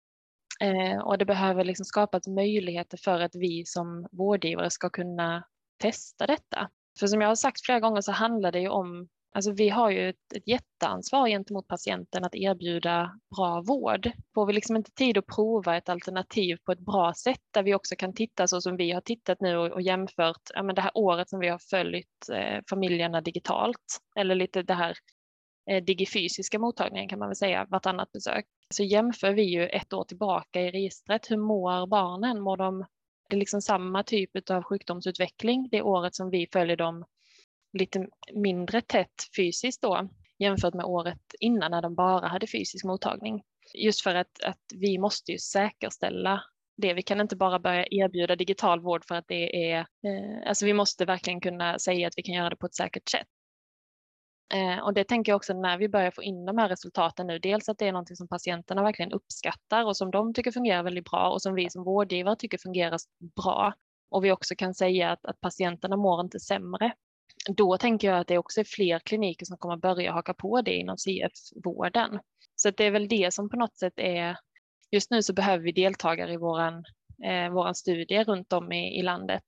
Eh, 0.63 0.99
och 0.99 1.17
det 1.17 1.25
behöver 1.25 1.63
liksom 1.63 1.85
skapas 1.85 2.27
möjligheter 2.27 2.97
för 3.03 3.19
att 3.19 3.35
vi 3.35 3.65
som 3.65 4.07
vårdgivare 4.11 4.69
ska 4.69 4.89
kunna 4.89 5.43
testa 5.77 6.27
detta. 6.27 6.69
För 6.99 7.07
som 7.07 7.21
jag 7.21 7.27
har 7.27 7.35
sagt 7.35 7.65
flera 7.65 7.79
gånger 7.79 8.01
så 8.01 8.11
handlar 8.11 8.51
det 8.51 8.59
ju 8.59 8.69
om 8.69 9.07
Alltså 9.35 9.51
vi 9.51 9.69
har 9.69 9.89
ju 9.89 10.09
ett, 10.09 10.33
ett 10.35 10.47
jätteansvar 10.47 11.27
gentemot 11.27 11.67
patienten 11.67 12.23
att 12.23 12.35
erbjuda 12.35 13.19
bra 13.35 13.61
vård. 13.61 14.11
Får 14.35 14.45
vi 14.45 14.53
liksom 14.53 14.75
inte 14.75 14.91
tid 14.91 15.17
att 15.17 15.25
prova 15.25 15.77
ett 15.77 15.89
alternativ 15.89 16.57
på 16.65 16.71
ett 16.71 16.79
bra 16.79 17.13
sätt 17.13 17.41
där 17.53 17.63
vi 17.63 17.75
också 17.75 17.95
kan 17.95 18.13
titta 18.13 18.47
så 18.47 18.61
som 18.61 18.77
vi 18.77 18.91
har 18.91 19.01
tittat 19.01 19.41
nu 19.41 19.57
och, 19.57 19.71
och 19.71 19.81
jämfört 19.81 20.41
ja, 20.53 20.63
men 20.63 20.75
det 20.75 20.81
här 20.81 20.91
året 20.97 21.29
som 21.29 21.39
vi 21.39 21.47
har 21.47 21.59
följt 21.69 22.29
eh, 22.33 22.59
familjerna 22.69 23.21
digitalt 23.21 23.99
eller 24.15 24.35
lite 24.35 24.63
det 24.63 24.73
här 24.73 24.93
Eh, 25.69 25.83
digifysiska 25.83 26.59
mottagningen 26.59 27.09
kan 27.09 27.19
man 27.19 27.29
väl 27.29 27.35
säga 27.35 27.65
vartannat 27.69 28.11
besök. 28.11 28.45
Så 28.73 28.83
jämför 28.83 29.33
vi 29.33 29.43
ju 29.43 29.67
ett 29.67 29.93
år 29.93 30.03
tillbaka 30.03 30.61
i 30.61 30.71
registret. 30.71 31.31
Hur 31.31 31.37
mår 31.37 31.87
barnen? 31.87 32.41
Mår 32.41 32.57
de 32.57 32.85
det 33.29 33.35
är 33.35 33.39
liksom 33.39 33.61
samma 33.61 34.03
typ 34.03 34.49
av 34.49 34.63
sjukdomsutveckling 34.63 35.69
det 35.71 35.81
året 35.81 36.15
som 36.15 36.29
vi 36.29 36.47
följer 36.53 36.77
dem 36.77 37.05
lite 37.77 38.07
mindre 38.33 38.81
tätt 38.81 39.29
fysiskt 39.35 39.81
då 39.81 40.09
jämfört 40.39 40.73
med 40.73 40.85
året 40.85 41.21
innan 41.39 41.71
när 41.71 41.81
de 41.81 41.95
bara 41.95 42.27
hade 42.27 42.47
fysisk 42.47 42.85
mottagning. 42.85 43.43
Just 43.73 44.03
för 44.03 44.15
att, 44.15 44.43
att 44.43 44.61
vi 44.75 44.97
måste 44.97 45.31
ju 45.31 45.37
säkerställa 45.37 46.43
det. 46.77 46.93
Vi 46.93 47.01
kan 47.01 47.21
inte 47.21 47.35
bara 47.35 47.59
börja 47.59 47.85
erbjuda 47.91 48.35
digital 48.35 48.81
vård 48.81 49.05
för 49.05 49.15
att 49.15 49.27
det 49.27 49.71
är, 49.71 49.79
eh, 49.79 50.47
alltså 50.47 50.65
vi 50.65 50.73
måste 50.73 51.05
verkligen 51.05 51.41
kunna 51.41 51.79
säga 51.79 52.07
att 52.07 52.13
vi 52.17 52.23
kan 52.23 52.35
göra 52.35 52.49
det 52.49 52.55
på 52.55 52.65
ett 52.65 52.75
säkert 52.75 53.09
sätt. 53.09 53.27
Eh, 54.53 54.79
och 54.79 54.93
det 54.93 55.03
tänker 55.03 55.31
jag 55.31 55.37
också 55.37 55.53
när 55.53 55.77
vi 55.77 55.89
börjar 55.89 56.11
få 56.11 56.23
in 56.23 56.45
de 56.45 56.57
här 56.57 56.69
resultaten 56.69 57.27
nu, 57.27 57.39
dels 57.39 57.69
att 57.69 57.77
det 57.77 57.87
är 57.87 57.91
någonting 57.91 58.15
som 58.15 58.27
patienterna 58.27 58.83
verkligen 58.83 59.11
uppskattar 59.11 59.85
och 59.85 59.97
som 59.97 60.11
de 60.11 60.33
tycker 60.33 60.51
fungerar 60.51 60.83
väldigt 60.83 61.09
bra 61.09 61.29
och 61.29 61.41
som 61.41 61.53
vi 61.53 61.69
som 61.69 61.83
vårdgivare 61.83 62.35
tycker 62.35 62.57
fungerar 62.57 62.97
bra. 63.35 63.73
Och 64.09 64.25
vi 64.25 64.31
också 64.31 64.55
kan 64.55 64.73
säga 64.73 65.11
att, 65.11 65.25
att 65.25 65.41
patienterna 65.41 65.97
mår 65.97 66.21
inte 66.21 66.39
sämre. 66.39 66.93
Då 67.49 67.77
tänker 67.77 68.07
jag 68.07 68.19
att 68.19 68.27
det 68.27 68.37
också 68.37 68.59
är 68.59 68.63
fler 68.63 68.99
kliniker 68.99 69.45
som 69.45 69.57
kommer 69.57 69.77
börja 69.77 70.11
haka 70.11 70.33
på 70.33 70.61
det 70.61 70.73
inom 70.73 70.97
CF-vården. 70.97 72.19
Så 72.55 72.71
det 72.71 72.83
är 72.83 72.91
väl 72.91 73.07
det 73.07 73.33
som 73.33 73.49
på 73.49 73.57
något 73.57 73.77
sätt 73.77 73.93
är, 73.95 74.37
just 74.91 75.11
nu 75.11 75.23
så 75.23 75.33
behöver 75.33 75.63
vi 75.63 75.71
deltagare 75.71 76.33
i 76.33 76.37
våran, 76.37 76.83
eh, 77.23 77.49
våran 77.49 77.75
studie 77.75 78.23
runt 78.23 78.53
om 78.53 78.71
i, 78.71 78.99
i 78.99 79.01
landet 79.01 79.43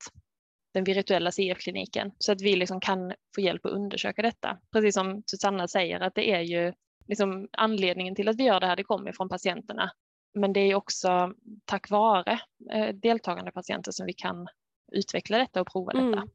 den 0.76 0.84
virtuella 0.84 1.32
CF-kliniken 1.32 2.12
så 2.20 2.32
att 2.32 2.42
vi 2.42 2.56
liksom 2.56 2.80
kan 2.80 3.14
få 3.36 3.42
hjälp 3.42 3.66
att 3.66 3.72
undersöka 3.72 4.22
detta. 4.22 4.58
Precis 4.72 4.94
som 4.94 5.24
Susanna 5.26 5.68
säger 5.68 6.00
att 6.00 6.16
det 6.16 6.32
är 6.32 6.42
ju 6.42 6.74
liksom 7.08 7.48
anledningen 7.52 8.16
till 8.16 8.28
att 8.28 8.36
vi 8.36 8.44
gör 8.44 8.60
det 8.60 8.66
här, 8.66 8.76
det 8.76 8.84
kommer 8.84 9.12
från 9.12 9.30
patienterna. 9.30 9.92
Men 10.34 10.54
det 10.54 10.60
är 10.60 10.76
också 10.76 11.34
tack 11.66 11.90
vare 11.90 12.40
eh, 12.72 12.88
deltagande 12.88 13.52
patienter 13.52 13.92
som 13.92 14.06
vi 14.06 14.14
kan 14.14 14.48
utveckla 14.92 15.38
detta 15.38 15.62
och 15.62 15.72
prova 15.72 15.92
detta. 15.92 16.18
Mm. 16.18 16.30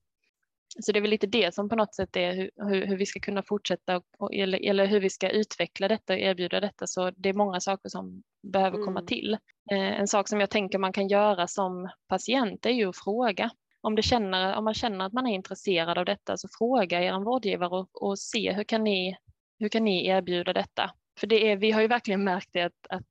Så 0.78 0.93
det 0.93 0.99
är 0.99 1.01
väl 1.01 1.11
lite 1.11 1.26
det 1.26 1.55
som 1.55 1.68
på 1.68 1.76
något 1.76 1.95
sätt 1.95 2.16
är 2.16 2.32
hur, 2.32 2.51
hur, 2.57 2.86
hur 2.86 2.97
vi 2.97 3.07
ska 3.07 3.20
kunna 3.20 3.43
fortsätta 3.43 4.03
och, 4.18 4.34
eller, 4.34 4.70
eller, 4.70 4.86
hur 4.86 5.01
vi 5.01 5.11
ska 5.11 5.30
utveckla 5.30 5.88
detta 5.88 6.12
och 6.12 6.18
erbjuda 6.18 6.61
detta. 6.61 6.86
Så 6.86 7.11
det 7.11 7.28
är 7.28 7.34
många 7.34 7.61
saker 7.61 7.88
som 7.88 8.22
behöver 8.43 8.76
mm. 8.76 8.86
komma 8.86 9.03
till. 9.03 9.38
Eh, 9.72 10.01
en 10.01 10.09
sak 10.09 10.28
som 10.28 10.41
jag 10.41 10.51
tänker 10.51 10.78
man 10.78 10.93
kan 10.93 11.09
göra 11.09 11.47
som 11.47 11.88
patient 12.09 12.66
är 12.66 12.70
ju 12.70 12.88
att 12.88 12.97
fråga 12.97 13.51
om, 13.81 13.95
det 13.95 14.03
känner, 14.03 14.57
om 14.57 14.64
man 14.64 14.74
känner 14.74 15.05
att 15.05 15.12
man 15.12 15.26
är 15.26 15.35
intresserad 15.35 15.99
av 15.99 16.05
detta 16.05 16.37
så 16.37 16.49
fråga 16.59 17.03
er 17.03 17.24
vårdgivare 17.24 17.70
och, 17.70 18.03
och 18.03 18.18
se 18.18 18.53
hur 18.53 18.64
kan, 18.64 18.85
ni, 18.85 19.16
hur 19.59 19.68
kan 19.68 19.85
ni 19.85 20.07
erbjuda 20.07 20.53
detta? 20.53 20.91
För 21.20 21.26
det 21.26 21.51
är, 21.51 21.57
vi 21.57 21.70
har 21.70 21.81
ju 21.81 21.89
verkligen 21.89 22.24
märkt 22.24 22.49
det 22.53 22.62
att, 22.62 22.87
att 22.89 23.07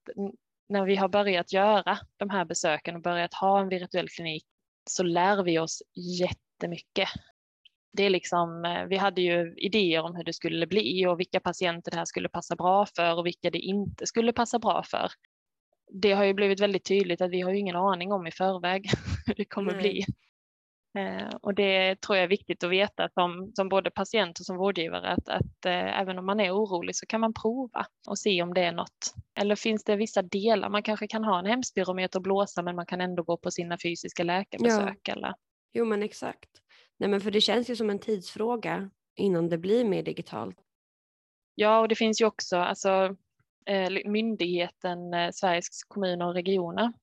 när 0.70 0.86
vi 0.86 0.96
har 0.96 1.08
börjat 1.08 1.54
göra 1.54 1.98
de 2.18 2.30
här 2.30 2.46
besöken 2.46 2.96
och 2.96 3.02
börjat 3.02 3.34
ha 3.34 3.62
en 3.62 3.70
virtuell 3.70 4.10
klinik 4.10 4.46
så 4.90 5.04
lär 5.04 5.44
vi 5.44 5.60
oss 5.60 5.84
jättemycket. 6.20 7.10
Det 7.94 8.04
är 8.04 8.10
liksom, 8.10 8.66
eh, 8.66 8.86
vi 8.86 8.98
hade 8.98 9.22
ju 9.22 9.54
idéer 9.58 10.02
om 10.02 10.16
hur 10.16 10.24
det 10.24 10.34
skulle 10.34 10.68
bli 10.68 11.06
och 11.08 11.20
vilka 11.20 11.40
patienter 11.40 11.92
det 11.92 11.98
här 11.98 12.06
skulle 12.06 12.30
passa 12.30 12.56
bra 12.56 12.86
för 12.86 13.18
och 13.18 13.26
vilka 13.26 13.50
det 13.50 13.60
inte 13.60 14.08
skulle 14.08 14.34
passa 14.34 14.60
bra 14.60 14.84
för. 14.84 15.12
Det 15.92 16.12
har 16.12 16.24
ju 16.24 16.34
blivit 16.34 16.60
väldigt 16.60 16.86
tydligt 16.86 17.22
att 17.22 17.32
vi 17.32 17.42
har 17.42 17.54
ingen 17.54 17.76
aning 17.76 18.12
om 18.12 18.28
i 18.28 18.32
förväg 18.32 18.90
hur 19.26 19.36
det 19.36 19.46
kommer 19.46 19.72
Nej. 19.72 19.82
bli. 19.82 20.06
Eh, 20.98 21.36
och 21.42 21.54
det 21.54 22.02
tror 22.02 22.18
jag 22.18 22.24
är 22.24 22.28
viktigt 22.28 22.64
att 22.64 22.70
veta 22.70 23.10
som, 23.10 23.52
som 23.56 23.70
både 23.70 23.92
patient 23.92 24.40
och 24.40 24.46
som 24.46 24.58
vårdgivare 24.58 25.08
att, 25.08 25.30
att 25.30 25.66
eh, 25.66 26.00
även 26.00 26.20
om 26.20 26.26
man 26.26 26.40
är 26.40 26.52
orolig 26.52 26.96
så 26.96 27.06
kan 27.06 27.22
man 27.22 27.34
prova 27.34 27.86
och 28.08 28.20
se 28.20 28.44
om 28.44 28.54
det 28.54 28.62
är 28.62 28.72
något. 28.72 29.16
Eller 29.40 29.56
finns 29.56 29.84
det 29.84 29.96
vissa 29.96 30.22
delar, 30.22 30.70
man 30.70 30.84
kanske 30.84 31.08
kan 31.08 31.24
ha 31.24 31.40
en 31.40 31.46
hemspirometer 31.46 32.20
och 32.20 32.24
blåsa 32.24 32.62
men 32.62 32.76
man 32.76 32.86
kan 32.86 33.02
ändå 33.02 33.24
gå 33.24 33.38
på 33.38 33.52
sina 33.52 33.78
fysiska 33.84 34.24
läkarbesök. 34.24 35.00
Ja. 35.04 35.14
Eller? 35.14 35.34
Jo 35.74 35.86
men 35.86 36.04
exakt. 36.04 36.50
Nej 36.98 37.10
men 37.10 37.22
för 37.22 37.32
det 37.32 37.42
känns 37.42 37.70
ju 37.70 37.76
som 37.76 37.90
en 37.90 38.00
tidsfråga 38.00 38.90
innan 39.16 39.50
det 39.50 39.58
blir 39.58 39.86
mer 39.86 40.04
digitalt. 40.04 40.58
Ja 41.56 41.80
och 41.80 41.88
det 41.88 41.96
finns 41.96 42.22
ju 42.22 42.26
också 42.26 42.58
alltså, 42.58 43.16
eh, 43.66 43.90
myndigheten 44.06 45.34
Sveriges 45.34 45.84
kommuner 45.88 46.28
och 46.28 46.34
regioner 46.34 46.94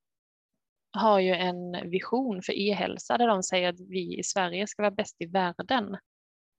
har 0.97 1.21
ju 1.21 1.35
en 1.35 1.91
vision 1.91 2.43
för 2.43 2.53
e-hälsa 2.59 3.19
där 3.19 3.29
de 3.29 3.43
säger 3.43 3.69
att 3.69 3.81
vi 3.81 4.19
i 4.19 4.23
Sverige 4.23 4.67
ska 4.67 4.83
vara 4.83 4.95
bäst 4.95 5.17
i 5.19 5.27
världen 5.27 5.97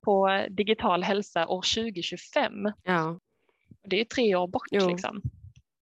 på 0.06 0.46
digital 0.50 1.04
hälsa 1.04 1.48
år 1.48 1.62
2025. 1.76 2.54
Ja. 2.84 3.20
Det 3.84 4.02
är 4.02 4.06
tre 4.06 4.36
år 4.36 4.48
bort 4.48 4.68
jo. 4.72 4.90
liksom. 4.90 5.22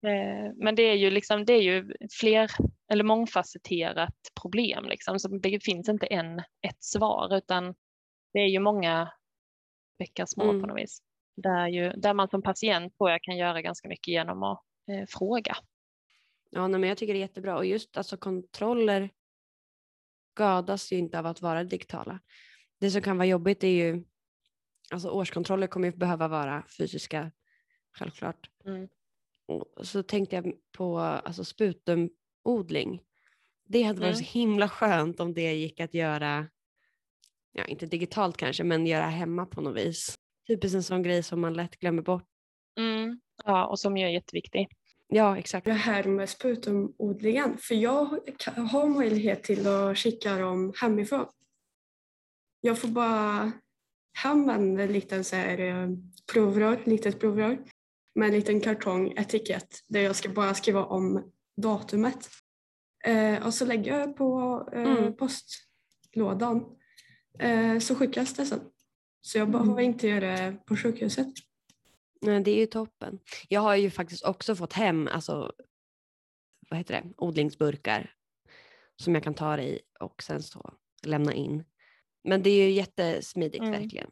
Eh, 0.05 0.51
men 0.55 0.75
det 0.75 0.83
är 0.83 0.95
ju 0.95 1.11
liksom, 1.11 1.45
det 1.45 1.53
är 1.53 1.61
ju 1.61 1.93
fler 2.19 2.51
eller 2.91 3.03
mångfacetterat 3.03 4.15
problem 4.41 4.85
liksom, 4.85 5.19
så 5.19 5.27
det 5.27 5.63
finns 5.63 5.89
inte 5.89 6.05
en, 6.05 6.39
ett 6.39 6.83
svar 6.83 7.37
utan 7.37 7.75
det 8.33 8.39
är 8.39 8.47
ju 8.47 8.59
många 8.59 9.11
bäckar 9.99 10.25
små 10.25 10.43
mm. 10.43 10.61
på 10.61 10.67
något 10.67 10.77
vis. 10.77 11.01
Där, 11.35 11.67
ju, 11.67 11.91
där 11.91 12.13
man 12.13 12.29
som 12.29 12.41
patient 12.41 12.97
tror 12.97 13.11
jag 13.11 13.23
kan 13.23 13.37
göra 13.37 13.61
ganska 13.61 13.87
mycket 13.87 14.07
genom 14.07 14.43
att 14.43 14.61
eh, 14.91 15.05
fråga. 15.07 15.57
Ja, 16.55 16.67
nej, 16.67 16.79
men 16.79 16.89
jag 16.89 16.97
tycker 16.97 17.13
det 17.13 17.19
är 17.19 17.21
jättebra 17.21 17.57
och 17.57 17.65
just 17.65 17.97
alltså 17.97 18.17
kontroller 18.17 19.09
skadas 20.33 20.91
ju 20.91 20.97
inte 20.97 21.19
av 21.19 21.25
att 21.25 21.41
vara 21.41 21.63
digitala. 21.63 22.19
Det 22.79 22.91
som 22.91 23.01
kan 23.01 23.17
vara 23.17 23.27
jobbigt 23.27 23.63
är 23.63 23.67
ju, 23.67 24.03
alltså 24.91 25.09
årskontroller 25.09 25.67
kommer 25.67 25.87
ju 25.87 25.97
behöva 25.97 26.27
vara 26.27 26.63
fysiska, 26.77 27.31
självklart. 27.97 28.49
Mm. 28.65 28.87
Och 29.45 29.87
så 29.87 30.03
tänkte 30.03 30.35
jag 30.35 30.53
på 30.71 30.99
alltså 30.99 31.45
sputumodling. 31.45 33.01
Det 33.65 33.83
hade 33.83 33.99
varit 33.99 34.15
mm. 34.15 34.25
så 34.25 34.31
himla 34.31 34.69
skönt 34.69 35.19
om 35.19 35.33
det 35.33 35.53
gick 35.53 35.79
att 35.79 35.93
göra, 35.93 36.47
ja 37.51 37.65
inte 37.65 37.85
digitalt 37.85 38.37
kanske, 38.37 38.63
men 38.63 38.87
göra 38.87 39.05
hemma 39.05 39.45
på 39.45 39.61
något 39.61 39.77
vis. 39.77 40.15
Typiskt 40.47 40.75
en 40.75 40.83
sån 40.83 41.03
grej 41.03 41.23
som 41.23 41.41
man 41.41 41.53
lätt 41.53 41.79
glömmer 41.79 42.01
bort. 42.01 42.27
Mm. 42.77 43.19
Ja, 43.45 43.65
och 43.65 43.79
som 43.79 43.97
ju 43.97 44.05
är 44.05 44.09
jätteviktig. 44.09 44.67
Ja, 45.15 45.37
exakt. 45.37 45.65
Det 45.65 45.73
här 45.73 46.03
med 46.03 46.29
sputumodlingen, 46.29 47.57
för 47.57 47.75
jag 47.75 48.19
har 48.71 48.87
möjlighet 48.87 49.43
till 49.43 49.67
att 49.67 49.97
skicka 49.97 50.37
dem 50.37 50.73
hemifrån. 50.75 51.25
Jag 52.61 52.79
får 52.79 52.87
bara 52.87 53.51
hem 54.13 54.49
en 54.49 54.75
liten 54.75 55.23
så 55.23 55.35
här, 55.35 55.59
eh, 55.59 55.89
provrör, 56.33 56.81
litet 56.85 57.19
provrör 57.19 57.57
med 58.15 58.27
en 58.27 58.33
liten 58.33 58.61
kartong, 58.61 59.13
etikett 59.17 59.79
där 59.87 59.99
jag 59.99 60.15
ska 60.15 60.29
bara 60.29 60.53
skriva 60.53 60.85
om 60.85 61.31
datumet. 61.61 62.29
Eh, 63.05 63.45
och 63.45 63.53
så 63.53 63.65
lägger 63.65 63.99
jag 63.99 64.17
på 64.17 64.61
eh, 64.73 64.81
mm. 64.81 65.13
postlådan 65.17 66.65
eh, 67.39 67.79
så 67.79 67.95
skickas 67.95 68.33
det 68.33 68.45
sen. 68.45 68.61
Så 69.21 69.37
jag 69.37 69.51
behöver 69.51 69.71
mm. 69.71 69.85
inte 69.85 70.07
göra 70.07 70.27
det 70.27 70.57
på 70.65 70.77
sjukhuset. 70.77 71.33
Nej, 72.23 72.43
det 72.43 72.51
är 72.51 72.55
ju 72.55 72.65
toppen. 72.65 73.19
Jag 73.47 73.61
har 73.61 73.75
ju 73.75 73.89
faktiskt 73.89 74.25
också 74.25 74.55
fått 74.55 74.73
hem 74.73 75.07
alltså, 75.07 75.51
vad 76.69 76.77
heter 76.77 76.93
det, 76.93 77.13
odlingsburkar 77.17 78.13
som 78.95 79.15
jag 79.15 79.23
kan 79.23 79.33
ta 79.33 79.55
det 79.55 79.63
i 79.63 79.79
och 79.99 80.23
sen 80.23 80.41
så 80.41 80.73
lämna 81.05 81.33
in. 81.33 81.63
Men 82.23 82.43
det 82.43 82.49
är 82.49 82.65
ju 82.65 82.71
jättesmidigt 82.71 83.63
mm. 83.63 83.71
verkligen. 83.71 84.11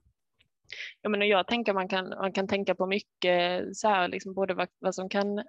Ja, 1.02 1.10
men 1.10 1.28
jag 1.28 1.48
tänker 1.48 1.74
man 1.74 1.88
kan, 1.88 2.10
man 2.10 2.34
kan 2.34 2.48
tänka 2.48 2.76
på 2.76 2.86
mycket 2.86 3.64
så 3.78 3.88
här, 3.88 4.08
liksom 4.08 4.34
både 4.34 4.54
vad, 4.54 4.68
vad 4.80 4.96
som 4.96 5.10
kan 5.10 5.44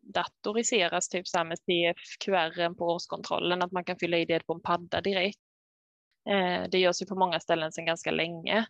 datoriseras, 0.00 1.08
typ 1.08 1.28
så 1.28 1.38
här 1.38 1.44
med 1.44 1.58
CFQR 1.58 2.74
på 2.74 2.84
årskontrollen, 2.84 3.62
att 3.62 3.72
man 3.72 3.84
kan 3.84 3.96
fylla 3.98 4.18
i 4.18 4.24
det 4.24 4.46
på 4.46 4.54
en 4.54 4.60
padda 4.60 5.00
direkt. 5.00 5.40
Eh, 6.30 6.68
det 6.70 6.78
görs 6.78 7.02
ju 7.02 7.06
på 7.06 7.14
många 7.14 7.40
ställen 7.40 7.72
sedan 7.72 7.84
ganska 7.84 8.10
länge. 8.10 8.66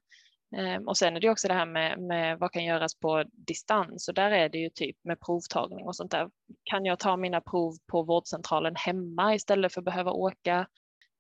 Ehm, 0.57 0.89
och 0.89 0.97
sen 0.97 1.17
är 1.17 1.21
det 1.21 1.31
också 1.31 1.49
det 1.49 1.55
här 1.55 1.67
med, 1.67 1.99
med 1.99 2.39
vad 2.39 2.53
kan 2.53 2.65
göras 2.65 2.99
på 2.99 3.25
distans 3.33 4.09
och 4.09 4.15
där 4.15 4.31
är 4.31 4.49
det 4.49 4.59
ju 4.59 4.71
typ 4.71 4.97
med 5.05 5.21
provtagning 5.21 5.87
och 5.87 5.97
sånt 5.97 6.11
där. 6.11 6.31
Kan 6.65 6.85
jag 6.85 6.99
ta 6.99 7.17
mina 7.17 7.41
prov 7.41 7.73
på 7.87 8.03
vårdcentralen 8.03 8.77
hemma 8.77 9.35
istället 9.35 9.75
för 9.75 9.81
att 9.81 9.85
behöva 9.85 10.13
åka 10.13 10.67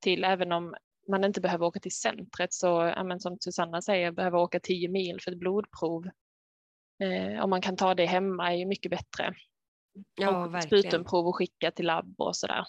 till, 0.02 0.24
även 0.24 0.52
om 0.52 0.74
man 1.08 1.24
inte 1.24 1.40
behöver 1.40 1.66
åka 1.66 1.80
till 1.80 1.96
centret 1.96 2.52
så, 2.52 2.66
ja, 2.96 3.18
som 3.18 3.36
Susanna 3.40 3.82
säger, 3.82 4.12
behöver 4.12 4.38
åka 4.38 4.60
10 4.60 4.88
mil 4.88 5.20
för 5.20 5.32
ett 5.32 5.38
blodprov. 5.38 6.06
Eh, 7.02 7.44
om 7.44 7.50
man 7.50 7.62
kan 7.62 7.76
ta 7.76 7.94
det 7.94 8.06
hemma 8.06 8.52
är 8.52 8.56
ju 8.56 8.66
mycket 8.66 8.90
bättre. 8.90 9.34
Ja, 10.14 10.46
och 10.46 10.62
Sputumprov 10.62 11.26
och 11.26 11.36
skicka 11.36 11.70
till 11.70 11.86
labb 11.86 12.14
och 12.18 12.36
sådär. 12.36 12.64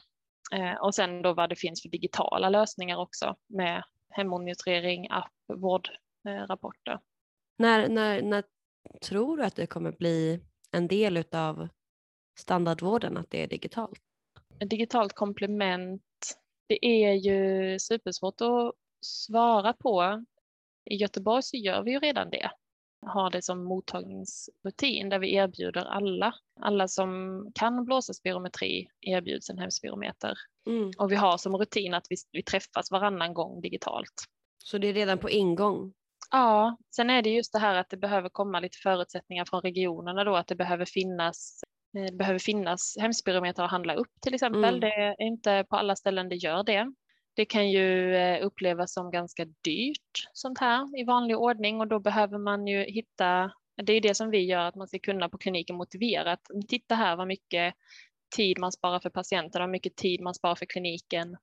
Eh, 0.54 0.74
och 0.82 0.96
sen 0.96 1.22
då 1.22 1.34
vad 1.34 1.50
det 1.50 1.56
finns 1.56 1.82
för 1.82 1.90
digitala 1.90 2.50
lösningar 2.50 2.98
också 2.98 3.36
med 3.48 3.84
hemmonitorering, 4.10 5.08
app, 5.10 5.32
vård, 5.54 5.90
Eh, 6.28 6.48
rapporter. 6.48 7.00
När, 7.58 7.90
när, 7.90 8.22
när 8.22 8.44
tror 9.02 9.38
du 9.38 9.44
att 9.44 9.56
det 9.56 9.68
kommer 9.68 9.92
bli 9.92 10.40
en 10.72 10.88
del 10.88 11.24
av 11.32 11.68
standardvården 12.40 13.18
att 13.18 13.30
det 13.30 13.44
är 13.44 13.48
digitalt? 13.48 14.00
Digitalt 14.60 15.14
komplement, 15.14 16.04
det 16.68 16.86
är 16.86 17.14
ju 17.14 17.80
supersvårt 17.80 18.42
att 18.42 18.74
svara 19.06 19.74
på. 19.74 20.26
I 20.86 20.96
Göteborg 20.96 21.44
så 21.44 21.58
gör 21.58 21.84
vi 21.84 21.92
ju 21.92 22.00
redan 22.00 22.30
det. 22.30 22.52
Har 23.06 23.32
det 23.32 23.42
som 23.42 23.64
mottagningsrutin 23.64 25.10
där 25.10 25.20
vi 25.20 25.36
erbjuder 25.36 25.86
alla. 25.86 26.34
Alla 26.62 26.88
som 26.88 27.12
kan 27.56 27.86
blåsa 27.86 28.14
spirometri 28.14 28.88
erbjuds 29.02 29.50
en 29.50 29.58
hemspirometer. 29.58 30.34
Mm. 30.68 30.92
Och 30.98 31.12
vi 31.12 31.16
har 31.16 31.38
som 31.38 31.56
rutin 31.56 31.94
att 31.94 32.06
vi, 32.10 32.16
vi 32.32 32.44
träffas 32.44 32.92
varannan 32.92 33.34
gång 33.34 33.62
digitalt. 33.62 34.24
Så 34.58 34.78
det 34.78 34.88
är 34.88 34.94
redan 34.94 35.18
på 35.18 35.30
ingång? 35.30 35.94
Ja, 36.36 36.78
sen 36.96 37.10
är 37.10 37.22
det 37.22 37.30
just 37.30 37.54
det 37.54 37.60
här 37.60 37.76
att 37.76 37.90
det 37.90 37.98
behöver 37.98 38.30
komma 38.30 38.60
lite 38.60 38.78
förutsättningar 38.78 39.46
från 39.46 39.62
regionerna 39.62 40.24
då, 40.24 40.36
att 40.36 40.48
det 40.48 40.56
behöver 40.56 40.86
finnas 40.86 41.62
eh, 41.98 42.04
det 42.04 42.18
behöver 42.18 42.40
finnas 42.40 42.96
hemspirometrar 43.00 43.66
att 43.66 43.72
handla 43.72 43.96
upp 43.96 44.12
till 44.22 44.34
exempel. 44.34 44.64
Mm. 44.64 44.80
Det 44.80 44.94
är 44.94 45.22
inte 45.22 45.66
på 45.70 45.76
alla 45.76 45.96
ställen 45.96 46.30
det 46.30 46.36
gör 46.36 46.64
det. 46.64 46.94
Det 47.36 47.46
kan 47.46 47.72
ju 47.72 48.16
eh, 48.16 48.46
upplevas 48.46 48.94
som 48.94 49.12
ganska 49.12 49.46
dyrt 49.46 50.28
sånt 50.34 50.60
här 50.60 51.00
i 51.00 51.04
vanlig 51.04 51.38
ordning 51.38 51.80
och 51.80 51.88
då 51.88 52.00
behöver 52.00 52.38
man 52.38 52.68
ju 52.68 52.84
hitta, 52.84 53.52
det 53.84 53.94
är 53.94 54.02
det 54.02 54.16
som 54.16 54.30
vi 54.30 54.46
gör, 54.46 54.66
att 54.66 54.76
man 54.76 54.88
ska 54.88 55.00
kunna 55.00 55.30
på 55.30 55.38
kliniken 55.38 55.76
motivera 55.76 56.32
att 56.32 56.48
titta 56.68 56.96
här 56.96 57.16
vad 57.16 57.28
mycket 57.28 57.74
tid 58.36 58.60
man 58.60 58.72
sparar 58.72 59.00
för 59.00 59.10
patienten, 59.10 59.62
hur 59.62 59.70
mycket 59.70 59.96
tid 59.96 60.22
man 60.22 60.34
sparar 60.34 60.56
för 60.56 60.66
kliniken, 60.66 61.38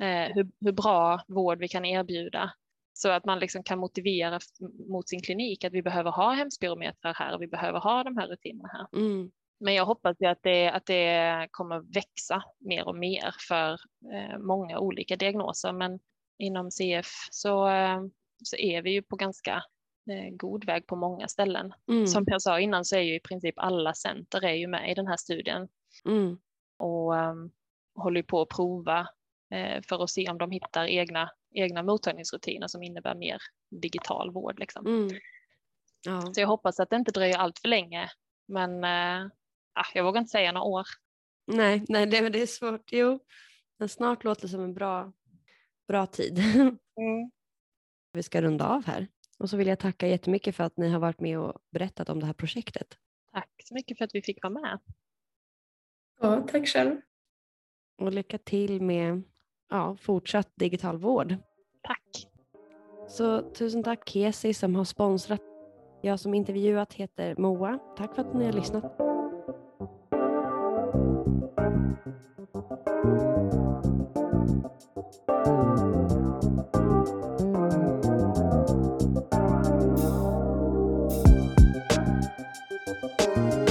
eh, 0.00 0.34
hur, 0.34 0.50
hur 0.60 0.72
bra 0.72 1.24
vård 1.28 1.58
vi 1.58 1.68
kan 1.68 1.84
erbjuda. 1.84 2.52
Så 3.00 3.10
att 3.10 3.24
man 3.24 3.38
liksom 3.38 3.62
kan 3.62 3.78
motivera 3.78 4.40
mot 4.88 5.08
sin 5.08 5.22
klinik 5.22 5.64
att 5.64 5.72
vi 5.72 5.82
behöver 5.82 6.10
ha 6.10 6.32
hemspirometrar 6.32 7.14
här 7.14 7.34
och 7.34 7.42
vi 7.42 7.46
behöver 7.46 7.80
ha 7.80 8.04
de 8.04 8.16
här 8.16 8.28
rutinerna 8.28 8.68
här. 8.72 9.00
Mm. 9.00 9.30
Men 9.60 9.74
jag 9.74 9.86
hoppas 9.86 10.16
ju 10.20 10.26
att 10.26 10.42
det, 10.42 10.68
att 10.68 10.86
det 10.86 11.48
kommer 11.50 11.94
växa 11.94 12.42
mer 12.58 12.88
och 12.88 12.96
mer 12.96 13.34
för 13.48 13.72
eh, 14.12 14.38
många 14.38 14.78
olika 14.78 15.16
diagnoser. 15.16 15.72
Men 15.72 16.00
inom 16.38 16.70
CF 16.70 17.06
så, 17.30 17.68
eh, 17.68 18.00
så 18.44 18.56
är 18.56 18.82
vi 18.82 18.90
ju 18.90 19.02
på 19.02 19.16
ganska 19.16 19.54
eh, 20.10 20.30
god 20.30 20.64
väg 20.64 20.86
på 20.86 20.96
många 20.96 21.28
ställen. 21.28 21.72
Mm. 21.88 22.06
Som 22.06 22.24
jag 22.26 22.42
sa 22.42 22.60
innan 22.60 22.84
så 22.84 22.96
är 22.96 23.00
ju 23.00 23.14
i 23.14 23.20
princip 23.20 23.54
alla 23.58 23.94
center 23.94 24.44
är 24.44 24.54
ju 24.54 24.66
med 24.66 24.90
i 24.90 24.94
den 24.94 25.06
här 25.06 25.16
studien 25.16 25.68
Mm. 26.04 26.38
och 26.78 27.14
um, 27.14 27.50
håller 27.94 28.22
på 28.22 28.42
att 28.42 28.48
prova 28.48 29.08
eh, 29.50 29.82
för 29.88 30.04
att 30.04 30.10
se 30.10 30.30
om 30.30 30.38
de 30.38 30.50
hittar 30.50 30.84
egna, 30.84 31.30
egna 31.54 31.82
mottagningsrutiner 31.82 32.66
som 32.66 32.82
innebär 32.82 33.14
mer 33.14 33.38
digital 33.70 34.32
vård. 34.32 34.58
Liksom. 34.58 34.86
Mm. 34.86 35.08
Ja. 36.06 36.20
Så 36.34 36.40
jag 36.40 36.48
hoppas 36.48 36.80
att 36.80 36.90
det 36.90 36.96
inte 36.96 37.12
dröjer 37.12 37.38
allt 37.38 37.58
för 37.58 37.68
länge. 37.68 38.10
Men 38.48 38.84
ah, 39.74 39.84
jag 39.94 40.04
vågar 40.04 40.20
inte 40.20 40.30
säga 40.30 40.52
några 40.52 40.66
år. 40.66 40.86
Nej, 41.46 41.84
nej 41.88 42.06
det, 42.06 42.22
men 42.22 42.32
det 42.32 42.42
är 42.42 42.46
svårt. 42.46 42.92
Jo, 42.92 43.20
men 43.78 43.88
snart 43.88 44.24
låter 44.24 44.42
det 44.42 44.48
som 44.48 44.60
en 44.60 44.74
bra, 44.74 45.12
bra 45.88 46.06
tid. 46.06 46.38
Mm. 47.00 47.30
Vi 48.12 48.22
ska 48.22 48.42
runda 48.42 48.66
av 48.66 48.86
här. 48.86 49.08
Och 49.38 49.50
så 49.50 49.56
vill 49.56 49.66
jag 49.66 49.78
tacka 49.78 50.06
jättemycket 50.06 50.56
för 50.56 50.64
att 50.64 50.76
ni 50.76 50.88
har 50.88 51.00
varit 51.00 51.20
med 51.20 51.38
och 51.38 51.60
berättat 51.70 52.08
om 52.08 52.20
det 52.20 52.26
här 52.26 52.32
projektet. 52.32 52.98
Tack 53.32 53.50
så 53.64 53.74
mycket 53.74 53.98
för 53.98 54.04
att 54.04 54.14
vi 54.14 54.22
fick 54.22 54.42
vara 54.42 54.52
med. 54.52 54.78
Ja, 56.20 56.46
tack 56.48 56.68
själv. 56.68 57.00
Och 57.98 58.12
lycka 58.12 58.38
till 58.38 58.82
med 58.82 59.22
ja, 59.70 59.96
fortsatt 60.00 60.48
digital 60.54 60.98
vård. 60.98 61.36
Tack. 61.82 62.28
Så 63.08 63.42
tusen 63.52 63.82
tack 63.82 64.08
Kesi 64.08 64.54
som 64.54 64.74
har 64.74 64.84
sponsrat. 64.84 65.40
Jag 66.02 66.20
som 66.20 66.34
intervjuat 66.34 66.94
heter 66.94 67.34
Moa. 67.38 67.78
Tack 67.96 68.14
för 68.14 68.22
att 68.22 68.34
ni 68.34 68.44
har 68.44 68.52
lyssnat. 68.52 68.84
Thank 83.34 83.67